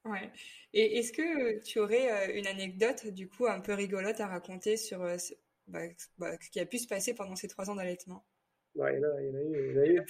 ouais. 0.04 0.30
Et 0.72 0.98
est-ce 0.98 1.12
que 1.12 1.58
tu 1.64 1.78
aurais 1.78 2.30
euh, 2.30 2.38
une 2.38 2.46
anecdote, 2.46 3.06
du 3.08 3.28
coup, 3.28 3.46
un 3.46 3.60
peu 3.60 3.74
rigolote 3.74 4.20
à 4.20 4.26
raconter 4.28 4.76
sur 4.76 5.02
euh, 5.02 5.18
ce- 5.18 5.34
bah, 5.66 5.80
bah, 6.18 6.36
qui 6.38 6.60
a 6.60 6.66
pu 6.66 6.78
se 6.78 6.86
passer 6.88 7.14
pendant 7.14 7.36
ces 7.36 7.48
trois 7.48 7.70
ans 7.70 7.74
d'allaitement? 7.76 8.24
Ouais, 8.74 8.96
il 8.96 9.00
y 9.00 9.06
en 9.06 9.08
a, 9.08 9.22
il 9.22 9.28
y 9.28 9.30
en 9.30 9.34
a 9.34 9.42
eu. 9.42 9.70
Il 9.70 9.74
y 9.74 9.78
en 9.78 9.82
a 9.82 9.86
eu. 9.86 10.02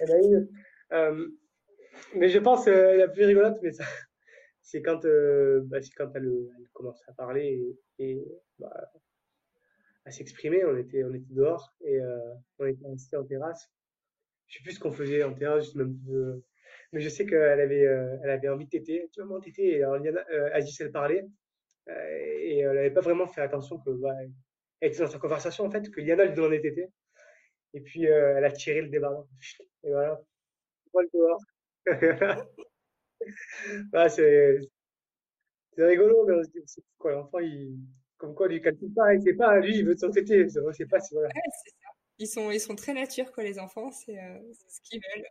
Il 0.00 0.08
y 0.08 0.12
en 0.12 0.14
a 0.14 0.40
eu. 0.40 0.48
Euh, 0.92 1.28
mais 2.14 2.28
je 2.28 2.38
pense 2.38 2.66
euh, 2.66 2.96
la 2.96 3.08
plus 3.08 3.24
rigolote, 3.24 3.58
mais 3.62 3.72
ça, 3.72 3.84
c'est 4.62 4.82
quand, 4.82 5.04
euh, 5.04 5.60
bah, 5.64 5.80
c'est 5.80 5.94
quand 5.94 6.10
elle, 6.14 6.26
elle, 6.58 6.68
commence 6.72 7.02
à 7.08 7.12
parler 7.12 7.74
et, 7.98 8.04
et 8.04 8.24
bah, 8.58 8.90
à 10.04 10.10
s'exprimer. 10.10 10.64
On 10.64 10.76
était, 10.76 11.04
on 11.04 11.14
était 11.14 11.34
dehors 11.34 11.74
et 11.80 12.00
euh, 12.00 12.34
on 12.58 12.66
était 12.66 12.86
assis 12.92 13.16
en 13.16 13.24
terrasse. 13.24 13.70
Je 14.46 14.58
sais 14.58 14.62
plus 14.62 14.72
ce 14.72 14.80
qu'on 14.80 14.92
faisait 14.92 15.22
en 15.22 15.34
terrasse, 15.34 15.64
juste 15.64 15.76
même, 15.76 15.98
euh, 16.10 16.44
mais 16.92 17.00
je 17.00 17.08
sais 17.08 17.26
qu'elle 17.26 17.60
avait, 17.60 17.80
elle 18.22 18.30
avait 18.30 18.48
envie 18.48 18.64
de 18.64 18.70
téter. 18.70 19.08
Tu 19.12 19.22
vas 19.22 19.40
téter. 19.40 19.76
Et 19.76 19.82
alors, 19.82 19.98
Liana, 19.98 20.24
Aziz, 20.54 20.80
elle 20.80 20.92
parlait 20.92 21.26
et 21.86 22.58
elle 22.58 22.74
n'avait 22.74 22.90
pas 22.90 23.00
vraiment 23.00 23.26
fait 23.26 23.40
attention 23.40 23.78
que, 23.78 23.90
bah, 23.90 24.14
elle 24.80 24.90
était 24.90 25.00
dans 25.00 25.08
sa 25.08 25.18
conversation 25.18 25.64
en 25.64 25.70
fait, 25.70 25.90
que 25.90 26.00
Liana 26.00 26.24
lui 26.24 26.34
demandait 26.34 26.60
téter. 26.60 26.88
Et 27.74 27.80
puis, 27.80 28.04
elle 28.04 28.44
a 28.44 28.52
tiré 28.52 28.82
le 28.82 28.88
débardeur. 28.88 29.26
Et 29.84 29.90
voilà. 29.90 30.20
Voilà 30.92 31.08
le 31.12 31.18
dehors. 31.18 31.40
ah, 33.92 34.08
c'est 34.08 34.60
rigolo, 35.76 36.24
mais 36.26 36.34
on 36.34 36.42
se 36.42 36.50
dit, 36.50 36.82
quoi, 36.98 37.12
l'enfant, 37.12 37.38
il, 37.38 37.78
comme 38.16 38.34
quoi, 38.34 38.48
lui 38.48 38.60
calcule 38.60 38.92
pas, 38.92 39.14
il 39.14 39.22
sait 39.22 39.34
pas, 39.34 39.60
lui, 39.60 39.78
il 39.78 39.86
veut 39.86 39.96
s'entêter, 39.96 40.48
sait 40.48 40.86
pas 40.86 41.00
si 41.00 41.14
voilà. 41.14 41.28
Ouais, 41.28 41.40
c'est 41.64 41.70
ça. 41.70 41.88
Ils 42.18 42.26
sont, 42.26 42.50
ils 42.50 42.60
sont 42.60 42.74
très 42.74 42.94
nature, 42.94 43.30
quoi, 43.32 43.44
les 43.44 43.58
enfants, 43.58 43.90
c'est 43.92 44.18
euh, 44.18 44.38
ce 44.68 44.80
qu'ils 44.82 45.00
veulent. 45.00 45.26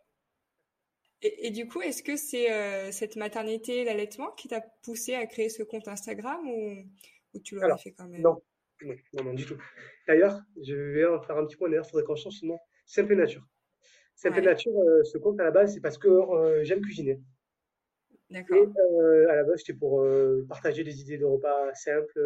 Et, 1.21 1.47
et, 1.47 1.51
du 1.51 1.67
coup, 1.67 1.81
est-ce 1.81 2.03
que 2.03 2.15
c'est 2.15 2.51
euh, 2.51 2.91
cette 2.91 3.15
maternité, 3.15 3.83
l'allaitement, 3.83 4.31
qui 4.31 4.47
t'a 4.47 4.61
poussé 4.83 5.15
à 5.15 5.25
créer 5.25 5.49
ce 5.49 5.63
compte 5.63 5.87
Instagram 5.87 6.47
ou, 6.47 6.75
ou 7.33 7.39
tu 7.39 7.55
l'aurais 7.55 7.77
fait 7.77 7.91
quand 7.91 8.07
même? 8.07 8.21
non. 8.21 8.41
Non, 8.81 8.95
non, 9.13 9.23
non, 9.23 9.33
du 9.33 9.45
tout. 9.45 9.57
D'ailleurs, 10.07 10.41
je 10.61 10.75
vais 10.75 11.05
en 11.05 11.21
faire 11.21 11.37
un 11.37 11.45
petit 11.45 11.55
point, 11.55 11.69
d'ailleurs, 11.69 11.85
il 11.87 11.89
faudrait 11.89 12.05
qu'on 12.05 12.15
change 12.15 12.39
ce 12.39 12.45
nom. 12.45 12.59
Simple 12.85 13.15
Nature. 13.15 13.45
Simple 14.15 14.39
ouais. 14.39 14.45
Nature, 14.45 14.79
euh, 14.79 15.03
ce 15.03 15.17
compte 15.17 15.39
à 15.39 15.43
la 15.43 15.51
base, 15.51 15.73
c'est 15.73 15.81
parce 15.81 15.97
que 15.97 16.07
euh, 16.07 16.63
j'aime 16.63 16.81
cuisiner. 16.81 17.21
D'accord. 18.29 18.57
Et 18.57 18.79
euh, 18.95 19.29
à 19.29 19.35
la 19.35 19.43
base, 19.43 19.59
c'était 19.59 19.77
pour 19.77 20.01
euh, 20.01 20.45
partager 20.47 20.83
des 20.83 21.01
idées 21.01 21.17
de 21.17 21.25
repas 21.25 21.73
simples, 21.73 22.19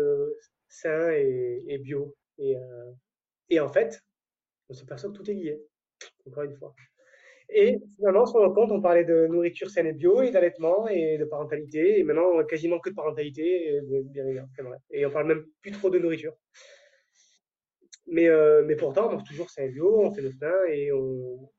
sains 0.68 1.12
et, 1.12 1.64
et 1.68 1.78
bio. 1.78 2.16
Et, 2.38 2.56
et, 3.50 3.60
en 3.60 3.70
fait, 3.70 4.02
on 4.70 4.74
s'aperçoit 4.74 5.12
que 5.12 5.16
tout 5.18 5.30
est 5.30 5.36
lié, 5.36 5.62
encore 6.26 6.44
une 6.44 6.56
fois. 6.56 6.74
Et 7.54 7.80
finalement, 7.96 8.26
sur 8.26 8.42
le 8.42 8.50
compte, 8.52 8.72
on 8.72 8.82
parlait 8.82 9.04
de 9.04 9.28
nourriture 9.28 9.70
saine 9.70 9.88
et 9.88 9.94
bio, 9.94 10.22
et 10.22 10.32
d'allaitement, 10.32 10.88
et 10.88 11.18
de 11.18 11.26
parentalité, 11.26 12.00
et 12.00 12.04
maintenant, 12.04 12.42
quasiment 12.46 12.80
que 12.80 12.90
de 12.90 12.96
parentalité, 12.96 13.76
et, 13.76 13.82
de, 13.82 14.06
et 14.92 15.06
on 15.06 15.12
parle 15.12 15.28
même 15.28 15.46
plus 15.62 15.72
trop 15.72 15.90
de 15.90 16.00
nourriture. 16.00 16.34
Mais, 18.08 18.28
euh, 18.30 18.64
mais 18.66 18.78
pourtant, 18.78 19.08
on 19.10 19.14
mange 19.14 19.26
toujours 19.26 19.50
sain 19.50 19.64
et 19.64 19.70
bio, 19.70 20.02
on 20.02 20.14
fait 20.14 20.22
notre 20.22 20.40
pain, 20.40 20.64
et 20.70 20.94
on, 20.94 21.52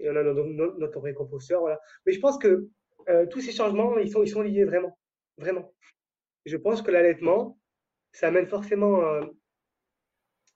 on 0.00 0.16
a 0.16 0.22
notre, 0.24 0.44
notre, 0.48 0.78
notre 0.78 1.00
récomposteur, 1.00 1.60
voilà. 1.60 1.80
Mais 2.06 2.12
je 2.12 2.18
pense 2.18 2.36
que 2.36 2.66
euh, 3.08 3.26
tous 3.26 3.40
ces 3.40 3.52
changements, 3.52 3.96
ils 3.98 4.10
sont, 4.10 4.24
ils 4.24 4.28
sont 4.28 4.42
liés 4.42 4.64
vraiment, 4.64 4.98
vraiment. 5.38 5.72
Je 6.44 6.56
pense 6.56 6.82
que 6.82 6.90
l'allaitement, 6.90 7.56
ça 8.12 8.28
amène 8.28 8.46
forcément 8.46 9.04
euh, 9.04 9.22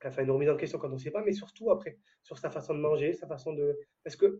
enfin, 0.05 0.23
une 0.23 0.31
remise 0.31 0.49
en 0.49 0.57
question 0.57 0.79
quand 0.79 0.89
on 0.89 0.93
ne 0.93 0.97
sait 0.97 1.11
pas, 1.11 1.23
mais 1.23 1.33
surtout 1.33 1.71
après, 1.71 1.97
sur 2.23 2.37
sa 2.37 2.49
façon 2.49 2.73
de 2.73 2.79
manger, 2.79 3.13
sa 3.13 3.27
façon 3.27 3.53
de... 3.53 3.77
Parce 4.03 4.15
que 4.15 4.39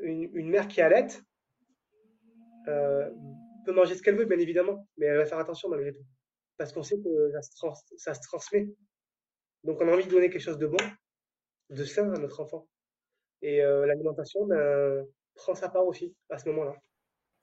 une, 0.00 0.48
mère 0.48 0.68
qui 0.68 0.80
allaite 0.80 1.22
euh, 2.68 3.10
peut 3.64 3.72
manger 3.72 3.94
ce 3.94 4.02
qu'elle 4.02 4.16
veut, 4.16 4.24
bien 4.24 4.38
évidemment, 4.38 4.88
mais 4.96 5.06
elle 5.06 5.18
va 5.18 5.26
faire 5.26 5.38
attention 5.38 5.68
malgré 5.68 5.92
tout. 5.92 6.04
Parce 6.56 6.72
qu'on 6.72 6.82
sait 6.82 7.00
que 7.00 7.30
ça 7.32 7.42
se, 7.42 7.50
trans, 7.56 7.74
ça 7.96 8.14
se 8.14 8.20
transmet. 8.22 8.68
Donc 9.64 9.80
on 9.80 9.88
a 9.88 9.92
envie 9.92 10.04
de 10.04 10.10
donner 10.10 10.30
quelque 10.30 10.42
chose 10.42 10.58
de 10.58 10.66
bon, 10.66 10.84
de 11.70 11.84
sain 11.84 12.12
à 12.12 12.18
notre 12.18 12.40
enfant. 12.40 12.68
Et 13.42 13.62
euh, 13.62 13.86
l'alimentation 13.86 14.46
ben, 14.46 15.06
prend 15.34 15.54
sa 15.54 15.68
part 15.68 15.86
aussi 15.86 16.14
à 16.30 16.38
ce 16.38 16.48
moment-là. 16.48 16.74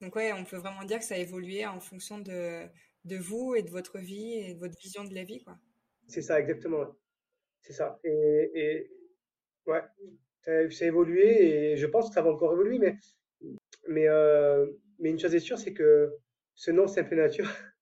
Donc 0.01 0.15
ouais, 0.15 0.31
on 0.33 0.45
peut 0.45 0.57
vraiment 0.57 0.83
dire 0.83 0.99
que 0.99 1.05
ça 1.05 1.15
a 1.15 1.17
évolué 1.17 1.65
en 1.65 1.79
fonction 1.79 2.19
de, 2.19 2.65
de 3.05 3.17
vous 3.17 3.55
et 3.55 3.63
de 3.63 3.69
votre 3.69 3.99
vie 3.99 4.33
et 4.33 4.53
de 4.53 4.59
votre 4.59 4.77
vision 4.79 5.03
de 5.03 5.13
la 5.13 5.23
vie, 5.23 5.43
quoi. 5.43 5.57
C'est 6.09 6.23
ça, 6.23 6.39
exactement. 6.39 6.95
C'est 7.61 7.73
ça. 7.73 7.99
Et, 8.03 8.89
ouais, 9.67 9.81
ça, 10.41 10.51
a 10.51 10.87
évolué 10.87 11.71
et 11.73 11.77
je 11.77 11.85
pense 11.85 12.09
que 12.09 12.15
ça 12.15 12.23
va 12.23 12.31
encore 12.31 12.53
évoluer, 12.53 12.79
mais, 12.79 12.97
mais, 13.87 14.07
euh, 14.07 14.65
mais 14.97 15.11
une 15.11 15.19
chose 15.19 15.35
est 15.35 15.39
sûre, 15.39 15.59
c'est 15.59 15.73
que 15.73 16.11
ce 16.55 16.71
nom 16.71 16.87
Simple 16.87 17.15
Nature, 17.15 17.45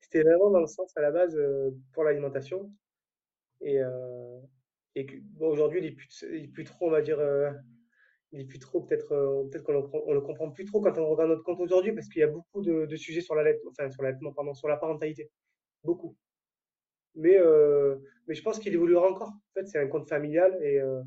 c'était 0.00 0.22
vraiment 0.22 0.50
dans 0.50 0.60
le 0.60 0.66
sens 0.66 0.94
à 0.96 1.00
la 1.00 1.10
base 1.10 1.36
euh, 1.36 1.70
pour 1.94 2.04
l'alimentation. 2.04 2.70
Et, 3.62 3.80
euh, 3.82 4.40
et 4.94 5.06
aujourd'hui, 5.40 5.80
il 5.80 5.84
n'est 5.86 5.92
plus, 5.92 6.08
plus, 6.52 6.64
trop, 6.64 6.88
on 6.88 6.90
va 6.90 7.00
dire, 7.00 7.18
il 8.32 8.40
est 8.42 8.44
plus 8.44 8.58
trop, 8.58 8.82
peut-être 8.82 9.08
peut-être 9.50 9.64
qu'on 9.64 9.72
ne 9.72 10.14
le 10.14 10.20
comprend 10.20 10.50
plus 10.50 10.66
trop 10.66 10.82
quand 10.82 10.98
on 10.98 11.08
regarde 11.08 11.30
notre 11.30 11.44
compte 11.44 11.60
aujourd'hui, 11.60 11.92
parce 11.92 12.08
qu'il 12.08 12.20
y 12.20 12.24
a 12.24 12.28
beaucoup 12.28 12.60
de, 12.62 12.84
de 12.84 12.96
sujets 12.96 13.22
sur 13.22 13.34
l'allaitement, 13.34 13.70
enfin, 13.70 13.90
sur 13.90 14.02
l'allaitement, 14.02 14.34
pardon, 14.34 14.52
sur 14.54 14.68
la 14.68 14.76
parentalité. 14.76 15.30
Beaucoup. 15.82 16.16
Mais, 17.14 17.36
euh, 17.36 17.96
mais 18.26 18.34
je 18.34 18.42
pense 18.42 18.58
qu'il 18.58 18.74
évoluera 18.74 19.10
encore. 19.10 19.28
En 19.30 19.52
fait, 19.54 19.66
c'est 19.66 19.78
un 19.78 19.88
compte 19.88 20.08
familial 20.08 20.56
et, 20.62 20.80
euh, 20.80 21.02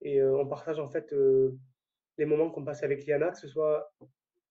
et 0.00 0.22
on 0.22 0.46
partage 0.48 0.80
en 0.80 0.88
fait 0.88 1.14
les 2.18 2.24
moments 2.24 2.50
qu'on 2.50 2.64
passe 2.64 2.82
avec 2.82 3.06
Liana, 3.06 3.30
que 3.30 3.38
ce 3.38 3.48
soit 3.48 3.92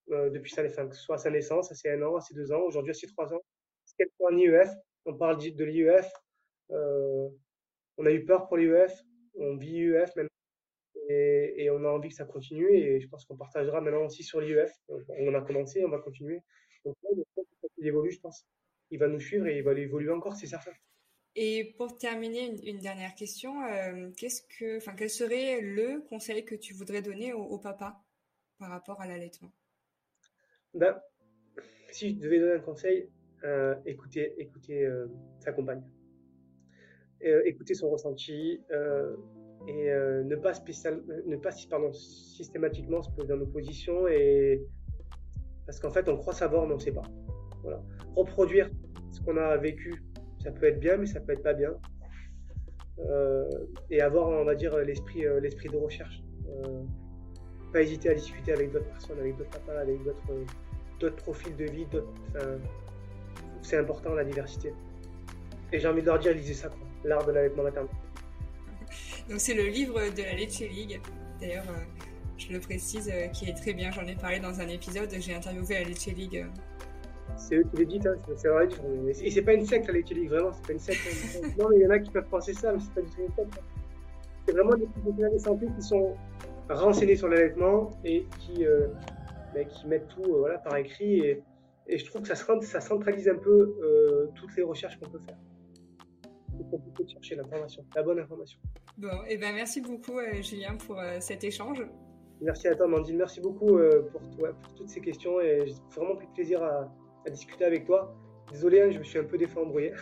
depuis 0.08 0.52
sa, 0.52 0.64
à 0.64 1.18
sa 1.18 1.30
naissance, 1.30 1.72
à 1.72 1.76
ses 1.76 1.90
un 1.90 2.02
an, 2.04 2.16
à 2.16 2.22
ses 2.22 2.34
deux 2.34 2.52
ans, 2.52 2.62
aujourd'hui 2.62 2.92
à 2.92 2.94
ses 2.94 3.08
trois 3.08 3.34
ans. 3.34 3.42
C'est 3.86 3.96
qu'elle 3.98 4.10
soit 4.18 4.32
en 4.32 4.38
IEF, 4.38 4.70
on 5.06 5.16
parle 5.16 5.38
de 5.38 5.64
l'IEF, 5.64 6.12
euh, 6.72 7.30
on 7.98 8.06
a 8.06 8.12
eu 8.12 8.24
peur 8.26 8.48
pour 8.48 8.58
l'IEF, 8.58 8.94
on 9.36 9.58
vit 9.58 9.72
l'IEF 9.72 10.16
maintenant 10.16 10.30
et, 11.10 11.70
on 11.72 11.84
a 11.84 11.90
envie 11.90 12.10
que 12.10 12.16
ça 12.16 12.26
continue 12.26 12.70
et 12.74 13.00
je 13.02 13.08
pense 13.08 13.26
qu'on 13.26 13.36
partagera 13.36 13.82
maintenant 13.82 14.06
aussi 14.06 14.24
sur 14.24 14.40
l'IEF. 14.40 14.72
On 14.88 15.34
a 15.34 15.42
commencé, 15.42 15.84
on 15.84 15.90
va 15.90 16.00
continuer. 16.00 16.42
Donc 16.86 16.96
il 17.78 17.88
évolue, 17.88 18.12
je 18.12 18.20
pense. 18.20 18.46
Il 18.92 19.00
va 19.00 19.08
nous 19.08 19.20
suivre 19.20 19.48
et 19.48 19.58
il 19.58 19.64
va 19.64 19.74
évoluer 19.74 20.12
encore, 20.12 20.36
c'est 20.36 20.48
certain. 20.48 20.72
Et 21.36 21.74
pour 21.78 21.98
terminer, 21.98 22.48
une, 22.48 22.68
une 22.68 22.80
dernière 22.80 23.16
question, 23.16 23.64
euh, 23.64 24.10
qu'est-ce 24.18 24.42
que, 24.42 24.78
enfin, 24.78 24.94
quel 24.98 25.10
serait 25.10 25.62
le 25.62 26.02
conseil 26.10 26.44
que 26.44 26.56
tu 26.56 26.74
voudrais 26.74 27.02
donner 27.02 27.32
au, 27.32 27.42
au 27.44 27.58
papa 27.58 28.02
par 28.60 28.70
rapport 28.70 29.00
à 29.00 29.08
l'allaitement? 29.08 29.54
Ben, 30.74 31.00
Si 31.90 32.16
je 32.16 32.20
devais 32.20 32.40
donner 32.40 32.54
un 32.56 32.60
conseil, 32.60 33.10
euh, 33.46 33.76
écoutez, 33.86 34.34
écoutez 34.38 34.86
euh, 34.86 35.08
sa 35.40 35.54
compagne. 35.54 35.84
Écouter 37.46 37.76
son 37.76 37.92
ressenti 37.92 38.60
et 39.68 39.90
ne 39.92 40.36
pas, 40.38 40.56
spécial, 40.56 41.04
ne 41.28 41.38
pas 41.38 41.52
pardon, 41.70 41.94
systématiquement 41.94 43.04
se 43.04 43.12
poser 43.12 43.32
en 43.32 43.42
opposition 43.42 44.08
et 44.08 44.66
parce 45.68 45.80
qu'en 45.80 45.92
fait 45.92 46.10
on 46.10 46.18
croit 46.18 46.34
savoir 46.34 46.66
mais 46.66 46.74
on 46.74 46.78
ne 46.78 46.82
sait 46.82 46.92
pas. 46.92 47.04
Reproduire 48.16 48.70
ce 49.12 49.22
qu'on 49.22 49.38
a 49.38 49.58
vécu, 49.58 50.04
ça 50.44 50.52
peut 50.52 50.68
être 50.68 50.80
bien 50.80 50.98
mais 50.98 51.06
ça 51.06 51.20
peut 51.20 51.34
être 51.34 51.44
pas 51.44 51.54
bien. 51.54 51.74
et 53.90 54.02
avoir 54.02 54.28
on 54.30 54.46
va 54.46 54.56
dire 54.56 54.78
l'esprit 54.78 55.24
l'esprit 55.42 55.70
de 55.70 55.78
recherche. 55.78 56.22
pas 57.74 57.82
hésiter 57.82 58.10
à 58.10 58.14
discuter 58.14 58.52
avec 58.54 58.72
d'autres 58.72 58.92
personnes, 58.96 59.20
avec 59.20 59.38
d'autres 59.38 59.50
papas, 59.50 59.80
avec 59.80 59.98
d'autres 61.00 61.24
profils 61.24 61.56
de 61.56 61.66
vie, 61.66 61.88
c'est 63.62 63.78
important 63.78 64.14
la 64.14 64.24
diversité. 64.24 64.74
Et 65.72 65.80
j'ai 65.80 65.88
envie 65.88 66.02
de 66.02 66.08
leur 66.08 66.20
dire, 66.20 66.34
lisez 66.34 66.54
ça, 66.54 66.70
l'art 67.04 67.26
de 67.26 67.32
l'allaitement 67.32 67.64
maternel. 67.64 67.92
Donc 69.30 69.40
c'est 69.40 69.54
le 69.54 69.68
livre 69.68 70.00
de 70.10 70.24
la 70.24 70.34
Leche 70.34 70.60
League. 70.60 71.00
D'ailleurs, 71.40 71.64
euh, 71.70 71.84
je 72.38 72.52
le 72.52 72.60
précise, 72.60 73.10
euh, 73.14 73.28
qui 73.28 73.50
est 73.50 73.54
très 73.54 73.74
bien. 73.74 73.92
J'en 73.92 74.06
ai 74.06 74.16
parlé 74.16 74.40
dans 74.40 74.60
un 74.60 74.68
épisode. 74.68 75.10
J'ai 75.18 75.34
interviewé 75.34 75.76
la 75.76 75.84
Leche 75.84 76.08
League. 76.08 76.46
C'est 77.38 77.56
eux 77.56 77.64
qui 77.64 77.78
l'éditent, 77.78 78.08
hein, 78.08 78.16
c'est 78.36 78.50
vrai. 78.50 78.68
Et 79.24 79.32
c'est 79.32 79.42
pas 79.42 79.54
une 79.54 79.66
secte 79.66 79.90
Leche 79.90 80.10
League, 80.10 80.30
vraiment. 80.30 80.52
C'est 80.54 80.68
pas 80.68 80.74
une 80.74 80.80
secte. 80.80 81.00
Hein. 81.08 81.48
non, 81.60 81.70
mais 81.70 81.78
il 81.78 81.82
y 81.82 81.88
en 81.88 81.90
a 81.90 82.00
qui 82.00 82.12
peuvent 82.12 82.30
penser 82.30 82.54
ça, 82.54 82.72
mais 82.74 82.80
c'est 82.80 82.94
pas 82.94 83.02
du 83.02 83.10
tout 83.10 83.22
une 83.22 83.34
secte. 83.34 83.58
Hein. 83.58 83.82
C'est 84.46 84.54
vraiment 84.54 84.76
des 84.76 84.88
professionnels 84.88 85.34
de 85.34 85.38
santé 85.38 85.68
qui 85.76 85.82
sont 85.82 86.16
renseignés 86.70 87.16
sur 87.16 87.28
l'allaitement 87.28 87.92
et 88.04 88.26
qui, 88.40 88.66
euh, 88.66 88.88
bah, 89.54 89.64
qui 89.64 89.88
mettent 89.88 90.08
tout 90.08 90.24
euh, 90.24 90.40
voilà, 90.40 90.58
par 90.60 90.76
écrit. 90.78 91.20
Et, 91.20 91.44
et, 91.88 91.98
je 91.98 92.06
trouve 92.06 92.22
que 92.22 92.28
ça, 92.28 92.36
ça 92.36 92.82
centralise 92.82 93.30
un 93.30 93.36
peu 93.36 93.76
euh, 93.82 94.28
toutes 94.36 94.56
les 94.56 94.64
recherches 94.64 95.00
qu'on 95.00 95.10
peut 95.10 95.20
faire 95.20 95.38
c'est 96.58 96.70
compliqué 96.70 97.06
de 97.06 97.10
chercher 97.10 97.36
l'information, 97.36 97.84
la 97.96 98.04
bonne 98.04 98.20
information. 98.20 98.60
Bon, 98.98 99.24
et 99.26 99.30
eh 99.30 99.38
ben 99.38 99.56
merci 99.56 99.82
beaucoup 99.82 100.20
Julien 100.42 100.76
pour 100.76 101.02
cet 101.20 101.44
échange. 101.44 101.84
Merci 102.42 102.68
à 102.68 102.76
toi 102.76 102.88
Mandine, 102.88 103.18
merci 103.18 103.40
beaucoup 103.40 103.80
pour, 104.12 104.30
toi, 104.38 104.54
pour 104.62 104.76
toutes 104.76 104.90
ces 104.90 105.00
questions 105.02 105.40
et 105.40 105.66
j'ai 105.66 105.74
vraiment 105.96 106.18
pris 106.18 106.28
plaisir 106.36 106.62
à, 106.62 106.92
à, 107.26 107.30
discuter 107.30 107.66
avec 107.66 107.86
toi. 107.86 108.14
Désolé, 108.52 108.82
hein, 108.82 108.90
je 108.92 109.00
me 109.00 109.04
suis 109.04 109.20
un 109.20 109.24
peu 109.24 109.38
des 109.38 109.48
fois 109.48 109.64
embrouillé. 109.64 109.94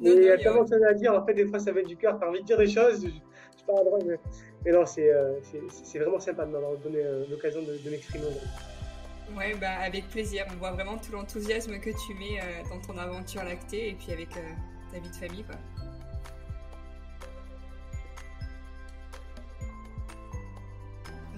mais 0.00 0.10
il 0.12 0.22
y 0.24 0.30
a 0.30 0.38
tellement 0.38 0.64
de 0.64 0.68
choses 0.68 0.84
à 0.84 0.94
dire, 0.94 1.14
en 1.14 1.24
fait 1.24 1.34
des 1.34 1.46
fois 1.46 1.58
ça 1.58 1.72
vient 1.72 1.82
du 1.82 1.96
cœur, 1.96 2.18
tu 2.18 2.24
as 2.24 2.28
envie 2.28 2.40
de 2.40 2.46
dire 2.46 2.58
des 2.58 2.68
choses, 2.68 3.04
je, 3.04 3.08
je 3.08 3.64
pas 3.64 3.80
à 3.80 3.84
droite, 3.84 4.02
mais, 4.06 4.18
mais 4.64 4.72
non, 4.72 4.84
c'est 4.86 5.10
vraiment 5.98 6.20
sympa 6.20 6.44
de 6.44 6.52
m'avoir 6.52 6.76
donné 6.76 7.02
l'occasion 7.30 7.62
de, 7.62 7.76
de 7.76 7.90
m'exprimer. 7.90 8.26
Ouais, 9.36 9.54
bah 9.54 9.78
avec 9.80 10.08
plaisir. 10.08 10.46
On 10.50 10.56
voit 10.56 10.72
vraiment 10.72 10.96
tout 10.96 11.12
l'enthousiasme 11.12 11.78
que 11.78 11.90
tu 11.90 12.14
mets 12.14 12.40
euh, 12.40 12.68
dans 12.70 12.80
ton 12.80 12.96
aventure 12.96 13.44
lactée 13.44 13.90
et 13.90 13.94
puis 13.94 14.12
avec 14.12 14.34
euh, 14.36 14.40
ta 14.92 14.98
vie 14.98 15.10
de 15.10 15.16
famille, 15.16 15.44
quoi. 15.44 15.56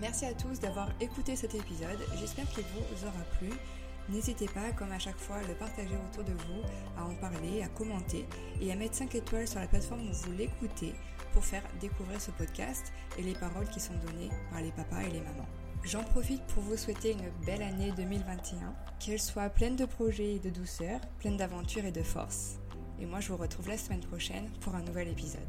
Merci 0.01 0.25
à 0.25 0.33
tous 0.33 0.61
d'avoir 0.61 0.89
écouté 1.01 1.37
cet 1.37 1.55
épisode. 1.55 1.99
J'espère 2.19 2.49
qu'il 2.49 2.65
vous 2.65 3.07
aura 3.07 3.25
plu. 3.39 3.51
N'hésitez 4.11 4.47
pas, 4.47 4.73
comme 4.73 4.91
à 4.91 4.99
chaque 4.99 5.19
fois, 5.19 5.37
à 5.37 5.43
le 5.43 5.55
partager 5.55 5.95
autour 6.11 6.25
de 6.25 6.33
vous, 6.33 6.63
à 6.99 7.05
en 7.05 7.15
parler, 7.15 7.63
à 7.63 7.69
commenter 7.69 8.27
et 8.61 8.73
à 8.73 8.77
mettre 8.77 8.97
5 8.97 9.15
étoiles 9.15 9.47
sur 9.47 9.61
la 9.61 9.69
plateforme 9.69 10.09
où 10.09 10.13
vous 10.13 10.33
l'écoutez 10.33 10.95
pour 11.33 11.45
faire 11.45 11.63
découvrir 11.81 12.21
ce 12.21 12.33
podcast 12.33 12.93
et 13.19 13.23
les 13.23 13.35
paroles 13.35 13.69
qui 13.69 13.79
sont 13.79 13.95
données 13.95 14.31
par 14.51 14.61
les 14.61 14.73
papas 14.73 15.03
et 15.03 15.11
les 15.11 15.21
mamans. 15.21 15.49
J'en 15.85 16.03
profite 16.03 16.45
pour 16.49 16.63
vous 16.63 16.77
souhaiter 16.77 17.13
une 17.13 17.31
belle 17.47 17.63
année 17.63 17.93
2021, 17.97 18.75
qu'elle 18.99 19.21
soit 19.21 19.49
pleine 19.49 19.77
de 19.77 19.87
projets 19.87 20.35
et 20.35 20.39
de 20.41 20.51
douceur, 20.51 21.01
pleine 21.19 21.37
d'aventures 21.37 21.85
et 21.85 21.93
de 21.93 22.03
force. 22.03 22.59
Et 22.99 23.07
moi, 23.07 23.21
je 23.21 23.29
vous 23.29 23.39
retrouve 23.39 23.69
la 23.69 23.79
semaine 23.79 24.01
prochaine 24.01 24.51
pour 24.61 24.75
un 24.75 24.83
nouvel 24.83 25.09
épisode. 25.09 25.41